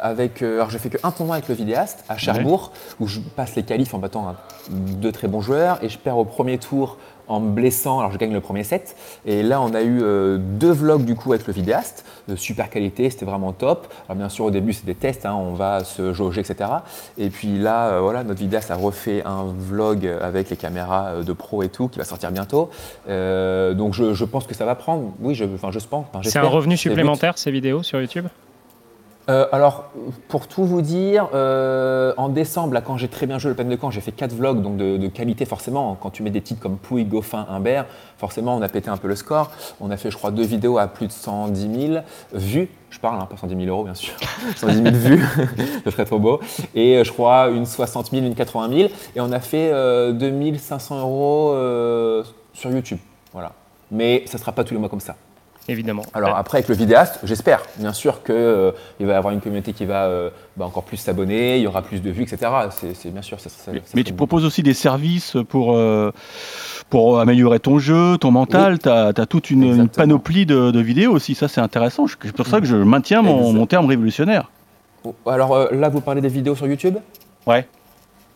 avec. 0.00 0.42
euh, 0.42 0.56
alors, 0.56 0.70
j'ai 0.70 0.78
fait 0.78 0.88
que 0.90 0.98
un 1.04 1.12
tournoi 1.12 1.36
avec 1.36 1.48
le 1.48 1.54
vidéaste 1.54 2.04
à 2.08 2.16
Cherbourg, 2.16 2.72
où 2.98 3.06
je 3.06 3.20
passe 3.20 3.54
les 3.54 3.62
qualifs 3.62 3.94
en 3.94 3.98
battant 3.98 4.28
un- 4.28 4.36
deux 4.72 5.12
très 5.12 5.28
bons 5.28 5.42
joueurs 5.42 5.78
et 5.82 5.88
je 5.88 5.96
perds 5.98 6.18
au 6.18 6.24
premier 6.24 6.58
tour 6.58 6.96
en 7.30 7.40
me 7.40 7.50
blessant. 7.50 8.00
Alors, 8.00 8.12
je 8.12 8.18
gagne 8.18 8.32
le 8.32 8.40
premier 8.40 8.64
set. 8.64 8.96
Et 9.24 9.42
là, 9.42 9.60
on 9.62 9.72
a 9.72 9.82
eu 9.82 10.00
euh, 10.02 10.36
deux 10.38 10.72
vlogs 10.72 11.04
du 11.04 11.14
coup 11.14 11.32
avec 11.32 11.46
le 11.46 11.52
vidéaste, 11.52 12.04
de 12.28 12.34
super 12.36 12.68
qualité, 12.68 13.08
c'était 13.08 13.24
vraiment 13.24 13.52
top. 13.52 13.86
Alors, 14.08 14.16
bien 14.16 14.28
sûr, 14.28 14.46
au 14.46 14.50
début, 14.50 14.72
c'est 14.72 14.84
des 14.84 14.96
tests, 14.96 15.24
hein, 15.24 15.34
on 15.34 15.54
va 15.54 15.84
se 15.84 16.12
jauger, 16.12 16.40
etc. 16.40 16.70
Et 17.16 17.30
puis 17.30 17.58
là, 17.58 17.88
euh, 17.88 18.00
voilà, 18.00 18.24
notre 18.24 18.40
vidéaste 18.40 18.70
a 18.70 18.76
refait 18.76 19.22
un 19.24 19.46
vlog 19.56 20.06
avec 20.20 20.50
les 20.50 20.56
caméras 20.56 21.06
euh, 21.06 21.22
de 21.22 21.32
pro 21.32 21.62
et 21.62 21.68
tout, 21.68 21.88
qui 21.88 21.98
va 21.98 22.04
sortir 22.04 22.32
bientôt. 22.32 22.70
Euh, 23.08 23.74
donc, 23.74 23.94
je, 23.94 24.12
je 24.12 24.24
pense 24.24 24.46
que 24.46 24.54
ça 24.54 24.64
va 24.64 24.74
prendre. 24.74 25.12
Oui, 25.20 25.34
je, 25.34 25.44
enfin, 25.44 25.70
je 25.70 25.78
pense. 25.78 26.06
enfin, 26.12 26.28
C'est 26.28 26.38
un 26.38 26.48
revenu 26.48 26.76
supplémentaire 26.76 27.38
ces 27.38 27.52
vidéos 27.52 27.82
sur 27.84 28.00
YouTube? 28.00 28.26
Euh, 29.30 29.46
alors, 29.52 29.84
pour 30.26 30.48
tout 30.48 30.64
vous 30.64 30.82
dire, 30.82 31.28
euh, 31.34 32.12
en 32.16 32.28
décembre, 32.28 32.74
là, 32.74 32.80
quand 32.80 32.96
j'ai 32.96 33.06
très 33.06 33.26
bien 33.26 33.38
joué 33.38 33.50
le 33.50 33.54
Pen 33.54 33.68
de 33.68 33.76
Camp, 33.76 33.90
j'ai 33.90 34.00
fait 34.00 34.10
quatre 34.10 34.34
vlogs, 34.34 34.60
donc 34.60 34.76
de, 34.76 35.06
qualité 35.06 35.44
forcément. 35.44 35.96
Quand 36.00 36.10
tu 36.10 36.24
mets 36.24 36.30
des 36.30 36.40
titres 36.40 36.60
comme 36.60 36.76
Pouille, 36.76 37.04
Goffin, 37.04 37.46
Humbert, 37.48 37.86
forcément, 38.18 38.56
on 38.56 38.62
a 38.62 38.68
pété 38.68 38.90
un 38.90 38.96
peu 38.96 39.06
le 39.06 39.14
score. 39.14 39.52
On 39.80 39.90
a 39.90 39.96
fait, 39.96 40.10
je 40.10 40.16
crois, 40.16 40.32
deux 40.32 40.42
vidéos 40.42 40.78
à 40.78 40.88
plus 40.88 41.06
de 41.06 41.12
110 41.12 41.88
000 41.88 42.02
vues. 42.32 42.68
Je 42.90 42.98
parle, 42.98 43.20
hein, 43.20 43.28
pas 43.30 43.36
110 43.36 43.54
000 43.54 43.68
euros, 43.68 43.84
bien 43.84 43.94
sûr. 43.94 44.14
110 44.56 44.82
000 44.82 44.86
vues, 44.94 45.24
ce 45.84 45.90
serait 45.90 46.06
trop 46.06 46.18
beau. 46.18 46.40
Et 46.74 46.96
euh, 46.96 47.04
je 47.04 47.12
crois, 47.12 47.50
une 47.50 47.66
60 47.66 48.10
000, 48.10 48.26
une 48.26 48.34
80 48.34 48.76
000. 48.76 48.88
Et 49.14 49.20
on 49.20 49.30
a 49.30 49.38
fait 49.38 49.70
euh, 49.72 50.12
2500 50.12 51.00
euros 51.00 51.54
sur 52.52 52.70
YouTube. 52.70 52.98
Voilà. 53.32 53.52
Mais 53.92 54.24
ça 54.26 54.38
ne 54.38 54.40
sera 54.40 54.50
pas 54.52 54.64
tous 54.64 54.74
les 54.74 54.80
mois 54.80 54.88
comme 54.88 55.00
ça. 55.00 55.14
Évidemment. 55.70 56.02
Alors 56.14 56.36
après 56.36 56.58
avec 56.58 56.68
le 56.68 56.74
vidéaste, 56.74 57.20
j'espère 57.22 57.62
bien 57.76 57.92
sûr 57.92 58.24
qu'il 58.24 58.34
va 58.34 59.12
y 59.12 59.16
avoir 59.16 59.32
une 59.32 59.40
communauté 59.40 59.72
qui 59.72 59.84
va 59.84 60.06
euh, 60.06 60.30
bah, 60.56 60.64
encore 60.66 60.82
plus 60.82 60.96
s'abonner, 60.96 61.58
il 61.58 61.62
y 61.62 61.66
aura 61.68 61.82
plus 61.82 62.02
de 62.02 62.10
vues, 62.10 62.24
etc. 62.24 62.50
C'est 62.94 63.12
bien 63.12 63.22
sûr. 63.22 63.38
Ça, 63.38 63.48
ça- 63.48 63.70
Mais, 63.70 63.78
ça 63.78 63.84
mais 63.94 64.00
serait 64.00 64.02
tu 64.10 64.12
proposes 64.14 64.44
aussi 64.44 64.64
des 64.64 64.74
services 64.74 65.36
pour, 65.48 65.76
euh, 65.76 66.10
pour 66.88 67.20
améliorer 67.20 67.60
ton 67.60 67.78
jeu, 67.78 68.18
ton 68.18 68.32
mental. 68.32 68.80
Tu 68.80 68.88
as, 68.88 69.12
toute 69.26 69.50
une, 69.50 69.88
panoplie 69.88 70.44
de, 70.44 70.72
de 70.72 70.80
vidéos 70.80 71.12
aussi. 71.12 71.36
Ça, 71.36 71.46
c'est 71.46 71.60
intéressant. 71.60 72.08
Je- 72.08 72.16
C'est 72.20 72.32
pour 72.34 72.48
ça 72.48 72.58
que 72.60 72.66
je 72.66 72.76
maintiens 72.76 73.22
mon, 73.22 73.64
terme 73.66 73.86
révolutionnaire. 73.86 74.50
but. 75.04 75.14
Alors 75.24 75.54
euh, 75.54 75.68
là, 75.70 75.88
vous 75.88 76.00
parlez 76.00 76.20
des 76.20 76.28
vidéos 76.28 76.56
sur 76.56 76.66
YouTube? 76.66 76.96
Ouais. 77.46 77.64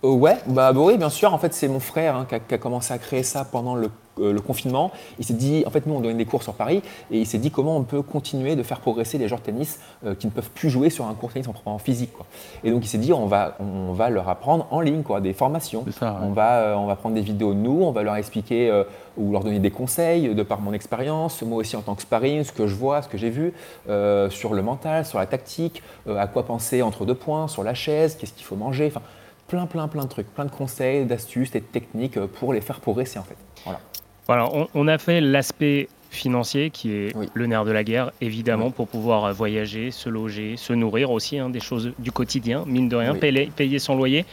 Euh, 0.05 0.09
ouais, 0.13 0.37
bah, 0.47 0.73
bah 0.73 0.81
oui, 0.81 0.97
bien 0.99 1.11
sûr. 1.11 1.35
En 1.35 1.39
fait, 1.39 1.53
c'est 1.53 1.67
mon 1.67 1.81
frère 1.81 2.15
hein, 2.15 2.27
qui, 2.29 2.37
a, 2.37 2.39
qui 2.39 2.55
a 2.55 2.59
commencé 2.59 2.95
à 2.95 2.99
créer 2.99 3.25
ça 3.25 3.45
pendant 3.45 3.75
le, 3.75 3.87
euh, 3.87 3.89
le 4.19 4.41
confinement. 4.41 4.93
Il 5.19 5.25
s'est 5.25 5.35
dit, 5.35 5.65
en 5.67 5.71
fait, 5.71 5.87
nous, 5.87 5.95
on 5.95 6.01
donne 6.01 6.17
des 6.17 6.25
cours 6.25 6.43
sur 6.43 6.55
Paris, 6.55 6.83
et 7.11 7.19
il 7.19 7.27
s'est 7.27 7.39
dit 7.39 7.51
comment 7.51 7.77
on 7.77 7.83
peut 7.83 8.03
continuer 8.03 8.57
de 8.57 8.63
faire 8.63 8.81
progresser 8.81 9.19
les 9.19 9.29
joueurs 9.29 9.41
de 9.41 9.47
tennis 9.47 9.81
euh, 10.07 10.15
qui 10.15 10.27
ne 10.27 10.33
peuvent 10.33 10.51
plus 10.51 10.71
jouer 10.71 10.91
sur 10.91 11.07
un 11.07 11.15
court 11.15 11.31
de 11.31 11.35
tennis 11.35 11.49
en, 11.49 11.71
en 11.73 11.79
physique. 11.79 12.13
Quoi. 12.13 12.27
Et 12.63 12.71
donc, 12.71 12.85
il 12.85 12.89
s'est 12.89 12.99
dit, 12.99 13.13
on 13.13 13.27
va, 13.27 13.57
on 13.61 13.93
va 13.93 14.11
leur 14.11 14.29
apprendre 14.29 14.67
en 14.71 14.81
ligne, 14.81 15.03
quoi, 15.03 15.21
des 15.21 15.33
formations. 15.33 15.83
C'est 15.87 15.99
ça. 15.99 16.13
ouais. 16.13 16.19
On 16.23 16.33
va, 16.33 16.61
euh, 16.61 16.75
on 16.75 16.87
va 16.87 16.97
prendre 16.97 17.15
des 17.15 17.23
vidéos 17.23 17.55
de 17.55 17.59
nous, 17.59 17.83
on 17.83 17.93
va 17.93 18.03
leur 18.03 18.17
expliquer 18.17 18.71
euh, 18.71 18.85
ou 19.17 19.33
leur 19.33 19.45
donner 19.45 19.61
des 19.61 19.71
conseils 19.71 20.35
de 20.35 20.43
par 20.43 20.61
mon 20.61 20.73
expérience, 20.73 21.43
moi 21.43 21.59
aussi 21.59 21.77
en 21.77 21.83
tant 21.83 21.95
que 21.95 22.03
sparring, 22.03 22.43
ce 22.43 22.53
que 22.53 22.67
je 22.67 22.75
vois, 22.75 23.03
ce 23.03 23.09
que 23.09 23.17
j'ai 23.19 23.31
vu, 23.31 23.53
euh, 23.89 24.29
sur 24.31 24.55
le 24.55 24.63
mental, 24.63 25.05
sur 25.07 25.19
la 25.19 25.27
tactique, 25.27 25.83
euh, 26.09 26.19
à 26.19 26.27
quoi 26.27 26.45
penser 26.45 26.83
entre 26.83 27.05
deux 27.05 27.15
points, 27.15 27.47
sur 27.49 27.63
la 27.63 27.75
chaise, 27.75 28.17
qu'est-ce 28.17 28.33
qu'il 28.33 28.45
faut 28.45 28.57
manger, 28.57 28.87
enfin 28.89 29.03
plein, 29.47 29.67
plein, 29.67 29.87
plein 29.89 30.03
de 30.03 30.09
trucs, 30.09 30.27
plein 30.35 30.47
de 30.47 30.51
conseils, 30.51 31.05
d'astuces 31.05 31.55
et 31.55 31.61
de 31.61 31.65
techniques 31.65 32.17
euh, 32.17 32.27
pour 32.27 32.53
les 32.53 32.61
faire 32.61 32.81
progresser 32.81 33.19
en 33.19 33.23
fait. 33.23 33.37
Voilà. 33.65 33.79
Voilà, 34.27 34.49
on, 34.53 34.69
on 34.75 34.89
a 34.89 34.99
fait 34.99 35.21
l'aspect 35.21 35.89
financier 36.11 36.71
qui 36.71 36.93
est 36.93 37.17
Oui. 37.17 37.29
le 37.35 37.47
nerf 37.47 37.65
de 37.65 37.73
la 37.73 37.83
guerre, 37.83 38.13
évidemment, 38.21 38.67
Oui. 38.67 38.73
pour 38.77 38.87
pouvoir 38.89 39.25
euh, 39.25 39.33
voyager, 39.33 39.91
se 39.91 40.09
loger, 40.09 40.57
se 40.57 40.73
nourrir 40.73 41.11
aussi, 41.11 41.39
hein, 41.39 41.51
des 41.51 41.59
choses 41.61 41.93
du 41.99 42.13
quotidien, 42.13 42.63
mine 42.67 42.89
de 42.89 42.95
rien, 42.97 43.13
Oui. 43.15 43.19
payer, 43.19 43.51
payer 43.55 43.79
son 43.81 43.97
loyer. 43.97 44.25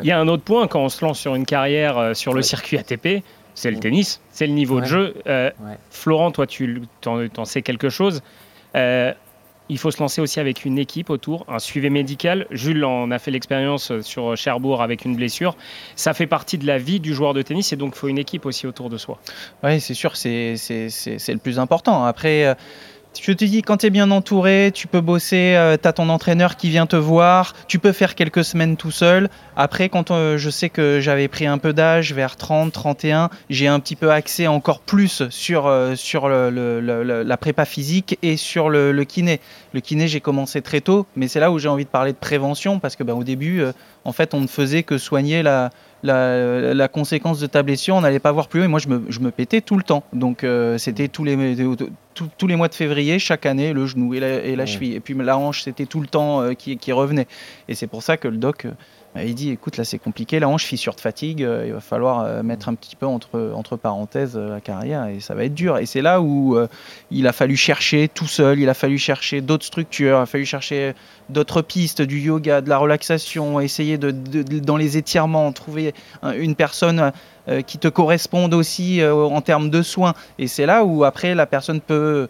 Il 0.00 0.06
y 0.06 0.12
a 0.12 0.18
un 0.20 0.28
autre 0.28 0.44
point 0.44 0.66
quand 0.68 0.80
on 0.80 0.88
se 0.88 1.04
lance 1.04 1.18
sur 1.18 1.34
une 1.34 1.44
carrière 1.46 1.98
euh, 1.98 2.14
sur 2.14 2.32
le 2.32 2.42
circuit 2.42 2.78
ATP, 2.78 3.22
c'est 3.54 3.70
le 3.70 3.78
Mm. 3.78 3.80
tennis, 3.80 4.20
c'est 4.30 4.46
le 4.46 4.52
niveau 4.52 4.80
de 4.80 4.86
jeu. 4.86 5.14
Euh. 5.26 5.50
Florent, 5.90 6.30
toi, 6.30 6.46
tu 6.46 6.82
t'en 7.00 7.44
sais 7.44 7.62
quelque 7.62 7.88
chose. 7.88 8.22
Euh, 8.76 9.12
il 9.68 9.78
faut 9.78 9.90
se 9.90 10.00
lancer 10.00 10.20
aussi 10.20 10.40
avec 10.40 10.64
une 10.64 10.78
équipe 10.78 11.10
autour, 11.10 11.44
un 11.48 11.58
suivi 11.58 11.90
médical. 11.90 12.46
Jules 12.50 12.84
en 12.84 13.10
a 13.10 13.18
fait 13.18 13.30
l'expérience 13.30 13.90
euh, 13.90 14.02
sur 14.02 14.36
Cherbourg 14.36 14.82
avec 14.82 15.04
une 15.04 15.16
blessure. 15.16 15.56
Ça 15.96 16.14
fait 16.14 16.26
partie 16.26 16.58
de 16.58 16.66
la 16.66 16.78
vie 16.78 17.00
du 17.00 17.14
joueur 17.14 17.34
de 17.34 17.42
tennis 17.42 17.72
et 17.72 17.76
donc 17.76 17.94
il 17.94 17.98
faut 17.98 18.08
une 18.08 18.18
équipe 18.18 18.46
aussi 18.46 18.66
autour 18.66 18.90
de 18.90 18.96
soi. 18.96 19.18
Oui, 19.62 19.80
c'est 19.80 19.94
sûr, 19.94 20.16
c'est 20.16 20.54
le 20.54 21.38
plus 21.38 21.58
important. 21.58 22.04
Après, 22.04 22.46
euh, 22.46 22.54
je 23.22 23.32
te 23.32 23.44
dis, 23.44 23.62
quand 23.62 23.78
tu 23.78 23.86
es 23.86 23.90
bien 23.90 24.10
entouré, 24.10 24.70
tu 24.74 24.86
peux 24.86 25.00
bosser, 25.00 25.76
tu 25.82 25.88
as 25.88 25.92
ton 25.92 26.08
entraîneur 26.08 26.56
qui 26.56 26.70
vient 26.70 26.86
te 26.86 26.96
voir, 26.96 27.54
tu 27.68 27.78
peux 27.78 27.92
faire 27.92 28.14
quelques 28.14 28.44
semaines 28.44 28.76
tout 28.76 28.90
seul. 28.90 29.28
Après, 29.56 29.88
quand 29.88 30.10
euh, 30.10 30.36
je 30.36 30.50
sais 30.50 30.68
que 30.68 31.00
j'avais 31.00 31.28
pris 31.28 31.46
un 31.46 31.58
peu 31.58 31.72
d'âge, 31.72 32.12
vers 32.12 32.36
30, 32.36 32.72
31, 32.72 33.30
j'ai 33.48 33.66
un 33.66 33.80
petit 33.80 33.96
peu 33.96 34.10
axé 34.10 34.46
encore 34.46 34.80
plus 34.80 35.22
sur, 35.30 35.66
euh, 35.66 35.94
sur 35.94 36.28
la 36.28 37.36
prépa 37.36 37.64
physique 37.64 38.18
et 38.22 38.36
sur 38.36 38.68
le, 38.68 38.92
le 38.92 39.04
kiné. 39.04 39.40
Le 39.72 39.80
kiné, 39.80 40.08
j'ai 40.08 40.20
commencé 40.20 40.60
très 40.62 40.80
tôt, 40.80 41.06
mais 41.16 41.28
c'est 41.28 41.40
là 41.40 41.50
où 41.50 41.58
j'ai 41.58 41.68
envie 41.68 41.84
de 41.84 41.90
parler 41.90 42.12
de 42.12 42.18
prévention, 42.18 42.78
parce 42.78 42.96
que 42.96 43.02
ben, 43.02 43.14
au 43.14 43.24
début, 43.24 43.60
euh, 43.60 43.72
en 44.06 44.12
fait, 44.12 44.34
on 44.34 44.40
ne 44.40 44.46
faisait 44.46 44.82
que 44.82 44.98
soigner 44.98 45.42
la, 45.42 45.70
la, 46.02 46.72
la 46.74 46.88
conséquence 46.88 47.40
de 47.40 47.46
ta 47.46 47.62
blessure, 47.62 47.96
on 47.96 48.00
n'allait 48.00 48.20
pas 48.20 48.32
voir 48.32 48.48
plus 48.48 48.60
haut. 48.60 48.64
Et 48.64 48.68
moi, 48.68 48.78
je 48.78 48.88
me, 48.88 49.02
je 49.08 49.20
me 49.20 49.30
pétais 49.30 49.60
tout 49.60 49.76
le 49.76 49.82
temps. 49.82 50.04
Donc, 50.12 50.44
euh, 50.44 50.78
c'était 50.78 51.08
tous 51.08 51.24
les, 51.24 51.56
tous- 52.14 52.28
tous 52.38 52.46
les 52.46 52.56
mois 52.56 52.68
de 52.68 52.74
février, 52.74 53.18
chaque 53.18 53.44
année, 53.46 53.72
le 53.72 53.84
genou 53.86 54.14
et 54.14 54.20
la, 54.20 54.28
et 54.44 54.56
la 54.56 54.64
cheville. 54.66 54.94
Et 54.94 55.00
puis 55.00 55.14
la 55.14 55.36
hanche, 55.36 55.62
c'était 55.62 55.86
tout 55.86 56.00
le 56.00 56.06
temps 56.06 56.40
euh, 56.40 56.54
qui, 56.54 56.76
qui 56.78 56.92
revenait. 56.92 57.26
Et 57.68 57.74
c'est 57.74 57.88
pour 57.88 58.02
ça 58.02 58.16
que 58.16 58.28
le 58.28 58.36
doc, 58.36 58.66
euh, 59.16 59.24
il 59.24 59.34
dit 59.34 59.50
écoute 59.50 59.76
là 59.76 59.84
c'est 59.84 59.98
compliqué, 59.98 60.38
la 60.38 60.48
hanche 60.48 60.64
fissure 60.64 60.94
de 60.94 61.00
fatigue, 61.00 61.42
euh, 61.42 61.64
il 61.66 61.72
va 61.72 61.80
falloir 61.80 62.20
euh, 62.20 62.42
mettre 62.42 62.68
un 62.68 62.74
petit 62.74 62.96
peu 62.96 63.06
entre, 63.06 63.52
entre 63.54 63.76
parenthèses 63.76 64.36
euh, 64.36 64.50
la 64.50 64.60
carrière 64.60 65.06
et 65.06 65.20
ça 65.20 65.34
va 65.34 65.44
être 65.44 65.54
dur. 65.54 65.78
Et 65.78 65.86
c'est 65.86 66.02
là 66.02 66.20
où 66.20 66.56
il 67.10 67.26
a 67.26 67.32
fallu 67.32 67.56
chercher 67.56 68.08
tout 68.08 68.26
seul, 68.26 68.58
il 68.58 68.68
a 68.68 68.74
fallu 68.74 68.98
chercher 68.98 69.40
d'autres 69.40 69.64
structures, 69.64 70.18
il 70.18 70.22
a 70.22 70.26
fallu 70.26 70.44
chercher 70.44 70.94
d'autres 71.28 71.62
pistes, 71.62 72.02
du 72.02 72.20
yoga, 72.20 72.60
de 72.60 72.68
la 72.68 72.78
relaxation, 72.78 73.60
essayer 73.60 73.98
de, 73.98 74.10
dans 74.60 74.76
les 74.76 74.96
étirements, 74.96 75.50
trouver 75.52 75.94
une 76.36 76.54
personne 76.54 77.12
qui 77.66 77.78
te 77.78 77.88
corresponde 77.88 78.54
aussi 78.54 79.02
en 79.04 79.40
termes 79.40 79.70
de 79.70 79.82
soins. 79.82 80.14
Et 80.38 80.46
c'est 80.46 80.66
là 80.66 80.84
où 80.84 81.04
après 81.04 81.34
la 81.34 81.46
personne 81.46 81.80
peut 81.80 82.28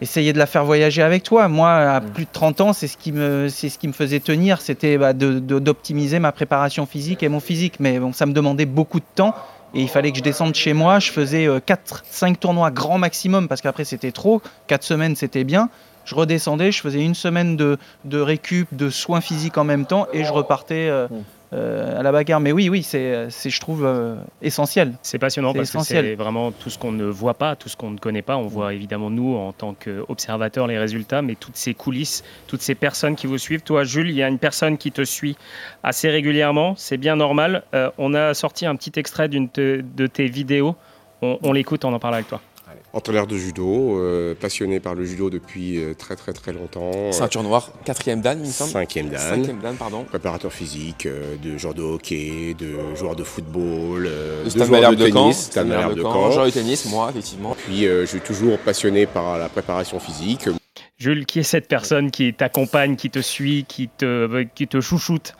essayer 0.00 0.32
de 0.32 0.38
la 0.38 0.46
faire 0.46 0.64
voyager 0.64 1.02
avec 1.02 1.22
toi. 1.22 1.48
Moi, 1.48 1.70
à 1.70 2.00
mm. 2.00 2.10
plus 2.10 2.24
de 2.24 2.30
30 2.32 2.60
ans, 2.60 2.72
c'est 2.72 2.88
ce 2.88 2.96
qui 2.96 3.12
me, 3.12 3.48
c'est 3.48 3.68
ce 3.68 3.78
qui 3.78 3.88
me 3.88 3.92
faisait 3.92 4.20
tenir, 4.20 4.60
c'était 4.60 4.98
bah, 4.98 5.12
d'optimiser 5.12 6.18
ma 6.18 6.32
préparation 6.32 6.86
physique 6.86 7.22
et 7.22 7.28
mon 7.28 7.40
physique. 7.40 7.74
Mais 7.80 7.98
bon, 7.98 8.12
ça 8.12 8.26
me 8.26 8.32
demandait 8.32 8.66
beaucoup 8.66 9.00
de 9.00 9.06
temps 9.14 9.34
et 9.74 9.82
il 9.82 9.88
fallait 9.88 10.12
que 10.12 10.18
je 10.18 10.22
descende 10.22 10.54
chez 10.54 10.72
moi. 10.72 10.98
Je 10.98 11.10
faisais 11.10 11.48
4, 11.64 11.94
euh, 11.94 12.06
5 12.10 12.40
tournois 12.40 12.70
grand 12.70 12.98
maximum 12.98 13.48
parce 13.48 13.60
qu'après 13.60 13.84
c'était 13.84 14.12
trop. 14.12 14.40
4 14.66 14.82
semaines 14.82 15.16
c'était 15.16 15.44
bien. 15.44 15.68
Je 16.04 16.14
redescendais, 16.14 16.72
je 16.72 16.80
faisais 16.80 17.04
une 17.04 17.14
semaine 17.14 17.56
de, 17.56 17.76
de 18.06 18.18
récup, 18.18 18.68
de 18.72 18.88
soins 18.88 19.20
physiques 19.20 19.58
en 19.58 19.64
même 19.64 19.84
temps 19.84 20.06
et 20.12 20.24
je 20.24 20.32
repartais. 20.32 20.88
Euh, 20.88 21.06
mm. 21.10 21.22
Euh, 21.54 21.98
à 21.98 22.02
la 22.02 22.12
bagarre. 22.12 22.40
Mais 22.40 22.52
oui, 22.52 22.68
oui, 22.68 22.82
c'est, 22.82 23.28
je 23.30 23.60
trouve, 23.60 23.84
euh, 23.86 24.16
essentiel. 24.42 24.92
C'est 25.02 25.18
passionnant 25.18 25.54
parce 25.54 25.70
que 25.70 25.82
c'est 25.82 26.14
vraiment 26.14 26.52
tout 26.52 26.68
ce 26.68 26.78
qu'on 26.78 26.92
ne 26.92 27.06
voit 27.06 27.34
pas, 27.34 27.56
tout 27.56 27.70
ce 27.70 27.76
qu'on 27.76 27.90
ne 27.90 27.98
connaît 27.98 28.22
pas. 28.22 28.36
On 28.36 28.46
voit 28.46 28.74
évidemment, 28.74 29.08
nous, 29.08 29.34
en 29.34 29.52
tant 29.52 29.74
qu'observateurs, 29.74 30.66
les 30.66 30.78
résultats, 30.78 31.22
mais 31.22 31.36
toutes 31.36 31.56
ces 31.56 31.72
coulisses, 31.72 32.22
toutes 32.48 32.60
ces 32.60 32.74
personnes 32.74 33.16
qui 33.16 33.26
vous 33.26 33.38
suivent. 33.38 33.62
Toi, 33.62 33.84
Jules, 33.84 34.10
il 34.10 34.16
y 34.16 34.22
a 34.22 34.28
une 34.28 34.38
personne 34.38 34.76
qui 34.76 34.92
te 34.92 35.04
suit 35.04 35.36
assez 35.82 36.10
régulièrement. 36.10 36.74
C'est 36.76 36.98
bien 36.98 37.16
normal. 37.16 37.62
Euh, 37.74 37.90
on 37.96 38.12
a 38.12 38.34
sorti 38.34 38.66
un 38.66 38.76
petit 38.76 38.98
extrait 38.98 39.28
d'une 39.28 39.48
de 39.54 40.06
tes 40.06 40.26
vidéos. 40.26 40.76
On, 41.22 41.38
on 41.42 41.52
l'écoute, 41.52 41.84
on 41.86 41.92
en 41.94 41.98
parle 41.98 42.14
avec 42.14 42.28
toi 42.28 42.42
entraîneur 42.92 43.26
de 43.26 43.36
judo, 43.36 43.98
euh, 43.98 44.34
passionné 44.34 44.80
par 44.80 44.94
le 44.94 45.04
judo 45.04 45.30
depuis 45.30 45.78
euh, 45.78 45.94
très 45.94 46.16
très 46.16 46.32
très 46.32 46.52
longtemps. 46.52 47.12
Ceinture 47.12 47.42
noire, 47.42 47.70
quatrième 47.84 48.20
dan, 48.20 48.38
il 48.40 48.46
me 48.46 48.52
semble. 48.52 48.70
Cinquième 48.70 49.08
dan. 49.08 49.20
Cinquième 49.20 49.60
dan, 49.60 49.76
pardon. 49.76 50.04
Préparateur 50.04 50.52
physique, 50.52 51.06
euh, 51.06 51.36
de 51.42 51.58
joueur 51.58 51.74
de 51.74 51.82
hockey, 51.82 52.54
de 52.58 52.94
joueur 52.96 53.16
de 53.16 53.24
football, 53.24 54.04
de, 54.04 54.64
joueur 54.64 54.90
de, 54.90 54.96
de 54.96 55.10
tennis, 55.10 55.44
stade 55.46 55.68
de, 55.68 55.94
de 55.94 56.02
camp. 56.02 56.30
Joueur 56.30 56.46
de 56.46 56.50
tennis, 56.50 56.86
moi, 56.86 57.10
effectivement. 57.10 57.56
Puis 57.66 57.82
je 57.82 58.06
suis 58.06 58.20
toujours 58.20 58.58
passionné 58.58 59.06
par 59.06 59.38
la 59.38 59.48
préparation 59.48 60.00
physique. 60.00 60.48
Jules, 60.96 61.26
qui 61.26 61.40
est 61.40 61.44
cette 61.44 61.68
personne 61.68 62.10
qui 62.10 62.34
t'accompagne, 62.34 62.96
qui 62.96 63.10
te 63.10 63.20
suit, 63.20 63.64
qui 63.68 63.88
te, 63.88 64.44
qui 64.54 64.66
te 64.66 64.80
chouchoute 64.80 65.34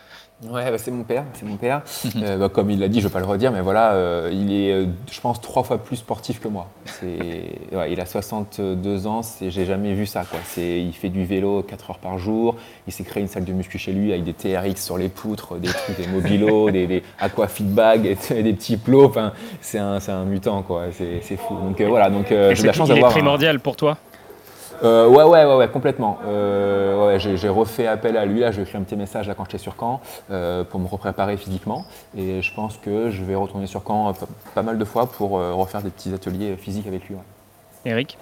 Ouais, 0.44 0.70
bah, 0.70 0.78
c'est 0.78 0.92
mon 0.92 1.02
père, 1.02 1.24
c'est 1.34 1.46
mon 1.46 1.56
père. 1.56 1.82
Euh, 2.18 2.36
bah, 2.36 2.48
comme 2.48 2.70
il 2.70 2.80
l'a 2.80 2.88
dit, 2.88 3.00
je 3.00 3.04
ne 3.04 3.08
vais 3.08 3.12
pas 3.12 3.20
le 3.20 3.26
redire, 3.26 3.52
mais 3.52 3.60
voilà, 3.60 3.92
euh, 3.92 4.30
il 4.32 4.52
est, 4.52 4.72
euh, 4.72 4.86
je 5.10 5.20
pense, 5.20 5.40
trois 5.40 5.62
fois 5.62 5.78
plus 5.78 5.96
sportif 5.96 6.40
que 6.40 6.48
moi. 6.48 6.68
Ouais, 7.72 7.92
il 7.92 8.00
a 8.00 8.06
62 8.06 9.06
ans, 9.06 9.20
j'ai 9.40 9.64
jamais 9.64 9.92
vu 9.92 10.06
ça. 10.06 10.24
Quoi. 10.24 10.40
Il 10.56 10.92
fait 10.92 11.10
du 11.10 11.24
vélo 11.24 11.62
4 11.62 11.90
heures 11.90 11.98
par 11.98 12.18
jour, 12.18 12.56
il 12.86 12.92
s'est 12.92 13.04
créé 13.04 13.22
une 13.22 13.28
salle 13.28 13.44
de 13.44 13.52
muscu 13.52 13.78
chez 13.78 13.92
lui 13.92 14.12
avec 14.12 14.24
des 14.24 14.32
TRX 14.32 14.82
sur 14.82 14.96
les 14.96 15.08
poutres, 15.08 15.56
des 15.56 15.68
trucs, 15.68 15.96
des 15.96 16.06
mobilos, 16.06 16.70
des, 16.72 16.86
des 16.86 17.02
aquafeedbags, 17.20 18.16
et 18.30 18.42
des 18.42 18.52
petits 18.52 18.78
plots. 18.78 19.04
Enfin, 19.04 19.32
c'est 19.60 19.78
un, 19.78 19.98
un, 20.08 20.24
mutant, 20.24 20.62
quoi. 20.62 20.86
C'est 20.92 21.36
fou. 21.36 21.54
Donc 21.54 21.80
voilà, 21.82 22.10
donc 22.10 22.26
j'ai 22.30 22.66
la 22.66 22.72
chance 22.72 22.88
d'avoir. 22.88 23.12
C'est 23.12 23.18
primordial 23.18 23.60
pour 23.60 23.76
toi? 23.76 23.98
Euh, 24.82 25.08
ouais, 25.08 25.24
ouais, 25.24 25.44
ouais, 25.44 25.56
ouais, 25.56 25.68
complètement. 25.68 26.18
Euh, 26.26 27.06
ouais, 27.06 27.18
j'ai 27.18 27.48
refait 27.48 27.86
appel 27.86 28.16
à 28.16 28.24
lui. 28.24 28.40
Là, 28.40 28.50
je 28.50 28.58
vais 28.58 28.62
écrire 28.62 28.80
un 28.80 28.84
petit 28.84 28.96
message 28.96 29.28
là, 29.28 29.34
quand 29.34 29.44
j'étais 29.44 29.58
sur 29.58 29.74
Caen 29.78 30.00
euh, 30.30 30.64
pour 30.64 30.80
me 30.80 30.86
repréparer 30.86 31.36
physiquement. 31.36 31.84
Et 32.16 32.42
je 32.42 32.54
pense 32.54 32.76
que 32.76 33.10
je 33.10 33.24
vais 33.24 33.34
retourner 33.34 33.66
sur 33.66 33.82
Caen 33.86 34.12
pas 34.54 34.62
mal 34.62 34.78
de 34.78 34.84
fois 34.84 35.06
pour 35.06 35.32
refaire 35.32 35.82
des 35.82 35.90
petits 35.90 36.12
ateliers 36.12 36.56
physiques 36.56 36.86
avec 36.86 37.08
lui. 37.08 37.16
Eric? 37.84 38.18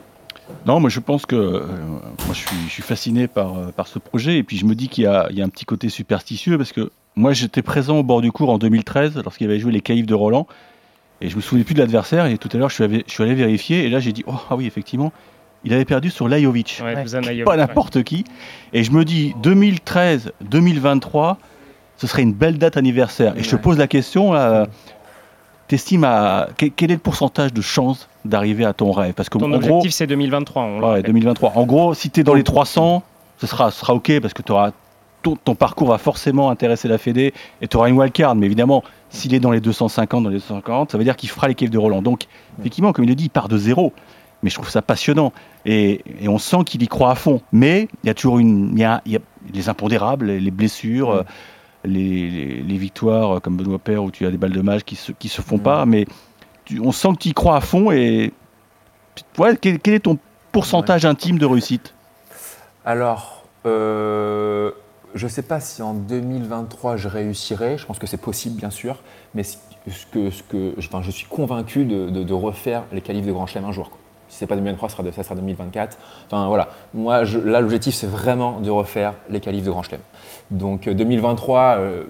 Non, 0.64 0.78
moi 0.78 0.90
je 0.90 1.00
pense 1.00 1.26
que 1.26 1.36
moi 1.36 2.32
je 2.32 2.38
suis, 2.38 2.56
je 2.66 2.70
suis, 2.70 2.82
fasciné 2.82 3.26
par, 3.26 3.72
par 3.72 3.88
ce 3.88 3.98
projet 3.98 4.38
et 4.38 4.44
puis 4.44 4.56
je 4.56 4.64
me 4.64 4.76
dis 4.76 4.88
qu'il 4.88 5.02
y, 5.02 5.34
y, 5.34 5.42
a 5.42 5.44
un 5.44 5.48
petit 5.48 5.64
côté 5.64 5.88
superstitieux 5.88 6.56
parce 6.56 6.70
que 6.70 6.92
moi 7.16 7.32
j'étais 7.32 7.62
présent 7.62 7.98
au 7.98 8.04
bord 8.04 8.20
du 8.20 8.30
cours 8.30 8.50
en 8.50 8.58
2013 8.58 9.20
lorsqu'il 9.24 9.48
avait 9.48 9.58
joué 9.58 9.72
les 9.72 9.80
caïfs 9.80 10.06
de 10.06 10.14
Roland 10.14 10.46
et 11.20 11.28
je 11.28 11.34
me 11.34 11.40
souvenais 11.40 11.64
plus 11.64 11.74
de 11.74 11.80
l'adversaire 11.80 12.26
et 12.26 12.38
tout 12.38 12.48
à 12.52 12.58
l'heure 12.58 12.68
je, 12.68 12.74
suis 12.74 13.04
je 13.06 13.12
suis 13.12 13.22
allé 13.24 13.34
vérifier 13.34 13.84
et 13.84 13.88
là 13.88 13.98
j'ai 13.98 14.12
dit 14.12 14.22
oh 14.28 14.34
ah 14.50 14.54
oui 14.54 14.66
effectivement 14.66 15.12
il 15.66 15.74
avait 15.74 15.84
perdu 15.84 16.10
sur 16.10 16.28
Lajovic. 16.28 16.80
pas 17.44 17.56
n'importe 17.56 18.04
qui. 18.04 18.24
Et 18.72 18.84
je 18.84 18.92
me 18.92 19.04
dis, 19.04 19.34
2013-2023, 19.42 21.36
ce 21.96 22.06
serait 22.06 22.22
une 22.22 22.32
belle 22.32 22.56
date 22.56 22.76
anniversaire. 22.76 23.36
Et 23.36 23.42
je 23.42 23.50
te 23.50 23.56
pose 23.56 23.76
la 23.76 23.88
question, 23.88 24.32
t'estimes 25.66 26.04
à 26.04 26.48
quel 26.56 26.90
est 26.90 26.94
le 26.94 27.00
pourcentage 27.00 27.52
de 27.52 27.60
chance 27.60 28.08
d'arriver 28.24 28.64
à 28.64 28.72
ton 28.72 28.92
rêve? 28.92 29.14
Parce 29.14 29.28
que 29.28 29.38
Ton 29.38 29.52
objectif, 29.52 29.92
c'est 29.92 30.06
2023. 30.06 30.92
ouais, 30.92 31.02
2023. 31.02 31.52
En 31.56 31.66
gros, 31.66 31.94
si 31.94 32.10
tu 32.10 32.20
es 32.20 32.22
dans 32.22 32.34
les 32.34 32.44
300, 32.44 33.02
ce 33.38 33.46
sera, 33.46 33.70
sera 33.72 33.94
OK 33.94 34.20
parce 34.20 34.34
que 34.34 34.52
auras, 34.52 34.70
ton, 35.22 35.34
ton, 35.34 35.56
parcours 35.56 35.88
va 35.88 35.98
forcément 35.98 36.50
intéresser 36.50 36.86
la 36.86 36.98
Fédé 36.98 37.34
et 37.60 37.66
tu 37.66 37.76
auras 37.76 37.88
une 37.88 37.98
wildcard. 37.98 38.36
Mais 38.36 38.46
évidemment, 38.46 38.84
s'il 39.10 39.34
est 39.34 39.40
dans 39.40 39.50
les 39.50 39.60
250, 39.60 40.22
dans 40.22 40.30
les 40.30 40.36
240, 40.36 40.92
ça 40.92 40.98
veut 40.98 41.04
dire 41.04 41.16
qu'il 41.16 41.28
fera 41.28 41.48
l'équipe 41.48 41.70
de 41.70 41.78
Roland. 41.78 42.02
Donc, 42.02 42.26
effectivement, 42.60 42.92
comme 42.92 43.04
il 43.04 43.08
le 43.08 43.16
dit, 43.16 43.24
il 43.24 43.30
part 43.30 43.48
de 43.48 43.58
zéro 43.58 43.92
mais 44.46 44.50
je 44.50 44.54
trouve 44.54 44.70
ça 44.70 44.80
passionnant. 44.80 45.32
Et, 45.64 46.04
on 46.28 46.38
sent 46.38 46.58
qu'il 46.64 46.80
y 46.80 46.86
croit 46.86 47.10
à 47.10 47.16
fond. 47.16 47.40
Mais 47.50 47.88
il 48.04 48.06
y 48.06 48.10
a 48.10 48.14
toujours 48.14 48.38
une, 48.38 48.74
il 48.74 48.78
y 48.78 48.84
a, 48.84 49.02
les 49.52 49.68
impondérables, 49.68 50.26
les 50.26 50.50
blessures, 50.52 51.24
mm. 51.84 51.88
les, 51.88 52.78
victoires 52.78 53.42
comme 53.42 53.56
Benoît 53.56 53.80
Père 53.80 54.04
où 54.04 54.12
tu 54.12 54.24
as 54.24 54.30
des 54.30 54.36
balles 54.38 54.52
de 54.52 54.60
match 54.60 54.84
qui 54.84 54.94
se, 54.94 55.10
qui 55.10 55.28
se 55.28 55.42
font 55.42 55.56
mm. 55.56 55.62
pas. 55.62 55.84
Mais 55.84 56.06
on 56.80 56.92
sent 56.92 57.08
que 57.14 57.18
tu 57.22 57.28
y 57.30 57.34
crois 57.34 57.56
à 57.56 57.60
fond. 57.60 57.90
Et 57.90 58.32
ouais, 59.36 59.56
quel, 59.56 59.74
est 59.84 60.04
ton 60.04 60.16
pourcentage 60.52 61.04
intime 61.04 61.40
de 61.40 61.46
réussite? 61.46 61.92
Alors, 62.84 63.42
euh, 63.66 64.70
je 65.16 65.26
ne 65.26 65.30
sais 65.30 65.42
pas 65.42 65.58
si 65.58 65.82
en 65.82 65.94
2023 65.94 66.96
je 66.96 67.08
réussirai. 67.08 67.78
Je 67.78 67.84
pense 67.84 67.98
que 67.98 68.06
c'est 68.06 68.16
possible, 68.20 68.56
bien 68.56 68.70
sûr. 68.70 69.02
Mais 69.34 69.42
ce 69.42 69.56
que, 70.12 70.30
ce 70.30 70.42
que, 70.42 70.74
enfin, 70.78 71.02
je 71.02 71.10
suis 71.10 71.26
convaincu 71.26 71.84
de, 71.84 72.10
de, 72.10 72.34
refaire 72.34 72.84
les 72.92 73.00
qualifs 73.00 73.26
de 73.26 73.32
Grand 73.32 73.46
Chelem 73.46 73.64
un 73.64 73.72
jour. 73.72 73.90
Si 74.36 74.40
c'est 74.40 74.46
pas 74.46 74.56
2023, 74.56 74.90
ça 74.90 74.96
sera, 74.98 75.12
ça 75.12 75.22
sera 75.22 75.34
2024. 75.34 75.96
Enfin 76.26 76.46
voilà, 76.48 76.68
moi 76.92 77.22
là 77.24 77.62
l'objectif 77.62 77.94
c'est 77.94 78.06
vraiment 78.06 78.60
de 78.60 78.68
refaire 78.70 79.14
les 79.30 79.40
qualifs 79.40 79.64
de 79.64 79.70
Grand 79.70 79.82
Chelem. 79.82 80.02
Donc 80.50 80.90
2023, 80.90 81.60
euh, 81.60 81.78
euh, 81.78 82.02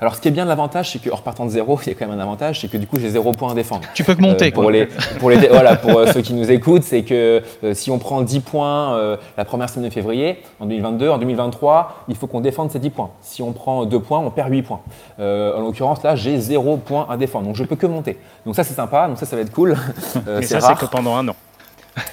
alors 0.00 0.16
ce 0.16 0.22
qui 0.22 0.28
est 0.28 0.30
bien 0.30 0.44
de 0.44 0.48
l'avantage, 0.48 0.92
c'est 0.92 0.98
qu'en 0.98 1.14
repartant 1.14 1.44
de 1.44 1.50
zéro, 1.50 1.78
il 1.86 1.88
y 1.88 1.92
a 1.92 1.94
quand 1.94 2.06
même 2.06 2.18
un 2.18 2.22
avantage, 2.22 2.62
c'est 2.62 2.68
que 2.68 2.78
du 2.78 2.86
coup 2.86 2.96
j'ai 2.98 3.10
zéro 3.10 3.32
point 3.32 3.52
à 3.52 3.54
défendre. 3.54 3.82
Tu 3.92 4.02
peux 4.02 4.14
que 4.14 4.22
monter. 4.22 4.46
Euh, 4.46 4.50
pour, 4.50 4.70
Les, 4.70 4.86
pour, 5.18 5.28
les, 5.28 5.36
voilà, 5.48 5.76
pour 5.76 6.08
ceux 6.08 6.22
qui 6.22 6.32
nous 6.32 6.50
écoutent, 6.50 6.84
c'est 6.84 7.02
que 7.02 7.42
si 7.74 7.90
on 7.90 7.98
prend 7.98 8.22
10 8.22 8.40
points 8.40 9.18
la 9.36 9.44
première 9.44 9.68
semaine 9.68 9.90
de 9.90 9.92
février, 9.92 10.38
en 10.60 10.64
2022, 10.64 11.10
en 11.10 11.18
2023, 11.18 12.06
il 12.08 12.16
faut 12.16 12.26
qu'on 12.26 12.40
défende 12.40 12.70
ces 12.70 12.78
10 12.78 12.88
points. 12.88 13.10
Si 13.20 13.42
on 13.42 13.52
prend 13.52 13.84
2 13.84 14.00
points, 14.00 14.20
on 14.20 14.30
perd 14.30 14.50
8 14.50 14.62
points. 14.62 14.80
en 15.18 15.60
l'occurrence 15.60 16.02
là, 16.02 16.16
j'ai 16.16 16.38
zéro 16.38 16.78
point 16.78 17.06
à 17.10 17.18
défendre, 17.18 17.48
donc 17.48 17.56
je 17.56 17.64
peux 17.64 17.76
que 17.76 17.86
monter. 17.86 18.16
Donc 18.46 18.56
ça 18.56 18.64
c'est 18.64 18.72
sympa, 18.72 19.06
donc 19.06 19.18
ça 19.18 19.26
ça 19.26 19.36
va 19.36 19.42
être 19.42 19.52
cool. 19.52 19.76
Mais 20.26 20.40
ça 20.42 20.62
c'est 20.62 20.78
que 20.78 20.86
pendant 20.86 21.14
un 21.14 21.28
an 21.28 21.36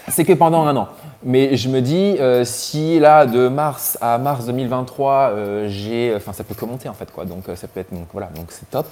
c'est 0.08 0.26
que 0.26 0.34
pendant 0.34 0.64
un 0.66 0.76
an. 0.76 0.90
Mais 1.24 1.56
je 1.56 1.70
me 1.70 1.82
dis, 1.82 2.16
euh, 2.20 2.44
si 2.46 3.00
là, 3.00 3.28
de 3.28 3.48
mars 3.48 3.96
à 4.02 4.18
mars 4.18 4.46
2023, 4.48 5.14
euh, 5.14 5.70
j'ai, 5.70 6.14
enfin, 6.16 6.34
ça 6.34 6.44
peut 6.44 6.56
commenter 6.56 6.90
en 6.90 6.94
fait, 6.94 7.12
quoi. 7.12 7.26
Donc, 7.26 7.48
euh, 7.48 7.56
ça 7.56 7.68
peut 7.68 7.80
être, 7.80 7.94
donc 7.94 8.08
voilà, 8.12 8.28
donc 8.36 8.48
c'est 8.50 8.70
top. 8.72 8.88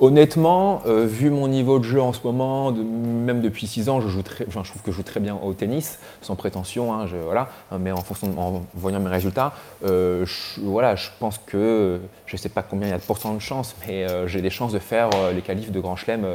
honnêtement, 0.00 0.82
vu 0.86 1.30
mon 1.30 1.46
niveau 1.46 1.78
de 1.78 1.84
jeu 1.84 2.00
en 2.00 2.12
ce 2.12 2.20
moment, 2.24 2.72
même 2.72 3.40
depuis 3.40 3.66
6 3.66 3.88
ans, 3.88 4.00
je 4.00 4.08
trouve 4.08 4.82
que 4.82 4.90
je 4.90 4.96
joue 4.96 5.02
très 5.02 5.20
bien 5.20 5.38
au 5.42 5.52
tennis, 5.52 5.98
sans 6.22 6.34
prétention, 6.34 6.92
hein, 6.94 7.06
voilà. 7.24 7.48
Mais 7.78 7.92
en 7.92 8.02
fonction, 8.02 8.28
en 8.38 8.62
voyant 8.74 8.98
mes 8.98 9.10
résultats, 9.10 9.52
je, 9.84 10.24
voilà, 10.62 10.96
je 10.96 11.08
pense 11.20 11.38
que, 11.38 12.00
je 12.26 12.36
sais 12.36 12.48
pas 12.48 12.62
combien 12.62 12.88
il 12.88 12.90
y 12.90 12.94
a 12.94 12.98
de 12.98 13.02
pourcents 13.02 13.34
de 13.34 13.40
chance, 13.40 13.76
mais 13.86 14.06
j'ai 14.26 14.40
des 14.40 14.50
chances 14.50 14.72
de 14.72 14.78
faire 14.78 15.10
les 15.34 15.42
qualifs 15.42 15.70
de 15.70 15.80
Grand 15.80 15.96
Chelem 15.96 16.26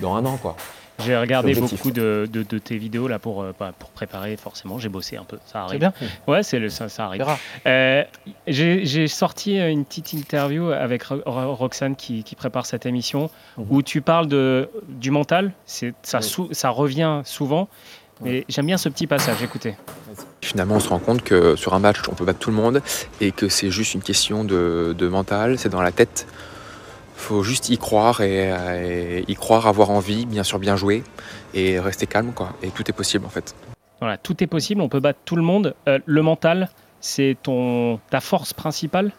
dans 0.00 0.14
un 0.14 0.26
an, 0.26 0.36
quoi. 0.36 0.56
J'ai 1.04 1.16
regardé 1.16 1.54
beaucoup 1.54 1.90
de, 1.90 2.28
de, 2.30 2.58
tes 2.58 2.76
vidéos 2.76 3.08
là 3.08 3.18
pour, 3.18 3.42
euh, 3.42 3.52
pour 3.78 3.90
préparer, 3.90 4.36
forcément. 4.36 4.78
J'ai 4.78 4.88
bossé 4.88 5.16
un 5.16 5.24
peu, 5.24 5.38
ça 5.46 5.62
arrive. 5.62 5.80
bien. 5.80 5.92
Ouais, 6.26 6.42
c'est 6.42 6.68
ça, 6.68 6.88
ça 6.88 7.06
arrive. 7.06 7.24
Euh, 7.66 8.04
J'ai 8.46 9.08
sorti 9.08 9.58
une 9.58 9.84
petite 9.84 10.12
interview 10.12 10.70
avec 10.70 11.04
Roxane 11.04 11.96
qui, 11.96 12.24
qui 12.24 12.34
prépare 12.34 12.66
cette 12.66 12.86
émission 12.86 13.30
mhm. 13.56 13.66
où 13.70 13.82
tu 13.82 14.00
parles 14.00 14.28
de, 14.28 14.68
du 14.88 15.10
mental. 15.10 15.52
Ça, 15.66 16.20
ça 16.20 16.70
revient 16.70 17.22
souvent. 17.24 17.68
Mais 18.20 18.44
j'aime 18.48 18.66
bien 18.66 18.78
ce 18.78 18.88
petit 18.88 19.06
passage, 19.06 19.42
écoutez. 19.42 19.74
Finalement, 20.40 20.76
on 20.76 20.80
se 20.80 20.88
rend 20.88 20.98
compte 20.98 21.22
que 21.22 21.56
sur 21.56 21.74
un 21.74 21.78
match, 21.78 21.98
on 22.08 22.14
peut 22.14 22.24
battre 22.24 22.38
tout 22.38 22.50
le 22.50 22.56
monde 22.56 22.82
et 23.20 23.32
que 23.32 23.48
c'est 23.48 23.70
juste 23.70 23.94
une 23.94 24.02
question 24.02 24.44
de, 24.44 24.94
de 24.96 25.08
mental, 25.08 25.58
c'est 25.58 25.68
dans 25.68 25.82
la 25.82 25.92
tête 25.92 26.26
faut 27.22 27.42
juste 27.42 27.68
y 27.70 27.78
croire 27.78 28.20
et, 28.20 29.24
y 29.26 29.34
croire, 29.34 29.66
avoir 29.66 29.90
envie, 29.90 30.26
bien 30.26 30.42
sûr 30.42 30.58
bien 30.58 30.76
jouer 30.76 31.02
et 31.54 31.78
rester 31.78 32.06
calme 32.06 32.32
quoi. 32.32 32.50
Et 32.62 32.70
tout 32.70 32.88
est 32.88 32.94
possible 32.94 33.24
en 33.26 33.30
fait. 33.30 33.54
Voilà, 34.00 34.16
tout 34.18 34.42
est 34.42 34.48
possible, 34.48 34.80
on 34.80 34.88
peut 34.88 35.00
battre 35.00 35.20
tout 35.24 35.36
le 35.36 35.42
monde. 35.42 35.74
Euh, 35.88 35.98
le 36.04 36.22
mental, 36.22 36.68
c'est 37.00 37.36
ton 37.42 38.00
ta 38.10 38.20
force 38.20 38.52
principale? 38.52 39.12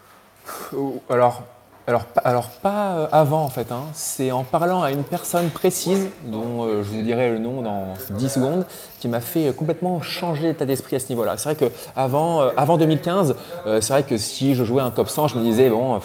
Alors 1.09 1.43
alors, 1.85 2.05
alors 2.23 2.47
pas 2.47 2.93
euh, 2.93 3.07
avant 3.11 3.43
en 3.43 3.49
fait, 3.49 3.69
hein. 3.73 3.83
c'est 3.93 4.31
en 4.31 4.45
parlant 4.45 4.83
à 4.83 4.91
une 4.91 5.03
personne 5.03 5.49
précise, 5.49 6.07
dont 6.27 6.63
euh, 6.63 6.81
je 6.81 6.89
vous 6.89 7.01
dirai 7.01 7.29
le 7.29 7.39
nom 7.39 7.61
dans 7.61 7.93
10 8.11 8.29
secondes, 8.29 8.65
qui 9.01 9.09
m'a 9.09 9.19
fait 9.19 9.53
complètement 9.53 10.01
changer 10.01 10.43
d'état 10.43 10.65
d'esprit 10.65 10.95
à 10.95 10.99
ce 10.99 11.09
niveau-là. 11.09 11.35
C'est 11.35 11.53
vrai 11.53 11.69
qu'avant 11.69 12.41
euh, 12.41 12.51
avant 12.55 12.77
2015, 12.77 13.35
c'est 13.65 13.89
vrai 13.89 14.03
que 14.03 14.15
si 14.15 14.55
je 14.55 14.63
jouais 14.63 14.81
un 14.81 14.91
top 14.91 15.09
100, 15.09 15.27
je 15.27 15.37
me 15.37 15.43
disais, 15.43 15.69
bon, 15.69 15.99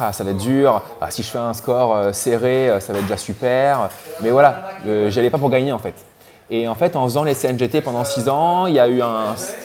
ah, 0.00 0.12
ça 0.12 0.24
va 0.24 0.30
être 0.30 0.36
dur, 0.36 0.82
ah, 1.00 1.10
si 1.10 1.22
je 1.22 1.28
fais 1.28 1.38
un 1.38 1.54
score 1.54 2.14
serré, 2.14 2.70
ça 2.80 2.92
va 2.92 2.98
être 2.98 3.06
déjà 3.06 3.16
super, 3.16 3.88
mais 4.20 4.30
voilà, 4.30 4.62
j'y 4.84 5.18
allais 5.18 5.30
pas 5.30 5.38
pour 5.38 5.50
gagner 5.50 5.72
en 5.72 5.78
fait. 5.78 5.94
Et 6.50 6.66
en 6.66 6.74
fait, 6.74 6.96
en 6.96 7.04
faisant 7.04 7.22
les 7.22 7.34
CNGT 7.34 7.80
pendant 7.80 8.04
6 8.04 8.28
ans, 8.28 8.66
il 8.66 8.74
y 8.74 8.80
a 8.80 8.88
eu 8.88 9.00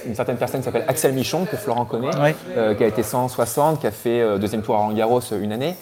une 0.05 0.13
certaine 0.13 0.37
personne 0.37 0.59
qui 0.59 0.65
s'appelle 0.65 0.85
Axel 0.87 1.13
Michon, 1.13 1.45
que 1.45 1.57
Florent 1.57 1.85
connaît, 1.85 2.11
euh, 2.55 2.75
qui 2.75 2.83
a 2.83 2.87
été 2.87 3.01
160, 3.01 3.81
qui 3.81 3.87
a 3.87 3.91
fait 3.91 4.21
euh, 4.21 4.37
deuxième 4.37 4.61
tour 4.61 4.75
à 4.75 4.79
Roland 4.79 4.93
Garros 4.93 5.21
euh, 5.31 5.41
une 5.41 5.51
année. 5.51 5.75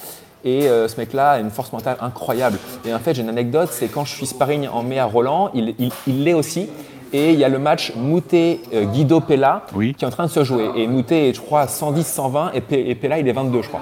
Et 0.46 0.64
ce 0.64 0.98
mec-là 0.98 1.32
a 1.32 1.40
une 1.40 1.52
force 1.52 1.72
mentale 1.72 1.96
incroyable. 2.02 2.58
Et 2.84 2.94
en 2.94 3.00
fait, 3.00 3.14
j'ai 3.14 3.22
une 3.22 3.30
anecdote, 3.30 3.70
c'est 3.72 3.88
quand 3.88 4.04
je 4.04 4.14
suis 4.14 4.26
sparring 4.26 4.68
en 4.68 4.84
mai 4.84 5.00
à 5.00 5.06
Roland, 5.06 5.52
il 5.54 5.94
l'est 6.26 6.34
aussi. 6.34 6.68
Et 7.14 7.32
il 7.32 7.40
y 7.40 7.46
a 7.46 7.50
le 7.50 7.60
match 7.60 7.94
Moutet-Guido 7.96 9.22
Pella 9.22 9.62
qui 9.74 10.04
est 10.04 10.06
en 10.06 10.10
train 10.10 10.26
de 10.26 10.32
se 10.32 10.44
jouer. 10.44 10.70
Et 10.76 10.86
Moutet 10.86 11.30
est, 11.30 11.34
je 11.34 11.40
crois, 11.40 11.68
110-120 11.68 12.50
et, 12.56 12.96
Pella, 12.96 13.20
il 13.20 13.28
est 13.30 13.32
22, 13.32 13.62
je 13.62 13.70
crois. 13.70 13.80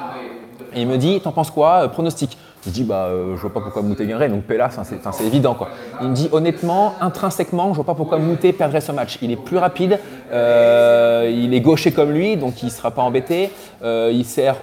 Et 0.73 0.81
il 0.81 0.87
me 0.87 0.97
dit, 0.97 1.19
t'en 1.19 1.31
penses 1.31 1.51
quoi 1.51 1.87
Pronostic? 1.89 2.37
Je 2.65 2.69
dis, 2.69 2.83
bah, 2.83 3.05
euh, 3.05 3.35
je 3.35 3.41
vois 3.41 3.51
pas 3.51 3.59
pourquoi 3.59 3.81
Moutet 3.81 4.05
gagnerait, 4.05 4.29
donc 4.29 4.43
Pella, 4.43 4.69
c'est 4.69 5.25
évident. 5.25 5.55
Quoi. 5.55 5.69
Il 6.01 6.09
me 6.09 6.13
dit, 6.13 6.29
honnêtement, 6.31 6.93
intrinsèquement, 7.01 7.69
je 7.69 7.75
vois 7.75 7.85
pas 7.85 7.95
pourquoi 7.95 8.19
Moutet 8.19 8.53
perdrait 8.53 8.81
ce 8.81 8.91
match. 8.91 9.17
Il 9.21 9.31
est 9.31 9.35
plus 9.35 9.57
rapide, 9.57 9.99
euh, 10.31 11.31
il 11.33 11.53
est 11.53 11.61
gaucher 11.61 11.91
comme 11.91 12.11
lui, 12.11 12.37
donc 12.37 12.61
il 12.61 12.69
sera 12.69 12.91
pas 12.91 13.01
embêté. 13.01 13.51
Euh, 13.83 14.11
il 14.13 14.25
sert 14.25 14.57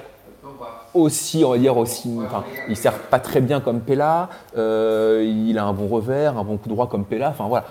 aussi, 0.94 1.44
on 1.44 1.50
va 1.50 1.58
dire 1.58 1.76
aussi, 1.76 2.18
enfin, 2.24 2.44
il 2.68 2.76
sert 2.76 2.94
pas 2.94 3.18
très 3.18 3.40
bien 3.40 3.60
comme 3.60 3.80
Pella, 3.80 4.28
il 4.56 5.58
a 5.58 5.64
un 5.64 5.72
bon 5.72 5.86
revers, 5.86 6.38
un 6.38 6.44
bon 6.44 6.56
coup 6.56 6.68
droit 6.68 6.88
comme 6.88 7.04
Pella, 7.04 7.28
enfin 7.28 7.46
voilà. 7.46 7.66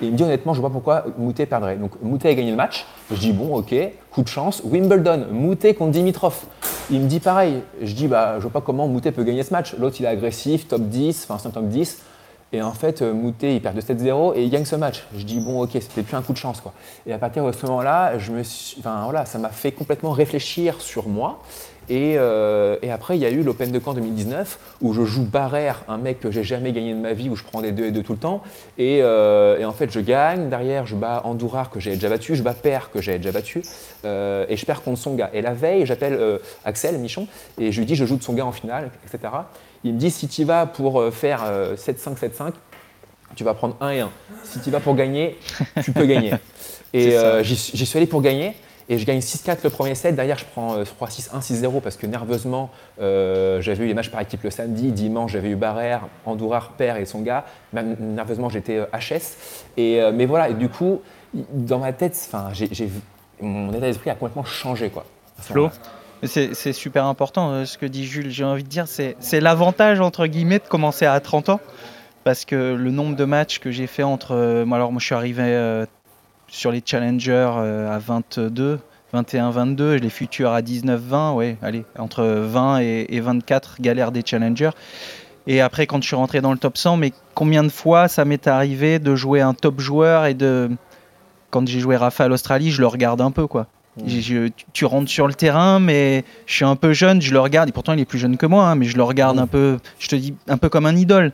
Et 0.00 0.06
il 0.06 0.12
me 0.12 0.16
dit 0.16 0.24
honnêtement, 0.24 0.54
je 0.54 0.60
vois 0.60 0.70
pas 0.70 0.74
pourquoi 0.74 1.04
Moutet 1.18 1.46
perdrait. 1.46 1.76
Donc 1.76 1.92
Moutet 2.02 2.30
a 2.30 2.34
gagné 2.34 2.50
le 2.50 2.56
match. 2.56 2.86
Je 3.10 3.16
dis 3.16 3.32
bon, 3.32 3.54
ok, 3.56 3.74
coup 4.10 4.22
de 4.22 4.28
chance. 4.28 4.62
Wimbledon, 4.64 5.26
Moutet 5.30 5.74
contre 5.74 5.92
Dimitrov. 5.92 6.44
Il 6.90 7.00
me 7.00 7.06
dit 7.06 7.20
pareil. 7.20 7.62
Je 7.80 7.94
dis 7.94 8.08
bah, 8.08 8.34
je 8.36 8.42
vois 8.42 8.50
pas 8.50 8.60
comment 8.60 8.88
Moutet 8.88 9.12
peut 9.12 9.24
gagner 9.24 9.42
ce 9.42 9.52
match. 9.52 9.74
L'autre, 9.78 9.96
il 10.00 10.04
est 10.04 10.08
agressif, 10.08 10.68
top 10.68 10.82
10, 10.82 11.24
enfin 11.24 11.38
c'est 11.38 11.48
un 11.48 11.52
top 11.52 11.68
10. 11.68 12.02
Et 12.54 12.60
en 12.60 12.72
fait, 12.72 13.00
Moutet, 13.00 13.56
il 13.56 13.62
perd 13.62 13.76
de 13.76 13.80
7-0 13.80 14.34
et 14.36 14.44
il 14.44 14.50
gagne 14.50 14.66
ce 14.66 14.76
match. 14.76 15.04
Je 15.16 15.24
dis 15.24 15.40
bon, 15.40 15.62
ok, 15.62 15.70
c'était 15.72 16.02
plus 16.02 16.16
un 16.16 16.22
coup 16.22 16.32
de 16.32 16.38
chance 16.38 16.60
quoi. 16.60 16.72
Et 17.06 17.12
à 17.12 17.18
partir 17.18 17.46
de 17.46 17.52
ce 17.52 17.64
moment-là, 17.66 18.18
je 18.18 18.32
me 18.32 18.42
suis, 18.42 18.76
enfin 18.78 19.04
voilà, 19.04 19.24
ça 19.24 19.38
m'a 19.38 19.48
fait 19.48 19.72
complètement 19.72 20.10
réfléchir 20.10 20.80
sur 20.80 21.08
moi 21.08 21.40
euh, 21.92 22.76
et, 22.82 22.90
après, 22.90 23.16
il 23.16 23.20
y 23.20 23.26
a 23.26 23.30
eu 23.30 23.42
l'Open 23.42 23.70
de 23.70 23.80
Caen 23.80 23.94
2019 23.94 24.58
où 24.80 24.92
je 24.92 25.04
joue 25.04 25.24
Barrère, 25.24 25.82
un 25.88 25.98
mec 25.98 26.20
que 26.20 26.30
j'ai 26.30 26.44
jamais 26.44 26.72
gagné 26.72 26.94
de 26.94 26.98
ma 26.98 27.12
vie, 27.12 27.28
où 27.28 27.36
je 27.36 27.44
prends 27.44 27.60
des 27.60 27.72
2 27.72 27.86
et 27.86 27.90
2 27.90 28.02
tout 28.02 28.12
le 28.12 28.18
temps. 28.18 28.42
Euh, 28.78 29.58
et, 29.58 29.64
en 29.64 29.72
fait, 29.72 29.90
je 29.90 30.00
gagne. 30.00 30.48
Derrière, 30.48 30.86
je 30.86 30.96
bats 30.96 31.22
Andourar 31.24 31.70
que 31.70 31.80
j'ai 31.80 31.94
déjà 31.94 32.08
battu, 32.08 32.36
je 32.36 32.42
bats 32.42 32.54
Père 32.54 32.90
que 32.90 33.00
j'ai 33.00 33.18
déjà 33.18 33.32
battu. 33.32 33.62
Euh, 34.04 34.46
et 34.48 34.56
je 34.56 34.64
perds 34.64 34.82
contre 34.82 34.98
son 34.98 35.14
gars. 35.14 35.30
Et 35.32 35.42
la 35.42 35.54
veille, 35.54 35.86
j'appelle 35.86 36.18
Axel 36.64 36.98
Michon 36.98 37.26
et 37.58 37.72
je 37.72 37.78
lui 37.78 37.86
dis 37.86 37.94
je 37.94 38.04
joue 38.04 38.16
de 38.16 38.22
son 38.22 38.32
gars 38.32 38.46
en 38.46 38.52
finale, 38.52 38.90
etc. 39.06 39.32
Il 39.84 39.94
me 39.94 39.98
dit 39.98 40.10
si 40.10 40.28
tu 40.28 40.44
vas 40.44 40.66
pour 40.66 41.12
faire 41.12 41.44
7-5, 41.76 42.18
7-5, 42.18 42.52
tu 43.34 43.44
vas 43.44 43.54
prendre 43.54 43.76
1 43.80 43.90
et 43.90 44.00
1. 44.00 44.10
Si 44.44 44.60
tu 44.60 44.70
vas 44.70 44.80
pour 44.80 44.94
gagner, 44.94 45.38
tu 45.82 45.92
peux 45.92 46.06
gagner. 46.06 46.32
Et 46.94 47.16
j'y 47.42 47.86
suis 47.86 47.96
allé 47.96 48.06
pour 48.06 48.22
gagner. 48.22 48.54
Et 48.92 48.98
je 48.98 49.06
gagne 49.06 49.20
6-4 49.20 49.60
le 49.64 49.70
premier 49.70 49.94
set. 49.94 50.14
Derrière, 50.14 50.36
je 50.36 50.44
prends 50.44 50.76
3-6-1, 50.82 51.36
euh, 51.36 51.40
6-0 51.40 51.80
parce 51.80 51.96
que 51.96 52.06
nerveusement, 52.06 52.68
euh, 53.00 53.58
j'avais 53.62 53.84
eu 53.84 53.86
les 53.86 53.94
matchs 53.94 54.10
par 54.10 54.20
équipe 54.20 54.42
le 54.42 54.50
samedi. 54.50 54.92
Dimanche, 54.92 55.32
j'avais 55.32 55.48
eu 55.48 55.56
Barrère, 55.56 56.02
Andourar, 56.26 56.72
Père 56.72 56.98
et 56.98 57.06
son 57.06 57.22
gars. 57.22 57.46
Même 57.72 57.96
nerveusement, 57.98 58.50
j'étais 58.50 58.80
HS. 58.92 59.14
Euh, 59.78 60.10
et, 60.10 60.12
mais 60.12 60.26
voilà, 60.26 60.50
et 60.50 60.54
du 60.54 60.68
coup, 60.68 61.00
dans 61.32 61.78
ma 61.78 61.94
tête, 61.94 62.30
mon 63.40 63.70
état 63.70 63.80
d'esprit 63.80 64.10
a 64.10 64.14
complètement 64.14 64.44
changé. 64.44 64.90
Quoi, 64.90 65.06
Flo? 65.38 65.70
C'est 66.24 66.74
super 66.74 67.06
important 67.06 67.64
ce 67.64 67.78
que 67.78 67.86
dit 67.86 68.04
Jules. 68.04 68.30
J'ai 68.30 68.44
envie 68.44 68.62
de 68.62 68.68
dire, 68.68 68.84
c'est 68.88 69.40
l'avantage 69.40 70.02
entre 70.02 70.26
guillemets 70.26 70.58
de 70.58 70.68
commencer 70.68 71.06
à 71.06 71.18
30 71.18 71.48
ans. 71.48 71.60
Parce 72.24 72.44
que 72.44 72.74
le 72.74 72.90
nombre 72.90 73.16
de 73.16 73.24
matchs 73.24 73.58
que 73.58 73.70
j'ai 73.70 73.86
fait 73.86 74.02
entre. 74.02 74.64
moi, 74.66 74.76
alors, 74.76 74.92
moi, 74.92 75.00
je 75.00 75.06
suis 75.06 75.14
arrivé 75.14 75.86
sur 76.52 76.70
les 76.70 76.82
challengers 76.84 77.50
euh, 77.56 77.90
à 77.90 77.98
22, 77.98 78.78
21-22, 79.14 79.94
les 79.94 80.10
futurs 80.10 80.52
à 80.52 80.60
19-20, 80.60 81.34
ouais, 81.34 81.56
allez, 81.62 81.84
entre 81.98 82.24
20 82.24 82.80
et, 82.80 83.20
24 83.20 83.80
galères 83.80 84.12
des 84.12 84.22
challengers. 84.24 84.70
Et 85.46 85.62
après, 85.62 85.86
quand 85.86 86.00
je 86.02 86.06
suis 86.06 86.14
rentré 86.14 86.42
dans 86.42 86.52
le 86.52 86.58
top 86.58 86.76
100, 86.76 86.98
mais 86.98 87.12
combien 87.34 87.64
de 87.64 87.70
fois 87.70 88.06
ça 88.06 88.26
m'est 88.26 88.46
arrivé 88.46 88.98
de 88.98 89.16
jouer 89.16 89.40
un 89.40 89.54
top 89.54 89.80
joueur 89.80 90.26
et 90.26 90.34
de. 90.34 90.70
Quand 91.50 91.66
j'ai 91.66 91.80
joué 91.80 91.96
Rafael 91.96 92.30
Australie, 92.32 92.70
je 92.70 92.80
le 92.80 92.86
regarde 92.86 93.20
un 93.20 93.30
peu, 93.30 93.46
quoi. 93.46 93.66
Mmh. 93.98 94.48
tu 94.72 94.86
rentres 94.86 95.10
sur 95.10 95.26
le 95.26 95.34
terrain, 95.34 95.78
mais 95.78 96.24
je 96.46 96.54
suis 96.54 96.64
un 96.64 96.76
peu 96.76 96.94
jeune, 96.94 97.20
je 97.20 97.32
le 97.32 97.40
regarde, 97.40 97.68
et 97.68 97.72
pourtant 97.72 97.92
il 97.92 98.00
est 98.00 98.06
plus 98.06 98.18
jeune 98.18 98.38
que 98.38 98.46
moi, 98.46 98.68
hein, 98.68 98.74
mais 98.74 98.86
je 98.86 98.96
le 98.96 99.02
regarde 99.02 99.36
mmh. 99.36 99.42
un 99.42 99.46
peu, 99.46 99.78
je 99.98 100.08
te 100.08 100.16
dis, 100.16 100.34
un 100.48 100.56
peu 100.56 100.70
comme 100.70 100.86
un 100.86 100.96
idole. 100.96 101.32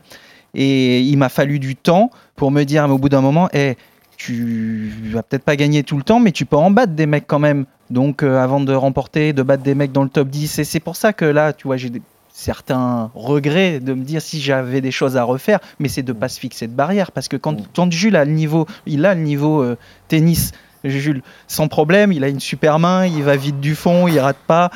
Et 0.53 1.01
il 1.01 1.17
m'a 1.17 1.29
fallu 1.29 1.59
du 1.59 1.75
temps 1.75 2.09
pour 2.35 2.51
me 2.51 2.63
dire, 2.63 2.87
mais 2.87 2.93
au 2.93 2.97
bout 2.97 3.09
d'un 3.09 3.21
moment, 3.21 3.49
hey, 3.53 3.75
tu 4.19 4.91
vas 5.11 5.23
peut-être 5.23 5.43
pas 5.43 5.55
gagner 5.55 5.83
tout 5.83 5.97
le 5.97 6.03
temps, 6.03 6.19
mais 6.19 6.33
tu 6.33 6.45
peux 6.45 6.57
en 6.57 6.69
battre 6.69 6.91
des 6.91 7.05
mecs 7.05 7.25
quand 7.25 7.39
même. 7.39 7.65
Donc 7.89 8.21
euh, 8.21 8.37
avant 8.37 8.59
de 8.59 8.73
remporter, 8.73 9.33
de 9.33 9.41
battre 9.41 9.63
des 9.63 9.73
mecs 9.73 9.93
dans 9.93 10.03
le 10.03 10.09
top 10.09 10.27
10, 10.27 10.59
et 10.59 10.63
c'est 10.65 10.81
pour 10.81 10.97
ça 10.97 11.13
que 11.13 11.25
là, 11.25 11.53
tu 11.53 11.67
vois, 11.67 11.77
j'ai 11.77 11.89
certains 12.33 13.09
regrets 13.15 13.79
de 13.79 13.93
me 13.93 14.03
dire 14.03 14.21
si 14.21 14.41
j'avais 14.41 14.81
des 14.81 14.91
choses 14.91 15.15
à 15.15 15.23
refaire, 15.23 15.59
mais 15.79 15.87
c'est 15.87 16.03
de 16.03 16.11
pas 16.13 16.27
se 16.27 16.39
fixer 16.39 16.67
de 16.67 16.73
barrière, 16.73 17.13
parce 17.13 17.29
que 17.29 17.37
quand, 17.37 17.61
mm. 17.61 17.65
quand 17.73 17.91
Jules 17.91 18.17
a 18.17 18.25
le 18.25 18.31
niveau, 18.31 18.67
il 18.85 19.05
a 19.05 19.15
le 19.15 19.21
niveau 19.21 19.63
euh, 19.63 19.77
tennis. 20.09 20.51
Jules, 20.83 21.23
sans 21.47 21.67
problème, 21.67 22.13
il 22.13 22.23
a 22.23 22.29
une 22.29 22.39
super 22.39 22.79
main, 22.79 23.05
il 23.05 23.23
va 23.23 23.35
vite 23.35 23.59
du 23.59 23.75
fond, 23.75 24.07
il 24.07 24.17
rate 24.17 24.37
pas, 24.47 24.69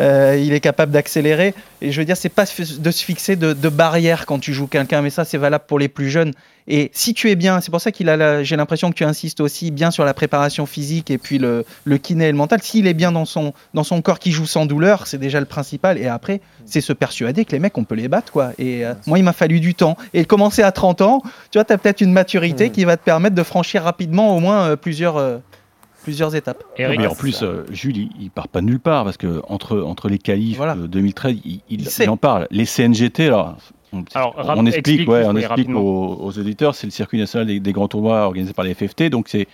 il 0.00 0.52
est 0.52 0.60
capable 0.60 0.92
d'accélérer. 0.92 1.54
Et 1.82 1.92
je 1.92 2.00
veux 2.00 2.04
dire, 2.04 2.16
c'est 2.16 2.28
pas 2.28 2.44
de 2.44 2.90
se 2.90 3.04
fixer 3.04 3.36
de, 3.36 3.52
de 3.52 3.68
barrière 3.68 4.26
quand 4.26 4.38
tu 4.38 4.52
joues 4.52 4.66
quelqu'un, 4.66 5.02
mais 5.02 5.10
ça 5.10 5.24
c'est 5.24 5.38
valable 5.38 5.64
pour 5.66 5.78
les 5.78 5.88
plus 5.88 6.10
jeunes. 6.10 6.32
Et 6.72 6.90
si 6.92 7.14
tu 7.14 7.30
es 7.30 7.34
bien, 7.34 7.60
c'est 7.60 7.72
pour 7.72 7.80
ça 7.80 7.90
qu'il 7.90 8.08
a, 8.08 8.44
j'ai 8.44 8.56
l'impression 8.56 8.90
que 8.90 8.94
tu 8.94 9.02
insistes 9.02 9.40
aussi 9.40 9.72
bien 9.72 9.90
sur 9.90 10.04
la 10.04 10.14
préparation 10.14 10.66
physique 10.66 11.10
et 11.10 11.18
puis 11.18 11.38
le, 11.38 11.64
le 11.84 11.98
kiné 11.98 12.28
et 12.28 12.30
le 12.30 12.36
mental. 12.36 12.62
S'il 12.62 12.86
est 12.86 12.94
bien 12.94 13.10
dans 13.10 13.24
son, 13.24 13.52
dans 13.74 13.82
son 13.82 14.00
corps 14.02 14.20
qui 14.20 14.30
joue 14.30 14.46
sans 14.46 14.66
douleur, 14.66 15.08
c'est 15.08 15.18
déjà 15.18 15.40
le 15.40 15.46
principal. 15.46 15.98
Et 15.98 16.06
après, 16.06 16.40
c'est 16.66 16.80
se 16.80 16.92
persuader 16.92 17.44
que 17.44 17.50
les 17.50 17.58
mecs, 17.58 17.76
on 17.76 17.82
peut 17.82 17.96
les 17.96 18.06
battre, 18.06 18.30
quoi. 18.30 18.52
Et 18.58 18.86
euh, 18.86 18.94
moi, 19.06 19.18
il 19.18 19.24
m'a 19.24 19.32
fallu 19.32 19.58
du 19.58 19.74
temps. 19.74 19.96
Et 20.14 20.24
commencer 20.24 20.62
à 20.62 20.70
30 20.70 21.00
ans, 21.00 21.22
tu 21.50 21.58
vois, 21.58 21.64
tu 21.64 21.72
as 21.72 21.78
peut-être 21.78 22.02
une 22.02 22.12
maturité 22.12 22.68
mmh. 22.68 22.72
qui 22.72 22.84
va 22.84 22.96
te 22.96 23.04
permettre 23.04 23.34
de 23.34 23.42
franchir 23.42 23.82
rapidement 23.82 24.36
au 24.36 24.38
moins 24.38 24.68
euh, 24.68 24.76
plusieurs. 24.76 25.16
Euh, 25.16 25.38
plusieurs 26.02 26.34
étapes. 26.34 26.64
mais 26.78 27.06
en 27.06 27.14
plus, 27.14 27.44
Jules, 27.70 28.08
il, 28.18 28.30
part 28.30 28.48
pas 28.48 28.60
nulle 28.60 28.80
part 28.80 29.04
parce 29.04 29.16
que 29.16 29.42
entre, 29.48 29.80
entre 29.80 30.08
les 30.08 30.18
qualifs 30.18 30.60
de 30.60 30.86
2013, 30.86 31.36
il, 31.44 31.60
il, 31.68 32.10
en 32.10 32.16
parle. 32.16 32.46
Les 32.50 32.66
CNGT, 32.66 33.26
alors 33.26 33.56
on, 33.92 34.04
on 34.36 34.66
explique, 34.66 35.08
ouais, 35.08 35.24
on 35.26 35.36
explique 35.36 35.70
aux, 35.70 36.38
auditeurs, 36.38 36.74
c'est 36.74 36.86
le 36.86 36.92
circuit 36.92 37.18
national 37.18 37.60
des, 37.60 37.72
grands 37.72 37.88
tournois 37.88 38.20
organisés 38.22 38.52
par 38.52 38.64
les 38.64 38.74
FFT, 38.74 39.04
donc 39.04 39.28
c'est 39.28 39.48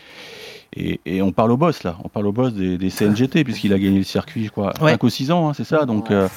et, 0.74 1.22
on 1.22 1.32
parle 1.32 1.52
au 1.52 1.56
boss 1.56 1.84
là, 1.84 1.96
on 2.04 2.08
parle 2.08 2.26
au 2.26 2.32
boss 2.32 2.52
des, 2.52 2.90
CNGT 2.90 3.44
puisqu'il 3.44 3.72
a 3.72 3.78
gagné 3.78 3.98
le 3.98 4.04
circuit, 4.04 4.44
je 4.44 4.50
crois, 4.50 4.74
5 4.78 5.02
ou 5.02 5.08
6 5.08 5.30
ans, 5.30 5.48
hein, 5.48 5.54
c'est 5.54 5.64
ça. 5.64 5.86
Donc 5.86 6.10
euh, 6.10 6.28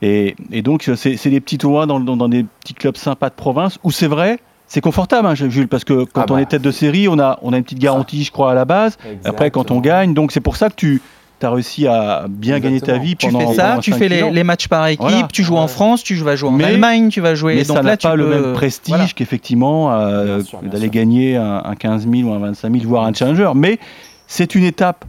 Et, 0.00 0.34
donc 0.62 0.90
c'est 0.96 1.28
des 1.28 1.40
petits 1.40 1.58
tournois 1.58 1.86
dans, 1.86 2.00
dans, 2.00 2.28
des 2.28 2.44
petits 2.60 2.74
clubs 2.74 2.96
sympas 2.96 3.28
de 3.28 3.34
province 3.34 3.78
où 3.84 3.90
c'est 3.90 4.06
vrai. 4.06 4.38
C'est 4.68 4.80
confortable, 4.80 5.28
hein, 5.28 5.34
Jules, 5.34 5.68
parce 5.68 5.84
que 5.84 6.04
quand 6.04 6.22
ah 6.22 6.26
on 6.30 6.34
bah. 6.34 6.42
est 6.42 6.46
tête 6.46 6.62
de 6.62 6.70
série, 6.72 7.08
on 7.08 7.18
a, 7.18 7.38
on 7.42 7.52
a 7.52 7.58
une 7.58 7.62
petite 7.62 7.78
garantie, 7.78 8.24
je 8.24 8.32
crois, 8.32 8.50
à 8.50 8.54
la 8.54 8.64
base. 8.64 8.98
Après, 9.24 9.50
quand 9.50 9.70
on 9.70 9.80
gagne, 9.80 10.12
donc 10.12 10.32
c'est 10.32 10.40
pour 10.40 10.56
ça 10.56 10.70
que 10.70 10.74
tu, 10.74 11.00
tu 11.38 11.46
as 11.46 11.50
réussi 11.50 11.86
à 11.86 12.26
bien 12.28 12.58
gagner 12.58 12.80
ta 12.80 12.98
vie 12.98 13.14
pendant 13.14 13.38
Tu 13.40 13.46
fais 13.46 13.54
ça, 13.54 13.78
tu 13.80 13.92
fais 13.92 14.08
les, 14.08 14.44
matchs 14.44 14.68
par 14.68 14.86
équipe, 14.88 15.32
tu 15.32 15.42
joues 15.42 15.56
en 15.56 15.68
France, 15.68 16.02
tu 16.02 16.16
vas 16.16 16.36
jouer 16.36 16.50
en 16.50 16.60
Allemagne, 16.60 17.10
tu 17.10 17.20
vas 17.20 17.34
jouer. 17.34 17.56
Mais 17.56 17.64
Donc 17.64 17.76
ça 17.76 17.82
n'a 17.82 17.96
pas 17.96 18.16
le 18.16 18.26
même 18.26 18.52
prestige 18.54 19.14
qu'effectivement 19.14 19.92
euh, 19.92 20.42
d'aller 20.62 20.90
gagner 20.90 21.36
un, 21.36 21.74
15 21.78 22.08
000 22.10 22.28
ou 22.28 22.32
un 22.32 22.38
25 22.38 22.72
000, 22.72 22.84
voire 22.86 23.04
un 23.04 23.12
challenger. 23.12 23.52
Mais 23.54 23.78
c'est 24.26 24.54
une 24.54 24.64
étape 24.64 25.04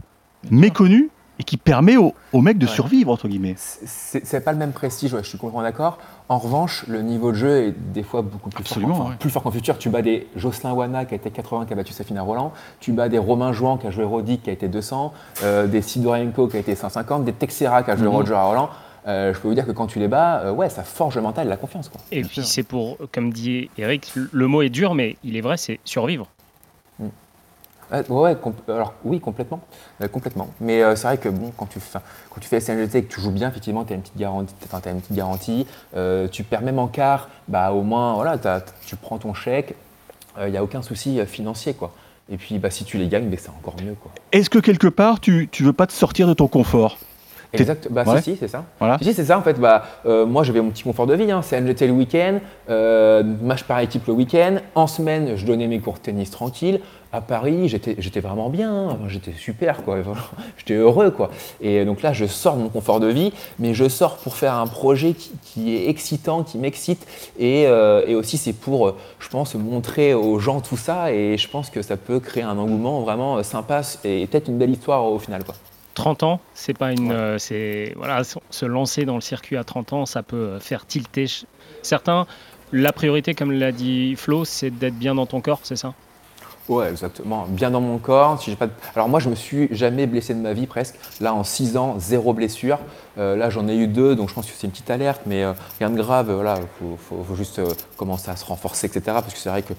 méconnue 0.50 1.10
et 1.38 1.44
qui 1.44 1.56
permet 1.56 1.96
aux, 1.96 2.14
mecs 2.34 2.58
de 2.58 2.66
survivre, 2.66 3.12
entre 3.12 3.28
guillemets. 3.28 3.54
C'est 3.56 4.44
pas 4.44 4.52
le 4.52 4.58
même 4.58 4.72
prestige, 4.72 5.16
je 5.16 5.22
suis 5.22 5.38
complètement 5.38 5.62
d'accord. 5.62 5.98
En 6.28 6.38
revanche, 6.38 6.84
le 6.88 7.00
niveau 7.00 7.30
de 7.30 7.36
jeu 7.36 7.68
est 7.68 7.70
des 7.72 8.02
fois 8.02 8.22
beaucoup 8.22 8.50
plus 8.50 8.64
fort. 8.64 9.12
Plus 9.18 9.30
fort 9.30 9.42
qu'en 9.42 9.50
futur. 9.50 9.78
Tu 9.78 9.88
bats 9.88 10.02
des 10.02 10.26
Jocelyn 10.36 10.72
Wana 10.72 11.04
qui 11.04 11.14
a 11.14 11.16
été 11.16 11.30
80, 11.30 11.66
qui 11.66 11.72
a 11.72 11.76
battu 11.76 11.92
Safina 11.92 12.22
Roland. 12.22 12.52
Tu 12.80 12.92
bats 12.92 13.08
des 13.08 13.18
Romain 13.18 13.52
Jouan 13.52 13.78
qui 13.78 13.86
a 13.86 13.90
joué 13.90 14.04
Rodic 14.04 14.42
qui 14.42 14.50
a 14.50 14.52
été 14.52 14.68
200. 14.68 15.12
Euh, 15.42 15.66
des 15.66 15.80
Sidorenko 15.80 16.48
qui 16.48 16.56
a 16.56 16.60
été 16.60 16.74
150. 16.74 17.24
Des 17.24 17.32
Texera 17.32 17.82
qui 17.82 17.90
a 17.90 17.96
joué 17.96 18.08
mhm. 18.08 18.14
Roger 18.14 18.34
Roland. 18.34 18.68
Euh, 19.06 19.32
je 19.32 19.40
peux 19.40 19.48
vous 19.48 19.54
dire 19.54 19.66
que 19.66 19.72
quand 19.72 19.86
tu 19.86 19.98
les 20.00 20.08
bats, 20.08 20.40
euh, 20.40 20.52
ouais, 20.52 20.68
ça 20.68 20.82
forge 20.82 21.16
le 21.16 21.22
mental 21.22 21.46
et 21.46 21.50
la 21.50 21.56
confiance. 21.56 21.88
Quoi. 21.88 22.00
Et 22.12 22.22
puis 22.22 22.42
c'est 22.44 22.62
pour, 22.62 22.98
comme 23.12 23.32
dit 23.32 23.70
Eric, 23.78 24.12
le 24.14 24.46
mot 24.48 24.60
est 24.60 24.68
dur, 24.68 24.94
mais 24.94 25.16
il 25.24 25.36
est 25.36 25.40
vrai, 25.40 25.56
c'est 25.56 25.80
survivre. 25.84 26.26
Euh, 27.92 28.02
ouais, 28.08 28.36
alors 28.68 28.94
oui, 29.04 29.20
complètement, 29.20 29.60
euh, 30.02 30.08
complètement. 30.08 30.48
Mais 30.60 30.82
euh, 30.82 30.94
c'est 30.94 31.06
vrai 31.06 31.18
que 31.18 31.28
bon, 31.28 31.52
quand 31.56 31.66
tu, 31.66 31.80
fais, 31.80 31.98
quand 32.30 32.40
tu 32.40 32.48
fais 32.48 32.60
SNGT 32.60 32.98
et 32.98 33.04
que 33.04 33.14
tu 33.14 33.20
joues 33.20 33.30
bien, 33.30 33.48
effectivement, 33.48 33.84
tu 33.84 33.92
as 33.92 33.96
une 33.96 34.02
petite 34.02 34.16
garantie. 34.16 34.54
As 34.70 34.90
une 34.90 35.00
petite 35.00 35.16
garantie 35.16 35.66
tu 36.30 36.44
perds 36.44 36.62
même 36.62 36.78
en 36.78 36.88
quart, 36.88 37.28
bah, 37.48 37.72
au 37.72 37.82
moins, 37.82 38.14
voilà, 38.14 38.38
tu 38.86 38.96
prends 38.96 39.18
ton 39.18 39.34
chèque, 39.34 39.74
il 40.44 40.50
n'y 40.50 40.56
a 40.56 40.62
aucun 40.62 40.82
souci 40.82 41.24
financier, 41.26 41.74
quoi. 41.74 41.92
Et 42.30 42.36
puis, 42.36 42.58
bah, 42.58 42.70
si 42.70 42.84
tu 42.84 42.98
les 42.98 43.08
gagnes, 43.08 43.28
bah, 43.28 43.36
c'est 43.38 43.50
encore 43.50 43.76
mieux, 43.82 43.94
quoi. 43.94 44.10
Est-ce 44.32 44.50
que 44.50 44.58
quelque 44.58 44.88
part, 44.88 45.20
tu 45.20 45.48
ne 45.60 45.64
veux 45.64 45.72
pas 45.72 45.86
te 45.86 45.92
sortir 45.92 46.28
de 46.28 46.34
ton 46.34 46.48
confort? 46.48 46.98
Exact, 47.54 47.88
bah 47.90 48.04
si, 48.18 48.32
si 48.32 48.36
c'est 48.36 48.48
ça. 48.48 48.66
Voilà. 48.78 48.98
Si, 49.00 49.14
c'est 49.14 49.24
ça 49.24 49.38
en 49.38 49.42
fait. 49.42 49.58
Bah, 49.58 49.84
moi, 50.04 50.44
j'avais 50.44 50.60
mon 50.60 50.70
petit 50.70 50.82
confort 50.82 51.06
de 51.06 51.14
vie. 51.14 51.30
Hein. 51.30 51.40
C'est 51.42 51.58
NGT 51.58 51.86
le 51.86 51.92
week-end, 51.94 52.40
match 53.42 53.64
par 53.64 53.80
équipe 53.80 54.06
le 54.06 54.12
week-end. 54.12 54.56
En 54.74 54.86
semaine, 54.86 55.36
je 55.36 55.46
donnais 55.46 55.66
mes 55.66 55.80
cours 55.80 55.94
de 55.94 56.00
tennis 56.00 56.30
tranquille 56.30 56.80
à 57.12 57.20
Paris, 57.20 57.68
j'étais 57.68 58.20
vraiment 58.20 58.50
bien, 58.50 58.98
j'étais 59.08 59.32
super, 59.32 59.82
quoi. 59.82 59.98
j'étais 60.58 60.74
heureux. 60.74 61.10
Quoi. 61.10 61.30
Et 61.60 61.84
donc 61.84 62.02
là, 62.02 62.12
je 62.12 62.26
sors 62.26 62.56
de 62.56 62.62
mon 62.62 62.68
confort 62.68 63.00
de 63.00 63.06
vie, 63.06 63.32
mais 63.58 63.74
je 63.74 63.88
sors 63.88 64.16
pour 64.16 64.36
faire 64.36 64.54
un 64.54 64.66
projet 64.66 65.14
qui, 65.42 65.74
est 65.74 65.88
excitant, 65.88 66.42
qui 66.42 66.58
m'excite. 66.58 67.06
Et, 67.38 67.66
euh, 67.66 68.04
et, 68.06 68.14
aussi, 68.14 68.36
c'est 68.36 68.52
pour, 68.52 68.94
je 69.18 69.28
pense, 69.28 69.54
montrer 69.54 70.14
aux 70.14 70.38
gens 70.38 70.60
tout 70.60 70.76
ça. 70.76 71.12
Et 71.12 71.38
je 71.38 71.48
pense 71.48 71.70
que 71.70 71.82
ça 71.82 71.96
peut 71.96 72.20
créer 72.20 72.42
un 72.42 72.58
engouement 72.58 73.00
vraiment 73.00 73.42
sympa 73.42 73.82
et 74.04 74.26
peut-être 74.26 74.48
une 74.48 74.58
belle 74.58 74.70
histoire 74.70 75.04
au 75.04 75.18
final. 75.18 75.44
Quoi. 75.44 75.54
30 75.94 76.22
ans, 76.22 76.40
c'est 76.54 76.76
pas 76.76 76.92
une. 76.92 77.10
Euh, 77.10 77.38
c'est 77.38 77.92
voilà, 77.96 78.22
se 78.24 78.66
lancer 78.66 79.04
dans 79.04 79.16
le 79.16 79.20
circuit 79.20 79.56
à 79.56 79.64
30 79.64 79.92
ans, 79.94 80.06
ça 80.06 80.22
peut 80.22 80.58
faire 80.60 80.86
tilter 80.86 81.26
certains. 81.82 82.26
La 82.72 82.92
priorité, 82.92 83.34
comme 83.34 83.50
l'a 83.50 83.72
dit 83.72 84.14
Flo, 84.14 84.44
c'est 84.44 84.70
d'être 84.70 84.96
bien 84.96 85.14
dans 85.14 85.26
ton 85.26 85.40
corps, 85.40 85.60
c'est 85.62 85.76
ça? 85.76 85.94
Ouais, 86.68 86.90
exactement. 86.90 87.46
Bien 87.48 87.70
dans 87.70 87.80
mon 87.80 87.98
corps. 87.98 88.38
Alors 88.94 89.08
moi, 89.08 89.20
je 89.20 89.30
me 89.30 89.34
suis 89.34 89.68
jamais 89.70 90.06
blessé 90.06 90.34
de 90.34 90.40
ma 90.40 90.52
vie 90.52 90.66
presque. 90.66 90.96
Là, 91.20 91.32
en 91.32 91.42
6 91.42 91.76
ans, 91.78 91.96
zéro 91.98 92.34
blessure. 92.34 92.78
Euh, 93.16 93.36
là, 93.36 93.48
j'en 93.48 93.66
ai 93.68 93.76
eu 93.76 93.86
deux, 93.86 94.14
donc 94.14 94.28
je 94.28 94.34
pense 94.34 94.46
que 94.46 94.52
c'est 94.54 94.66
une 94.66 94.70
petite 94.70 94.90
alerte, 94.90 95.22
mais 95.26 95.42
euh, 95.42 95.54
rien 95.78 95.88
de 95.90 95.96
grave. 95.96 96.30
Voilà, 96.30 96.60
faut, 96.78 97.34
juste 97.34 97.58
euh, 97.58 97.72
commencer 97.96 98.30
à 98.30 98.36
se 98.36 98.44
renforcer, 98.44 98.86
etc. 98.86 99.00
Parce 99.06 99.32
que 99.32 99.38
c'est 99.38 99.48
vrai 99.48 99.62
que 99.62 99.72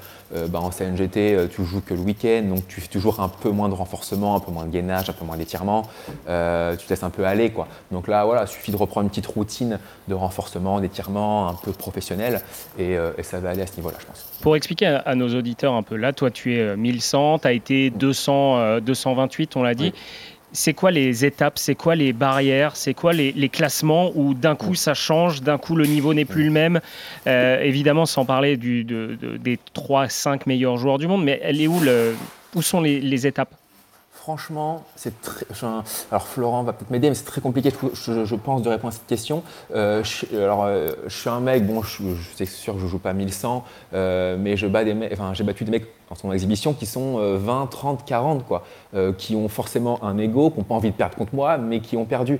bah, 0.48 0.60
en 0.60 0.72
CNGT, 0.72 1.50
tu 1.52 1.64
joues 1.64 1.82
que 1.82 1.94
le 1.94 2.02
week-end, 2.02 2.44
donc 2.50 2.68
tu 2.68 2.82
fais 2.82 2.88
toujours 2.88 3.20
un 3.20 3.30
peu 3.30 3.50
moins 3.50 3.70
de 3.70 3.74
renforcement, 3.74 4.36
un 4.36 4.40
peu 4.40 4.52
moins 4.52 4.66
de 4.66 4.72
gainage, 4.72 5.10
un 5.10 5.14
peu 5.14 5.26
moins 5.26 5.38
d'étirement. 5.38 5.84
tu 6.08 6.26
te 6.26 6.90
laisses 6.90 7.04
un 7.04 7.10
peu 7.10 7.26
aller, 7.26 7.52
quoi. 7.52 7.68
Donc 7.92 8.08
là, 8.08 8.26
voilà, 8.26 8.44
il 8.44 8.48
suffit 8.48 8.72
de 8.72 8.78
reprendre 8.78 9.06
une 9.06 9.10
petite 9.10 9.28
routine 9.28 9.80
de 10.08 10.14
renforcement, 10.14 10.80
d'étirement, 10.80 11.50
un 11.50 11.54
peu 11.54 11.72
professionnel, 11.72 12.42
et, 12.78 12.98
ça 13.24 13.40
va 13.40 13.50
aller 13.50 13.62
à 13.62 13.68
ce 13.68 13.76
niveau-là, 13.78 13.98
je 14.00 14.06
pense. 14.06 14.29
Pour 14.42 14.56
expliquer 14.56 15.00
à, 15.06 15.16
nos 15.16 15.36
auditeurs 15.36 15.74
un 15.74 15.84
peu, 15.84 15.96
là, 15.96 16.14
toi, 16.14 16.32
tu 16.32 16.56
es 16.56 16.76
1100, 16.78 17.40
tu 17.40 17.48
as 17.48 17.52
été 17.52 17.90
200, 17.90 18.80
228, 18.80 19.56
on 19.58 19.64
l'a 19.64 19.74
dit. 19.74 19.94
C'est 20.52 20.74
quoi 20.74 20.90
les 20.90 21.26
étapes, 21.26 21.60
c'est 21.60 21.76
quoi 21.76 21.96
les 21.96 22.12
barrières, 22.12 22.76
c'est 22.76 22.96
quoi 22.96 23.14
les, 23.14 23.50
classements 23.50 24.12
où 24.16 24.34
d'un 24.34 24.56
coup 24.56 24.74
ça 24.74 24.96
change, 24.96 25.44
d'un 25.44 25.60
coup 25.60 25.76
le 25.76 25.86
niveau 25.86 26.14
n'est 26.14 26.26
plus 26.26 26.46
le 26.46 26.52
même? 26.52 26.80
Euh, 27.28 27.62
évidemment, 27.62 28.08
sans 28.08 28.26
parler 28.26 28.58
du, 28.58 28.84
des 28.84 29.60
3-5 29.76 30.42
meilleurs 30.48 30.78
joueurs 30.78 30.98
du 30.98 31.08
monde, 31.08 31.24
mais 31.24 31.40
elle 31.44 31.62
est 31.62 31.68
où, 31.68 31.80
le, 31.80 32.16
où 32.56 32.62
sont 32.64 32.82
les 32.82 33.28
étapes? 33.28 33.59
Franchement, 34.30 34.84
c'est 34.96 35.20
très. 35.24 35.44
Alors 36.12 36.28
Florent 36.28 36.62
va 36.62 36.72
peut-être 36.72 36.92
m'aider, 36.92 37.10
mais 37.10 37.16
c'est 37.16 37.26
très 37.26 37.42
compliqué, 37.42 37.72
je, 37.72 38.36
pense, 38.36 38.62
de 38.62 38.70
répondre 38.70 38.90
à 38.90 38.96
cette 38.96 39.08
question. 39.08 39.42
Euh, 39.74 40.04
je, 40.04 40.28
euh, 40.34 40.94
je 41.08 41.18
suis 41.18 41.30
un 41.30 41.40
mec, 41.40 41.66
bon, 41.66 41.82
je, 41.82 42.04
suis 42.36 42.46
sûr 42.46 42.76
que 42.76 42.80
je 42.80 42.86
joue 42.86 43.00
pas 43.00 43.14
1100, 43.14 43.64
euh, 43.96 44.38
mais 44.40 44.56
je 44.56 44.68
j'ai 44.68 45.44
battu 45.44 45.64
des 45.64 45.72
mecs 45.72 45.88
en 46.12 46.16
son 46.16 46.32
exhibition 46.32 46.74
qui 46.74 46.86
sont 46.86 47.18
20, 47.38 47.72
30, 47.72 48.06
40, 48.06 48.46
quoi, 48.46 48.64
qui 49.18 49.36
ont 49.36 49.50
forcément 49.50 50.04
un 50.04 50.20
ego, 50.20 50.52
qui 50.52 50.60
n'ont 50.60 50.64
pas 50.64 50.76
envie 50.76 50.92
de 50.92 50.96
perdre 50.96 51.16
contre 51.16 51.34
moi, 51.34 51.58
mais 51.58 51.80
qui 51.80 51.98
ont 51.98 52.06
perdu. 52.06 52.40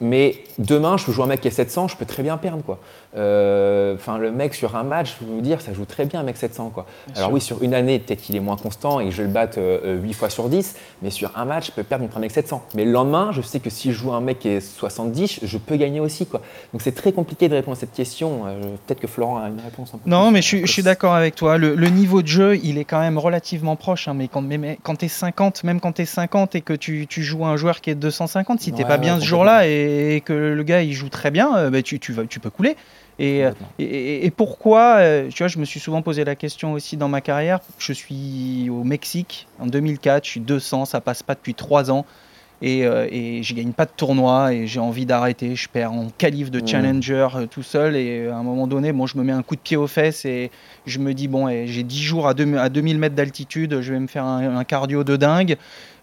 Mais 0.00 0.44
demain, 0.58 0.96
je 0.96 1.10
jouer 1.10 1.24
un 1.24 1.28
mec 1.28 1.40
qui 1.40 1.48
est 1.48 1.50
700, 1.50 1.88
je 1.88 1.96
peux 1.96 2.06
très 2.06 2.22
bien 2.22 2.36
perdre. 2.38 2.62
quoi. 2.62 2.78
Euh, 3.16 3.94
enfin, 3.94 4.18
le 4.18 4.30
mec 4.30 4.54
sur 4.54 4.76
un 4.76 4.82
match, 4.82 5.14
je 5.14 5.24
peux 5.24 5.30
vous 5.30 5.40
dire, 5.40 5.60
ça 5.60 5.72
joue 5.72 5.84
très 5.84 6.04
bien 6.04 6.20
un 6.20 6.22
mec 6.22 6.36
700. 6.36 6.70
Quoi. 6.74 6.86
Alors 7.16 7.32
oui, 7.32 7.40
sur 7.40 7.62
une 7.62 7.74
année, 7.74 7.98
peut-être 7.98 8.20
qu'il 8.20 8.36
est 8.36 8.40
moins 8.40 8.56
constant 8.56 9.00
et 9.00 9.06
que 9.06 9.10
je 9.10 9.22
le 9.22 9.28
batte 9.28 9.56
8 9.56 9.60
euh, 9.60 10.12
fois 10.12 10.30
sur 10.30 10.48
10, 10.48 10.76
mais 11.02 11.10
sur 11.10 11.30
un 11.36 11.44
match, 11.44 11.68
je 11.68 11.72
peux 11.72 11.82
perdre 11.82 12.04
contre 12.04 12.18
un 12.18 12.20
mec 12.20 12.30
700. 12.30 12.64
Mais 12.74 12.84
le 12.84 12.92
lendemain, 12.92 13.30
je 13.32 13.40
sais 13.40 13.60
que 13.60 13.70
si 13.70 13.92
je 13.92 13.98
joue 13.98 14.12
un 14.12 14.20
mec 14.20 14.40
qui 14.40 14.48
est 14.48 14.60
70, 14.60 15.40
je 15.42 15.58
peux 15.58 15.76
gagner 15.76 16.00
aussi. 16.00 16.26
Quoi. 16.26 16.40
Donc 16.72 16.82
c'est 16.82 16.94
très 16.94 17.12
compliqué 17.12 17.48
de 17.48 17.54
répondre 17.54 17.76
à 17.76 17.80
cette 17.80 17.94
question. 17.94 18.42
Euh, 18.46 18.60
peut-être 18.86 19.00
que 19.00 19.06
Florent 19.06 19.38
a 19.38 19.48
une 19.48 19.60
réponse 19.60 19.94
un 19.94 19.98
peu 19.98 20.08
Non, 20.08 20.30
mais 20.30 20.42
je, 20.42 20.66
suis 20.66 20.82
d'accord 20.82 21.14
avec 21.14 21.34
toi. 21.34 21.56
Le, 21.56 21.74
niveau 21.88 22.22
de 22.22 22.28
jeu, 22.28 22.56
il 22.62 22.78
est 22.78 22.84
quand 22.84 23.00
même 23.00 23.18
relativement 23.18 23.76
proche. 23.76 24.08
Hein, 24.08 24.14
mais 24.14 24.28
quand, 24.28 24.44
quand 24.82 24.96
tu 24.96 25.06
es 25.06 25.08
50, 25.08 25.64
même 25.64 25.80
quand 25.80 25.92
tu 25.92 26.02
es 26.02 26.06
50 26.06 26.54
et 26.54 26.60
que 26.60 26.74
tu, 26.74 27.06
joues 27.10 27.46
un 27.46 27.56
joueur 27.56 27.80
qui 27.80 27.90
est 27.90 27.94
250, 27.94 28.60
si 28.60 28.72
tu 28.72 28.78
n'es 28.78 28.84
pas 28.84 28.98
bien 28.98 29.18
ce 29.18 29.24
jour-là 29.24 29.66
et 29.66 30.18
et 30.18 30.20
que 30.20 30.32
le 30.32 30.62
gars 30.62 30.82
il 30.82 30.92
joue 30.92 31.08
très 31.08 31.30
bien, 31.30 31.56
euh, 31.56 31.70
bah, 31.70 31.82
tu, 31.82 31.98
tu, 31.98 32.14
tu 32.28 32.40
peux 32.40 32.50
couler. 32.50 32.76
Et, 33.18 33.44
euh, 33.44 33.52
et, 33.78 34.30
pourquoi, 34.30 34.98
euh, 34.98 35.28
tu 35.28 35.42
vois, 35.42 35.48
je 35.48 35.58
me 35.58 35.64
suis 35.64 35.80
souvent 35.80 36.02
posé 36.02 36.24
la 36.24 36.36
question 36.36 36.72
aussi 36.72 36.96
dans 36.96 37.08
ma 37.08 37.20
carrière. 37.20 37.60
Je 37.78 37.92
suis 37.92 38.68
au 38.70 38.84
Mexique 38.84 39.48
en 39.58 39.66
2004, 39.66 40.24
je 40.24 40.30
suis 40.30 40.40
200, 40.40 40.84
ça 40.84 41.00
passe 41.00 41.22
pas 41.22 41.34
depuis 41.34 41.54
3 41.54 41.90
ans. 41.90 42.06
Et, 42.60 42.80
et 42.80 43.40
je 43.44 43.54
gagne 43.54 43.70
pas 43.70 43.84
de 43.84 43.92
tournoi 43.96 44.52
et 44.52 44.66
j'ai 44.66 44.80
envie 44.80 45.06
d'arrêter. 45.06 45.54
Je 45.54 45.68
perds 45.68 45.92
en 45.92 46.08
qualif 46.08 46.50
de 46.50 46.60
challenger 46.66 47.28
tout 47.48 47.62
seul 47.62 47.94
et 47.94 48.26
à 48.26 48.36
un 48.36 48.42
moment 48.42 48.66
donné, 48.66 48.92
bon, 48.92 49.06
je 49.06 49.16
me 49.16 49.22
mets 49.22 49.32
un 49.32 49.44
coup 49.44 49.54
de 49.54 49.60
pied 49.60 49.76
aux 49.76 49.86
fesses 49.86 50.24
et 50.24 50.50
je 50.84 50.98
me 50.98 51.14
dis, 51.14 51.28
bon, 51.28 51.48
j'ai 51.66 51.84
10 51.84 52.02
jours 52.02 52.26
à, 52.26 52.34
2000 52.34 52.98
mètres 52.98 53.14
d'altitude, 53.14 53.80
je 53.80 53.92
vais 53.92 54.00
me 54.00 54.08
faire 54.08 54.24
un, 54.24 54.64
cardio 54.64 55.04
de 55.04 55.14
dingue 55.14 55.56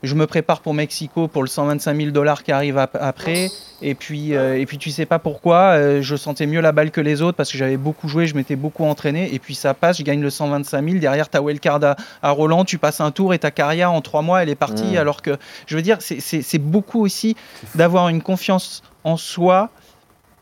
je 0.05 0.15
me 0.15 0.27
prépare 0.27 0.61
pour 0.61 0.73
Mexico 0.73 1.27
pour 1.27 1.41
le 1.41 1.47
125 1.47 1.97
000 1.97 2.11
dollars 2.11 2.43
qui 2.43 2.51
arrive 2.51 2.77
après. 2.77 3.49
Et 3.81 3.95
puis, 3.95 4.35
euh, 4.35 4.57
et 4.57 4.65
puis 4.65 4.77
tu 4.77 4.89
sais 4.89 5.05
pas 5.05 5.19
pourquoi, 5.19 5.75
euh, 5.75 6.01
je 6.01 6.15
sentais 6.15 6.47
mieux 6.47 6.61
la 6.61 6.71
balle 6.71 6.91
que 6.91 7.01
les 7.01 7.21
autres 7.21 7.35
parce 7.35 7.51
que 7.51 7.57
j'avais 7.57 7.77
beaucoup 7.77 8.07
joué, 8.07 8.25
je 8.27 8.35
m'étais 8.35 8.55
beaucoup 8.55 8.85
entraîné. 8.85 9.33
Et 9.33 9.39
puis 9.39 9.55
ça 9.55 9.73
passe, 9.73 9.97
je 9.97 10.03
gagne 10.03 10.21
le 10.21 10.29
125 10.29 10.87
000. 10.87 10.99
Derrière, 10.99 11.29
ta 11.29 11.41
wildcard 11.41 11.83
à, 11.83 11.95
à 12.21 12.31
Roland, 12.31 12.65
tu 12.65 12.77
passes 12.77 13.01
un 13.01 13.11
tour 13.11 13.33
et 13.33 13.39
ta 13.39 13.51
carrière 13.51 13.91
en 13.91 14.01
trois 14.01 14.21
mois, 14.21 14.43
elle 14.43 14.49
est 14.49 14.55
partie. 14.55 14.93
Mmh. 14.93 14.97
Alors 14.97 15.21
que, 15.21 15.37
je 15.67 15.75
veux 15.75 15.81
dire, 15.81 15.97
c'est 15.99 16.59
beaucoup 16.59 17.01
aussi 17.01 17.35
d'avoir 17.75 18.09
une 18.09 18.21
confiance 18.21 18.83
en 19.03 19.17
soi 19.17 19.69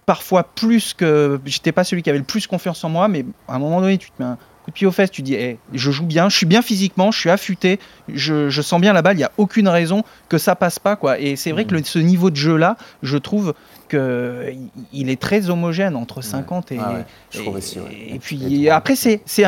parfois 0.05 0.43
plus 0.43 0.93
que. 0.93 1.39
J'étais 1.45 1.71
pas 1.71 1.83
celui 1.83 2.03
qui 2.03 2.09
avait 2.09 2.19
le 2.19 2.25
plus 2.25 2.47
confiance 2.47 2.83
en 2.83 2.89
moi, 2.89 3.07
mais 3.07 3.25
à 3.47 3.55
un 3.55 3.59
moment 3.59 3.81
donné, 3.81 3.97
tu 3.97 4.11
te 4.11 4.21
mets 4.21 4.29
un 4.29 4.37
coup 4.63 4.71
de 4.71 4.75
pied 4.75 4.87
aux 4.87 4.91
fesses, 4.91 5.11
tu 5.11 5.21
dis 5.21 5.35
eh, 5.35 5.57
je 5.73 5.91
joue 5.91 6.05
bien, 6.05 6.29
je 6.29 6.37
suis 6.37 6.45
bien 6.45 6.61
physiquement, 6.61 7.11
je 7.11 7.19
suis 7.19 7.29
affûté, 7.29 7.79
je, 8.13 8.49
sens 8.61 8.79
bien 8.79 8.93
la 8.93 9.01
balle, 9.01 9.15
il 9.15 9.19
n'y 9.19 9.23
a 9.25 9.31
aucune 9.37 9.67
raison 9.67 10.03
que 10.29 10.37
ça 10.37 10.55
passe 10.55 10.79
pas. 10.79 10.95
quoi. 10.95 11.19
Et 11.19 11.35
c'est 11.35 11.51
vrai 11.51 11.65
que 11.65 11.81
ce 11.83 11.99
niveau 11.99 12.29
de 12.29 12.35
jeu-là, 12.35 12.77
je 13.01 13.17
trouve 13.17 13.53
qu'il 13.89 14.69
il 14.93 15.09
est 15.09 15.19
très 15.19 15.49
homogène 15.49 15.95
entre 15.95 16.21
50 16.21 16.71
et. 16.71 16.79
Ah 16.79 17.03
et, 17.35 18.19
puis 18.19 18.69
après, 18.69 18.95
c'est, 18.95 19.21
si, 19.25 19.43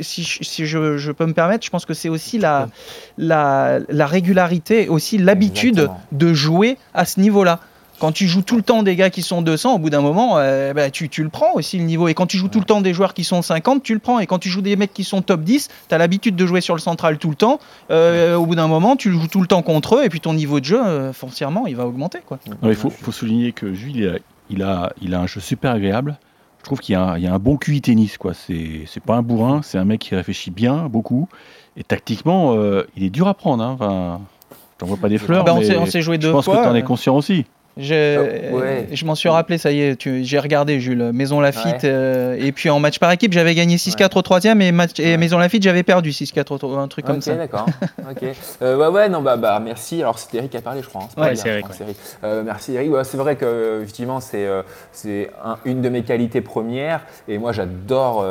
si 0.00 0.66
je, 0.66 0.96
je, 0.96 1.12
peux 1.12 1.26
me 1.26 1.34
permettre, 1.34 1.64
je 1.64 1.70
pense 1.70 1.84
que 1.84 1.94
c'est 1.94 2.08
aussi 2.08 2.38
la, 2.38 2.68
la, 3.18 3.80
la 3.88 4.06
régularité, 4.06 4.88
aussi 4.88 5.18
l'habitude 5.18 5.90
de 6.12 6.32
jouer 6.32 6.78
à 6.94 7.04
ce 7.04 7.20
niveau-là. 7.20 7.60
Quand 7.98 8.12
tu 8.12 8.28
joues 8.28 8.42
tout 8.42 8.56
le 8.56 8.62
temps 8.62 8.82
des 8.82 8.94
gars 8.94 9.10
qui 9.10 9.22
sont 9.22 9.42
200, 9.42 9.74
au 9.74 9.78
bout 9.78 9.90
d'un 9.90 10.00
moment, 10.00 10.38
euh, 10.38 10.72
bah, 10.72 10.90
tu, 10.90 11.08
le 11.16 11.28
prends 11.28 11.54
aussi 11.54 11.78
le 11.78 11.84
niveau. 11.84 12.06
Et 12.08 12.14
quand 12.14 12.26
tu 12.26 12.36
joues 12.36 12.48
tout 12.48 12.60
le 12.60 12.64
temps 12.64 12.80
des 12.80 12.94
joueurs 12.94 13.12
qui 13.12 13.24
sont 13.24 13.42
50, 13.42 13.82
tu 13.82 13.92
le 13.92 13.98
prends. 13.98 14.20
Et 14.20 14.26
quand 14.26 14.38
tu 14.38 14.48
joues 14.48 14.62
des 14.62 14.76
mecs 14.76 14.94
qui 14.94 15.04
sont 15.04 15.20
top 15.20 15.42
10, 15.42 15.68
tu 15.88 15.94
as 15.94 15.98
l'habitude 15.98 16.36
de 16.36 16.46
jouer 16.46 16.60
sur 16.60 16.74
le 16.74 16.80
central 16.80 17.18
tout 17.18 17.30
le 17.30 17.34
temps. 17.34 17.58
Euh, 17.90 18.36
au 18.36 18.46
bout 18.46 18.54
d'un 18.54 18.68
moment, 18.68 18.94
tu 18.94 19.10
joues 19.10 19.26
tout 19.26 19.40
le 19.40 19.48
temps 19.48 19.62
contre 19.62 19.96
eux. 19.96 20.04
Et 20.04 20.08
puis 20.08 20.20
ton 20.20 20.34
niveau 20.34 20.60
de 20.60 20.64
jeu, 20.64 20.80
euh, 20.80 21.12
foncièrement, 21.12 21.66
il 21.66 21.74
va 21.74 21.86
augmenter. 21.86 22.20
Quoi. 22.24 22.38
il 22.62 22.74
faut, 22.74 22.90
souligner 23.10 23.52
que 23.52 23.74
Jules, 23.74 24.20
il 24.48 24.62
a, 24.62 24.92
il 25.02 25.14
a, 25.14 25.20
un 25.20 25.26
jeu 25.26 25.40
super 25.40 25.72
agréable. 25.72 26.18
Je 26.58 26.64
trouve 26.64 26.80
qu'il 26.80 26.92
y, 26.92 26.96
a 26.96 27.12
un 27.14 27.38
bon 27.38 27.56
QI 27.56 27.80
tennis. 27.80 28.16
quoi. 28.16 28.32
C'est 28.34 29.02
pas 29.04 29.16
un 29.16 29.22
bourrin, 29.22 29.62
c'est 29.62 29.78
un 29.78 29.84
mec 29.84 30.00
qui 30.00 30.14
réfléchit 30.14 30.50
bien, 30.50 30.88
beaucoup. 30.88 31.28
Et 31.76 31.82
tactiquement, 31.82 32.56
il 32.96 33.02
est 33.02 33.10
dur 33.10 33.26
à 33.26 33.34
prendre. 33.34 33.64
Hein. 33.64 33.76
Enfin, 33.80 34.20
T'en 34.78 34.86
vois 34.86 34.96
pas 34.96 35.08
des 35.08 35.18
fleurs, 35.18 35.42
bah, 35.44 35.54
on 35.56 35.86
s'est 35.86 36.02
joué 36.02 36.18
deux 36.18 36.28
je 36.28 36.32
pense 36.32 36.46
que 36.46 36.52
tu 36.52 36.56
en 36.56 36.74
es 36.74 36.82
conscient 36.82 37.16
aussi. 37.16 37.46
Je, 37.78 38.88
je 38.92 39.04
m'en 39.04 39.14
suis 39.14 39.28
rappelé, 39.28 39.56
ça 39.56 39.70
y 39.70 39.80
est, 39.80 40.22
j'ai 40.22 40.38
regardé 40.40 40.80
Jules, 40.80 41.12
Maison 41.12 41.40
Lafitte. 41.40 41.84
Euh, 41.84 42.36
et 42.38 42.50
puis 42.50 42.70
en 42.70 42.80
match 42.80 42.98
par 42.98 43.12
équipe, 43.12 43.32
j'avais 43.32 43.54
gagné 43.54 43.76
6-4 43.76 44.18
au 44.18 44.22
troisième 44.22 44.60
et, 44.60 44.72
match, 44.72 44.98
et 44.98 45.16
Maison 45.16 45.38
Lafitte, 45.38 45.62
j'avais 45.62 45.84
perdu 45.84 46.10
6-4 46.10 46.76
un 46.76 46.88
truc 46.88 47.06
comme 47.06 47.22
ça. 47.22 47.32
Ok, 47.38 47.38
d'accord. 47.38 47.66
Euh, 48.62 48.76
ouais, 48.76 48.86
ouais, 48.88 49.08
non, 49.08 49.20
bah, 49.20 49.36
bah 49.36 49.60
merci. 49.60 50.00
Alors 50.00 50.18
c'était 50.18 50.38
Eric 50.38 50.50
qui 50.50 50.56
a 50.56 50.60
parlé, 50.60 50.82
je 50.82 50.88
crois. 50.88 51.02
Hein. 51.02 51.20
Ouais, 51.20 51.36
c'est 51.36 51.48
Eric. 51.48 51.66
Euh, 52.24 52.42
merci 52.44 52.74
Eric. 52.74 52.90
c'est 53.04 53.16
vrai 53.16 53.36
que 53.36 53.80
effectivement, 53.82 54.20
c'est 54.20 54.48
c'est 54.92 55.30
une 55.64 55.82
de 55.82 55.88
mes 55.88 56.02
qualités 56.02 56.40
premières. 56.40 57.02
Et 57.28 57.38
moi, 57.38 57.52
j'adore 57.52 58.26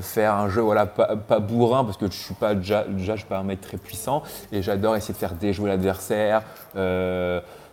faire 0.00 0.34
un 0.34 0.48
jeu, 0.48 0.60
voilà, 0.60 0.86
pas, 0.86 1.16
pas, 1.16 1.40
bourrin 1.40 1.84
parce 1.84 1.96
que 1.96 2.06
je 2.06 2.16
suis 2.16 2.34
pas 2.34 2.54
déjà, 2.54 2.84
déjà 2.88 3.14
je 3.14 3.20
suis 3.20 3.28
pas 3.28 3.38
un 3.38 3.44
mec 3.44 3.60
très 3.60 3.78
puissant. 3.78 4.22
Et 4.52 4.62
j'adore 4.62 4.96
essayer 4.96 5.14
de 5.14 5.18
faire 5.18 5.34
déjouer 5.34 5.68
l'adversaire 5.68 6.42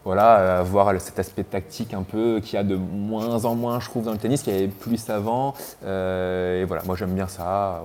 voilà, 0.10 0.58
avoir 0.58 1.00
cet 1.00 1.20
aspect 1.20 1.44
tactique 1.44 1.94
un 1.94 2.02
peu 2.02 2.40
qui 2.44 2.58
a 2.58 2.64
de 2.64 2.76
moins 2.76 3.46
en 3.46 3.54
moins, 3.54 3.80
je 3.80 3.86
trouve, 3.86 4.06
dans 4.06 4.12
le 4.12 4.18
tennis, 4.18 4.42
qui 4.42 4.50
avait 4.50 4.68
plus 4.68 5.08
avant. 5.08 5.54
Euh, 5.86 6.64
et 6.64 6.66
voilà, 6.66 6.82
moi 6.88 6.96
j'aime 6.96 7.14
bien 7.14 7.28
ça. 7.28 7.84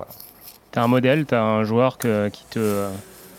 Tu 0.73 0.79
as 0.79 0.83
un 0.83 0.89
modèle, 0.89 1.27
tu 1.27 1.35
as 1.35 1.43
un 1.43 1.65
joueur 1.65 1.99
qui 1.99 2.45
te 2.49 2.87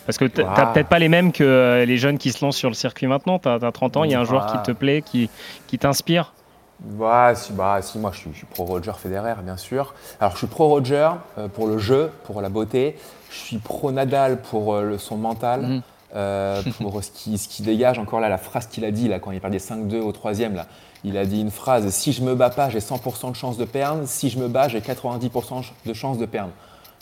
Parce 0.06 0.18
que 0.18 0.26
tu 0.26 0.40
n'as 0.44 0.66
peut-être 0.66 0.88
pas 0.88 1.00
les 1.00 1.08
mêmes 1.08 1.32
que 1.32 1.82
les 1.84 1.96
jeunes 1.96 2.16
qui 2.16 2.30
se 2.30 2.44
lancent 2.44 2.58
sur 2.58 2.68
le 2.68 2.76
circuit 2.76 3.08
maintenant. 3.08 3.40
Tu 3.40 3.48
as, 3.48 3.58
30 3.58 3.96
ans, 3.96 4.04
il 4.04 4.12
y 4.12 4.14
a 4.14 4.20
un 4.20 4.24
joueur 4.24 4.46
qui 4.46 4.62
te 4.62 4.70
plaît, 4.70 5.02
qui, 5.02 5.28
qui 5.66 5.80
t'inspire 5.80 6.32
bah 6.78 7.34
si, 7.34 7.52
bah, 7.52 7.80
si, 7.80 7.98
moi 7.98 8.12
je 8.12 8.20
suis, 8.20 8.46
pro 8.50 8.64
Roger 8.64 8.92
Federer, 8.96 9.34
bien 9.42 9.56
sûr. 9.56 9.94
Alors 10.20 10.32
je 10.32 10.38
suis 10.38 10.46
pro 10.46 10.68
Roger 10.68 11.10
euh, 11.38 11.48
pour 11.48 11.66
le 11.66 11.78
jeu, 11.78 12.10
pour 12.24 12.42
la 12.42 12.50
beauté. 12.50 12.96
Je 13.30 13.36
suis 13.36 13.58
pro 13.58 13.90
Nadal 13.92 14.40
pour 14.42 14.74
euh, 14.74 14.82
le 14.82 14.98
son 14.98 15.16
mental, 15.16 15.62
mhm. 15.62 15.82
Euh, 16.16 16.62
pour 16.80 17.04
ce 17.04 17.10
qui, 17.10 17.38
ce 17.38 17.48
qui 17.48 17.62
dégage. 17.62 17.98
Encore 17.98 18.20
là, 18.20 18.28
la 18.28 18.38
phrase 18.38 18.66
qu'il 18.66 18.84
a 18.84 18.90
dit 18.90 19.06
là, 19.08 19.18
quand 19.18 19.30
il 19.30 19.40
perdait 19.40 19.58
5-2 19.58 20.00
au 20.00 20.12
troisième, 20.12 20.54
là, 20.54 20.66
il 21.04 21.16
a 21.16 21.26
dit 21.26 21.40
une 21.40 21.50
phrase 21.50 21.88
Si 21.90 22.12
je 22.12 22.22
me 22.22 22.34
bats 22.34 22.50
pas, 22.50 22.70
j'ai 22.70 22.78
100% 22.78 23.30
de 23.30 23.36
chance 23.36 23.58
de 23.58 23.64
perdre. 23.64 24.02
Si 24.06 24.30
je 24.30 24.38
me 24.38 24.48
bats, 24.48 24.68
j'ai 24.68 24.80
90% 24.80 25.64
de 25.84 25.92
chance 25.92 26.18
de 26.18 26.26
perdre. 26.26 26.52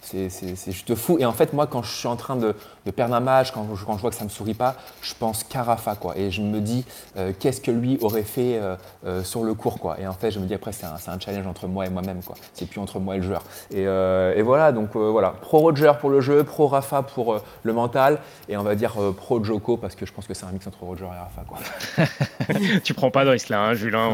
C'est 0.03 0.29
juste 0.67 0.95
fou. 0.95 1.17
Et 1.19 1.25
en 1.25 1.33
fait, 1.33 1.53
moi, 1.53 1.67
quand 1.67 1.83
je 1.83 1.91
suis 1.91 2.09
en 2.09 2.17
train 2.17 2.37
de, 2.37 2.55
perdre 2.93 3.15
un 3.15 3.21
match, 3.21 3.51
quand 3.51 3.67
je, 3.75 3.85
quand 3.85 3.97
je, 3.97 4.01
vois 4.01 4.11
que 4.11 4.17
ça 4.17 4.25
ne 4.25 4.29
me 4.29 4.35
sourit 4.35 4.55
pas, 4.55 4.77
je 5.03 5.15
pense 5.19 5.45
Carafa. 5.45 5.95
Quoi. 5.97 6.17
Et 6.19 6.31
je 6.31 6.43
me 6.43 6.61
dis, 6.61 6.85
euh, 7.17 7.33
qu'est-ce 7.39 7.61
que 7.61 7.71
lui 7.71 7.99
aurait 8.03 8.23
fait 8.23 8.59
euh, 8.59 8.77
euh, 9.07 9.23
sur 9.23 9.45
le 9.45 9.55
court 9.55 9.79
quoi. 9.79 9.99
Et 10.01 10.07
en 10.07 10.13
fait, 10.13 10.31
je 10.31 10.39
me 10.39 10.47
dis, 10.47 10.55
après, 10.55 10.73
c'est 10.73 10.87
un, 10.87 10.95
un, 11.13 11.19
challenge 11.19 11.47
entre 11.47 11.67
moi 11.67 11.87
et 11.87 11.91
moi-même. 11.91 12.21
C'est 12.53 12.69
plus 12.69 12.81
entre 12.81 12.99
moi 13.01 13.15
et 13.15 13.19
le 13.19 13.25
joueur. 13.25 13.43
Et, 13.73 13.83
et 13.83 14.43
voilà, 14.43 14.73
donc 14.73 14.95
voilà. 14.95 15.31
Pro 15.41 15.59
Roger 15.59 15.93
pour 16.01 16.11
le 16.11 16.21
jeu, 16.21 16.45
pro 16.45 16.67
Rafa 16.67 17.03
pour 17.03 17.41
le 17.63 17.73
mental. 17.73 18.19
Et 18.49 18.57
on 18.57 18.63
va 18.63 18.75
dire 18.75 18.95
pro 19.17 19.43
Joko 19.43 19.77
parce 19.77 19.95
que 19.95 20.07
je 20.07 20.13
pense 20.13 20.27
que 20.27 20.35
c'est 20.35 20.47
un 20.47 20.53
mix 20.53 20.67
entre 20.67 20.83
Roger 20.83 21.05
et 21.05 21.09
Rafa. 21.09 21.45
Quoi. 21.47 22.79
tu 22.85 22.95
prends 22.95 23.11
pas 23.11 23.25
de 23.25 23.31
risque 23.31 23.49
là, 23.49 23.63
hein, 23.63 23.75
Julien. 23.75 24.11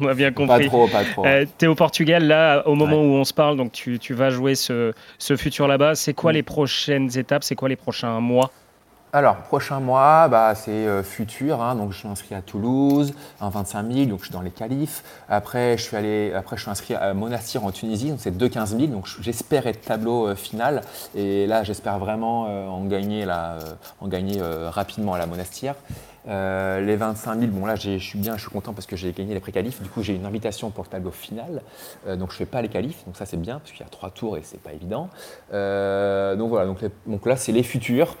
on, 0.00 0.06
a 0.06 0.14
bien 0.14 0.32
compris. 0.32 0.64
Pas 0.64 0.68
trop, 0.68 0.88
pas 0.88 1.04
trop. 1.04 1.24
tu 1.58 1.64
es 1.64 1.68
au 1.68 1.74
Portugal 1.74 2.26
là, 2.26 2.66
au 2.66 2.74
moment 2.74 2.96
où 2.96 3.14
on 3.14 3.24
se 3.24 3.34
parle, 3.34 3.56
donc 3.56 3.72
tu, 3.72 3.98
tu 3.98 4.14
vas 4.14 4.30
jouer 4.30 4.54
ce 4.54 4.92
ce 5.18 5.36
futur 5.36 5.68
là-bas. 5.68 5.94
C'est 5.94 6.14
quoi 6.14 6.32
les 6.32 6.42
prochaines 6.42 7.16
étapes? 7.16 7.44
C'est 7.44 7.54
quoi 7.54 7.68
les 7.68 7.76
mois 8.20 8.50
alors, 9.14 9.36
prochain 9.36 9.78
mois, 9.78 10.26
bah, 10.28 10.54
c'est 10.54 10.70
euh, 10.70 11.02
futur. 11.02 11.60
Hein. 11.60 11.74
donc, 11.74 11.92
je 11.92 11.98
suis 11.98 12.08
inscrit 12.08 12.34
à 12.34 12.40
Toulouse, 12.40 13.12
en 13.40 13.50
25 13.50 13.92
000, 13.92 14.06
donc 14.06 14.20
je 14.20 14.24
suis 14.24 14.32
dans 14.32 14.40
les 14.40 14.50
qualifs. 14.50 15.04
Après, 15.28 15.76
je 15.76 15.82
suis, 15.82 15.98
allé, 15.98 16.32
après, 16.32 16.56
je 16.56 16.62
suis 16.62 16.70
inscrit 16.70 16.94
à 16.94 17.12
Monastir 17.12 17.62
en 17.62 17.72
Tunisie, 17.72 18.08
donc 18.08 18.20
c'est 18.22 18.30
2 18.30 18.48
15 18.48 18.74
000. 18.74 18.86
Donc, 18.86 19.06
j'espère 19.20 19.66
être 19.66 19.82
tableau 19.82 20.28
euh, 20.28 20.34
final. 20.34 20.80
Et 21.14 21.46
là, 21.46 21.62
j'espère 21.62 21.98
vraiment 21.98 22.46
euh, 22.48 22.66
en 22.66 22.86
gagner, 22.86 23.26
en 24.00 24.08
gagner 24.08 24.40
rapidement 24.70 25.12
à 25.12 25.18
la 25.18 25.26
Monastir. 25.26 25.74
Euh, 26.28 26.80
les 26.80 26.94
25 26.94 27.40
000, 27.40 27.50
bon 27.50 27.66
là 27.66 27.74
je 27.74 27.98
suis 27.98 28.18
bien, 28.18 28.36
je 28.36 28.42
suis 28.42 28.50
content 28.50 28.72
parce 28.72 28.86
que 28.86 28.96
j'ai 28.96 29.12
gagné 29.12 29.34
les 29.34 29.40
pré-qualifs. 29.40 29.82
Du 29.82 29.88
coup 29.88 30.02
j'ai 30.02 30.14
une 30.14 30.26
invitation 30.26 30.70
pour 30.70 30.84
le 30.84 30.88
tableau 30.88 31.10
final. 31.10 31.62
Euh, 32.06 32.16
donc 32.16 32.30
je 32.30 32.34
ne 32.34 32.38
fais 32.38 32.46
pas 32.46 32.62
les 32.62 32.68
qualifs, 32.68 33.04
donc 33.06 33.16
ça 33.16 33.26
c'est 33.26 33.36
bien 33.36 33.58
parce 33.58 33.72
qu'il 33.72 33.80
y 33.80 33.86
a 33.86 33.90
trois 33.90 34.10
tours 34.10 34.36
et 34.36 34.42
c'est 34.44 34.60
pas 34.60 34.72
évident. 34.72 35.08
Euh, 35.52 36.36
donc 36.36 36.50
voilà, 36.50 36.72
donc, 37.06 37.26
là 37.26 37.36
c'est 37.36 37.52
les 37.52 37.62
futurs. 37.62 38.16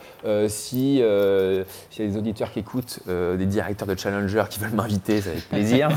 si 0.48 0.96
il 0.96 0.98
y 0.98 1.02
a 1.02 1.64
des 2.06 2.16
auditeurs 2.16 2.50
qui 2.50 2.58
écoutent, 2.58 3.00
des 3.06 3.46
directeurs 3.46 3.88
de 3.88 3.96
Challenger 3.96 4.44
qui 4.50 4.58
veulent 4.58 4.70
m'inviter, 4.70 5.20
ça 5.20 5.30
avec 5.30 5.48
plaisir. 5.48 5.88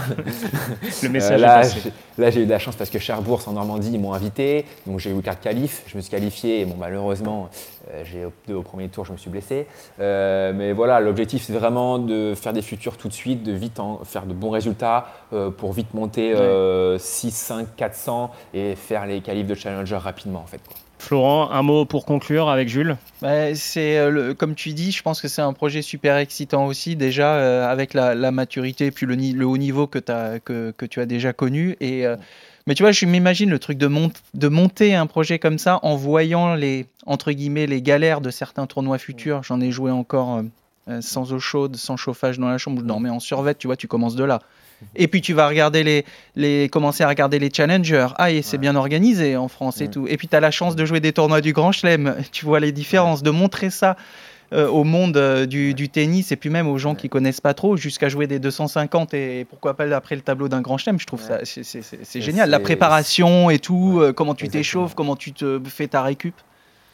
le 1.03 1.09
message 1.09 1.41
là, 1.41 1.65
est. 1.65 1.91
Là 2.17 2.29
j'ai 2.29 2.41
eu 2.41 2.45
de 2.45 2.51
la 2.51 2.59
chance 2.59 2.75
parce 2.75 2.89
que 2.89 2.99
Cherbourg 2.99 3.41
en 3.47 3.53
Normandie 3.53 3.91
ils 3.91 3.99
m'ont 3.99 4.13
invité, 4.13 4.65
donc 4.85 4.99
j'ai 4.99 5.11
eu 5.11 5.21
carte 5.21 5.41
qualif, 5.41 5.83
je 5.87 5.97
me 5.97 6.01
suis 6.01 6.11
qualifié 6.11 6.61
et 6.61 6.65
bon 6.65 6.75
malheureusement 6.79 7.49
j'ai 8.03 8.25
opté 8.25 8.53
au 8.53 8.61
premier 8.61 8.89
tour, 8.89 9.05
je 9.05 9.11
me 9.11 9.17
suis 9.17 9.29
blessé. 9.29 9.67
mais 9.99 10.73
voilà, 10.73 10.99
l'objectif 10.99 11.43
c'est 11.43 11.53
vraiment 11.53 11.99
de 11.99 12.33
faire 12.35 12.53
des 12.53 12.61
futurs 12.61 12.97
tout 12.97 13.07
de 13.07 13.13
suite, 13.13 13.43
de 13.43 13.51
vite 13.51 13.79
faire 14.03 14.25
de 14.25 14.33
bons 14.33 14.49
résultats 14.49 15.07
euh, 15.33 15.49
pour 15.49 15.73
vite 15.73 15.93
monter 15.93 16.33
6, 16.97 17.31
5, 17.31 17.75
400 17.75 18.31
et 18.53 18.75
faire 18.75 19.05
les 19.05 19.21
qualifs 19.21 19.47
de 19.47 19.55
challenger 19.55 19.97
rapidement 19.97 20.39
en 20.39 20.47
fait. 20.47 20.61
Florent, 20.99 21.51
un 21.51 21.61
mot 21.61 21.85
pour 21.85 22.05
conclure 22.05 22.49
avec 22.49 22.69
Jules 22.69 22.97
bah, 23.21 23.53
C'est 23.55 23.97
euh, 23.97 24.33
comme 24.33 24.55
tu 24.55 24.73
dis, 24.73 24.91
je 24.91 25.01
pense 25.03 25.21
que 25.21 25.27
c'est 25.27 25.41
un 25.41 25.53
projet 25.53 25.81
super 25.81 26.17
excitant 26.17 26.65
aussi 26.65 26.95
déjà 26.95 27.35
euh, 27.35 27.67
avec 27.67 27.93
la, 27.93 28.31
maturité 28.31 28.87
et 28.87 28.91
puis 28.91 29.05
le, 29.05 29.15
le 29.15 29.45
haut 29.45 29.57
niveau 29.57 29.87
que, 29.87 29.99
tu 30.85 30.99
as 30.99 31.05
déjà 31.05 31.33
connu 31.33 31.75
et 31.79 32.05
mais 32.67 32.73
tu 32.73 32.81
vois, 32.81 32.91
je 32.91 33.05
m'imagine 33.05 33.51
le 33.51 33.59
truc 33.59 33.77
de, 33.77 34.47
monter 34.47 34.95
un 34.95 35.05
projet 35.05 35.37
comme 35.37 35.59
ça 35.59 35.79
en 35.83 35.95
voyant 35.95 36.55
les 36.55 36.87
les 37.07 37.81
galères 37.83 38.21
de 38.21 38.31
certains 38.31 38.65
tournois 38.65 38.97
futurs. 38.97 39.43
J'en 39.43 39.61
ai 39.61 39.71
joué 39.71 39.91
encore 39.91 40.41
euh, 40.87 41.01
sans 41.01 41.31
eau 41.31 41.39
chaude, 41.39 41.75
sans 41.75 41.95
chauffage 41.95 42.39
dans 42.39 42.47
la 42.47 42.57
chambre, 42.57 42.81
je 42.81 42.85
dormais 42.85 43.09
en 43.09 43.19
survêt, 43.19 43.53
tu 43.53 43.67
vois, 43.67 43.75
tu 43.75 43.87
commences 43.87 44.15
de 44.15 44.23
là. 44.23 44.41
Et 44.95 45.07
puis 45.07 45.21
tu 45.21 45.33
vas 45.33 45.47
regarder 45.47 45.83
les, 45.83 46.05
les 46.35 46.69
commencer 46.69 47.03
à 47.03 47.07
regarder 47.07 47.39
les 47.39 47.49
challengers. 47.53 48.07
Ah, 48.17 48.31
et 48.31 48.41
c'est 48.41 48.57
bien 48.57 48.75
organisé 48.75 49.35
en 49.37 49.47
France 49.47 49.81
et 49.81 49.89
tout. 49.89 50.07
Et 50.07 50.17
puis 50.17 50.27
tu 50.27 50.35
as 50.35 50.39
la 50.39 50.51
chance 50.51 50.75
de 50.75 50.85
jouer 50.85 50.99
des 50.99 51.13
tournois 51.13 51.41
du 51.41 51.53
Grand 51.53 51.71
Chelem. 51.71 52.15
Tu 52.31 52.45
vois 52.45 52.59
les 52.59 52.71
différences, 52.71 53.23
de 53.23 53.29
montrer 53.29 53.69
ça 53.69 53.95
euh, 54.53 54.67
au 54.67 54.83
monde 54.83 55.15
euh, 55.17 55.45
du, 55.45 55.89
tennis 55.89 56.31
et 56.31 56.35
puis 56.35 56.49
même 56.49 56.67
aux 56.67 56.77
gens 56.77 56.95
qui 56.95 57.07
connaissent 57.07 57.41
pas 57.41 57.53
trop, 57.53 57.77
jusqu'à 57.77 58.09
jouer 58.09 58.27
des 58.27 58.39
250 58.39 59.13
et 59.13 59.45
pourquoi 59.45 59.75
pas 59.75 59.95
après 59.95 60.15
le 60.15 60.21
tableau 60.21 60.49
d'un 60.49 60.61
Grand 60.61 60.77
Chelem. 60.77 60.99
Je 60.99 61.05
trouve 61.05 61.21
ça 61.21 61.39
c'est 61.43 62.21
génial. 62.21 62.49
La 62.49 62.59
préparation 62.59 63.49
et 63.49 63.59
tout, 63.59 64.01
comment 64.15 64.35
tu 64.35 64.49
t'échauffes, 64.49 64.95
comment 64.95 65.15
tu 65.15 65.33
te 65.33 65.61
fais 65.65 65.87
ta 65.87 66.03
récup. 66.03 66.35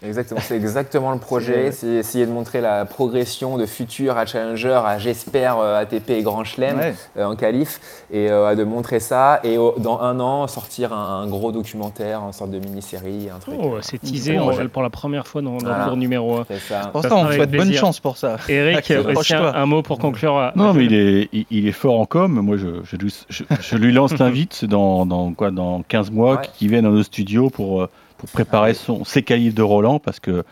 Exactement, 0.04 0.42
c'est 0.42 0.56
exactement 0.58 1.12
le 1.12 1.20
projet. 1.20 1.72
C'est 1.72 1.88
essayer 1.88 2.26
de 2.26 2.32
montrer 2.32 2.62
la 2.62 2.86
progression 2.86 3.58
de 3.58 3.66
futur 3.66 4.18
à 4.18 4.26
Challenger, 4.26 4.80
à 4.86 4.98
j'espère 4.98 5.60
euh, 5.60 5.80
ATP 5.80 6.10
et 6.12 6.24
Grand 6.24 6.44
Chelem 6.44 6.80
euh, 7.18 7.26
en 7.26 7.36
qualif, 7.36 7.80
et 8.12 8.30
euh, 8.30 8.56
de 8.56 8.64
montrer 8.64 9.00
ça. 9.00 9.40
Et 9.44 9.58
dans 9.78 10.00
un 10.02 10.20
an, 10.20 10.48
sortir 10.48 10.94
un, 10.94 11.28
gros 11.28 11.52
documentaire, 11.52 12.22
une 12.26 12.34
sorte 12.34 12.52
de 12.52 12.60
mini-série, 12.60 13.30
un 13.34 13.40
truc. 13.40 13.56
Oh, 13.62 13.78
c'est 13.82 14.00
teasé 14.00 14.40
oh, 14.40 14.52
pour 14.74 14.82
la 14.82 14.90
première 14.90 15.28
fois 15.28 15.42
dans, 15.42 15.58
le 15.58 15.86
cours 15.86 15.98
numéro 15.98 16.38
1. 16.38 16.46
C'est 16.48 16.60
ça. 16.60 16.90
Pour 16.92 17.04
ça, 17.04 17.16
on 17.16 17.32
souhaite 17.32 17.52
bonne 17.52 17.74
chance 17.74 18.00
pour 18.00 18.18
ça. 18.18 18.38
Eric, 18.50 18.92
un, 18.92 19.66
mot 19.66 19.82
pour 19.84 20.00
conclure. 20.00 20.52
Non, 20.56 20.74
mais 20.74 20.86
il 20.86 20.94
est, 20.94 21.30
il, 21.52 21.68
est 21.68 21.72
fort 21.72 22.00
en 22.00 22.06
com. 22.06 22.32
Moi, 22.42 22.58
je, 22.58 22.68
je, 22.84 22.98
je, 23.30 23.76
lui 23.76 23.92
lance 23.92 24.18
l'invite. 24.20 24.66
Dans, 24.66 25.06
dans, 25.06 25.34
quoi, 25.34 25.52
dans 25.52 25.84
15 25.88 26.12
mois 26.12 26.38
qu'il 26.38 26.70
vienne 26.70 26.84
dans 26.84 26.92
nos 26.92 27.04
studios 27.04 27.50
pour 27.50 27.88
pour 28.22 28.30
préparer 28.30 28.76
son, 28.76 29.04
ses 29.04 29.24
cahiers 29.24 29.52
de 29.52 29.64
Roland 29.64 29.98
parce 29.98 30.20
que 30.20 30.44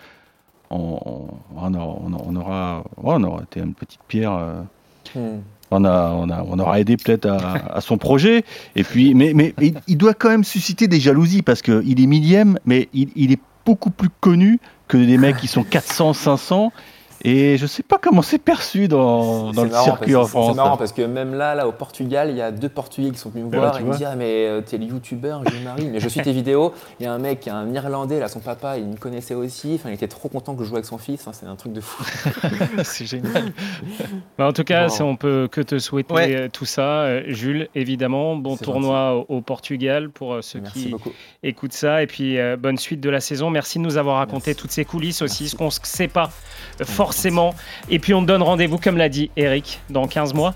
on, 0.72 1.30
on, 1.56 1.74
on, 1.76 2.36
aura, 2.36 2.84
on 2.98 3.24
aura 3.24 3.44
été 3.44 3.60
une 3.60 3.76
petite 3.76 4.00
pierre. 4.08 4.34
Euh, 4.34 4.62
hmm. 5.14 5.42
On, 5.70 5.86
a, 5.86 6.10
on, 6.10 6.30
a, 6.32 6.44
on, 6.44 6.58
aura 6.58 6.80
aidé 6.80 6.98
peut-être 6.98 7.28
à, 7.28 7.80
son 7.80 8.00
projet. 8.00 8.44
Et 8.76 8.84
puis, 8.84 9.14
mais, 9.14 9.34
mais, 9.36 9.54
il 9.88 9.98
doit 9.98 10.16
quand 10.16 10.30
même 10.30 10.44
susciter 10.44 10.88
des 10.88 11.00
jalousies 11.00 11.44
parce 11.44 11.62
qu'il 11.62 12.02
est 12.02 12.08
millième, 12.08 12.58
mais 12.66 12.90
il, 12.92 13.10
il, 13.16 13.32
est 13.32 13.40
beaucoup 13.68 13.92
plus 13.92 14.10
connu 14.20 14.60
que 14.88 14.98
des 14.98 15.20
mecs 15.20 15.38
qui 15.38 15.48
sont 15.48 15.64
400, 15.64 16.14
500. 16.14 16.72
Et 17.26 17.58
je 17.58 17.66
sais 17.66 17.84
pas 17.84 17.98
comment 17.98 18.22
c'est 18.22 18.38
perçu 18.38 18.88
dans, 18.88 19.52
dans 19.52 19.66
le 19.66 19.72
circuit 19.72 20.16
en 20.16 20.26
France. 20.26 20.52
C'est 20.52 20.56
marrant 20.56 20.78
parce 20.78 20.94
que 20.94 21.02
même 21.02 21.34
là, 21.34 21.54
là, 21.54 21.68
au 21.68 21.74
Portugal, 21.74 22.30
il 22.30 22.38
y 22.38 22.42
a 22.42 22.52
deux 22.52 22.70
Portugais 22.70 23.12
qui 23.12 23.18
sont 23.18 23.30
venus 23.30 23.46
me 23.46 23.58
voir 23.58 23.78
et 23.78 23.84
me 23.84 23.96
dire 23.96 24.10
ah, 24.14 24.16
Mais 24.16 24.48
euh, 24.48 24.62
t'es 24.62 24.78
le 24.78 24.86
youtubeur, 24.86 25.44
je 25.46 25.64
marie, 25.64 25.88
mais 25.88 26.00
je 26.00 26.08
suis 26.08 26.22
tes 26.22 26.32
vidéos. 26.32 26.74
Il 27.00 27.04
y 27.04 27.08
a 27.08 27.14
un 27.14 27.20
mec, 27.20 27.48
un 27.48 27.74
Irlandais, 27.74 28.20
là, 28.20 28.30
son 28.30 28.40
papa, 28.40 28.78
il 28.78 28.86
me 28.86 28.96
connaissait 28.96 29.34
aussi. 29.34 29.74
Enfin, 29.76 29.90
il 29.90 29.96
était 29.96 30.08
trop 30.08 30.30
content 30.30 30.56
que 30.56 30.64
je 30.64 30.70
joue 30.70 30.76
avec 30.76 30.86
son 30.86 30.98
fils. 30.98 31.28
c'est 31.34 31.46
un 31.46 31.56
truc 31.56 31.74
de 31.74 31.82
fou. 31.82 32.04
c'est 32.84 33.06
génial. 33.06 33.52
Bah, 34.38 34.48
en 34.48 34.54
tout 34.54 34.64
cas, 34.64 34.88
on 35.02 35.18
peut 35.18 35.50
que 35.52 35.62
te 35.62 35.78
souhaiter 35.78 36.36
euh, 36.36 36.48
tout 36.52 36.66
ça. 36.66 37.02
Euh, 37.02 37.24
Jules, 37.28 37.68
évidemment, 37.76 38.38
bon 38.38 38.56
tournoi 38.56 39.26
au, 39.28 39.42
Portugal 39.42 40.10
pour 40.10 40.38
ceux 40.42 40.60
qui 40.60 40.94
écoutent 41.44 41.74
ça. 41.74 42.02
Et 42.02 42.08
puis, 42.08 42.38
bonne 42.60 42.78
suite 42.78 43.02
de 43.02 43.10
la 43.10 43.20
saison. 43.20 43.50
Merci 43.50 43.80
de 43.80 43.84
nous 43.84 43.98
avoir 43.98 44.18
raconté 44.18 44.56
toutes 44.56 44.72
ces 44.72 44.86
coulisses 44.86 45.22
aussi, 45.22 45.50
ce 45.50 45.56
qu'on 45.56 45.66
ne 45.66 45.72
sait 45.84 46.08
pas 46.08 46.30
forcément. 47.10 47.56
Et 47.90 47.98
puis 47.98 48.14
on 48.14 48.22
donne 48.22 48.44
rendez-vous, 48.44 48.78
comme 48.78 48.98
l'a 48.98 49.10
dit 49.10 49.32
Eric, 49.36 49.80
dans 49.90 50.06
15 50.06 50.36
mois 50.36 50.54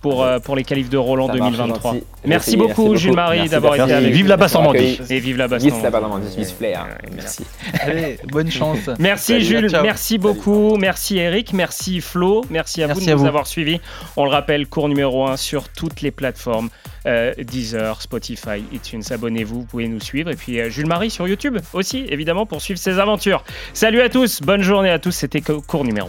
pour, 0.00 0.24
euh, 0.24 0.38
pour 0.38 0.56
les 0.56 0.64
qualifs 0.64 0.88
de 0.88 0.96
Roland 0.96 1.28
2023. 1.28 1.96
Merci, 2.24 2.56
beaucoup, 2.56 2.96
Jules-Marie, 2.96 3.48
d'avoir 3.48 3.74
été 3.74 3.92
avec 3.92 4.10
nous. 4.10 4.16
Vive 4.16 4.28
la 4.28 4.36
basse 4.36 4.54
Normandie. 4.54 5.00
Et 5.10 5.20
vive 5.20 5.36
la 5.36 5.48
basse 5.48 5.64
Normandie. 5.64 6.36
Vive 6.36 6.54
Flair. 6.56 6.86
Merci. 7.14 7.44
Allez, 7.80 8.18
bonne 8.30 8.50
chance. 8.50 8.78
Merci 8.98 9.40
Jules, 9.40 9.70
merci 9.82 10.18
beaucoup. 10.18 10.76
Merci 10.76 11.18
Eric, 11.18 11.52
merci 11.52 12.00
Flo. 12.00 12.44
Merci 12.50 12.82
à 12.82 12.88
vous 12.88 13.00
de 13.00 13.12
nous 13.12 13.26
avoir 13.26 13.46
suivis. 13.46 13.80
On 14.16 14.24
le 14.24 14.30
rappelle, 14.30 14.66
cours 14.66 14.88
numéro 14.88 15.26
1 15.26 15.36
sur 15.36 15.68
toutes 15.68 16.00
les 16.00 16.10
plateformes. 16.10 16.68
Euh, 17.06 17.32
Deezer, 17.38 18.02
Spotify, 18.02 18.62
iTunes. 18.72 19.02
Abonnez-vous, 19.10 19.60
vous 19.60 19.64
pouvez 19.64 19.88
nous 19.88 20.00
suivre. 20.00 20.30
Et 20.30 20.36
puis 20.36 20.60
euh, 20.60 20.68
Jules 20.68 20.86
Marie 20.86 21.10
sur 21.10 21.26
YouTube 21.26 21.58
aussi, 21.72 22.04
évidemment, 22.08 22.44
pour 22.44 22.60
suivre 22.60 22.78
ses 22.78 22.98
aventures. 22.98 23.42
Salut 23.72 24.02
à 24.02 24.10
tous, 24.10 24.42
bonne 24.42 24.62
journée 24.62 24.90
à 24.90 24.98
tous. 24.98 25.12
C'était 25.12 25.40
cours 25.40 25.84
numéro 25.84 26.08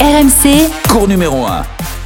1. 0.00 0.04
RMC, 0.04 0.70
cours 0.88 1.06
numéro 1.06 1.44
1. 1.46 1.99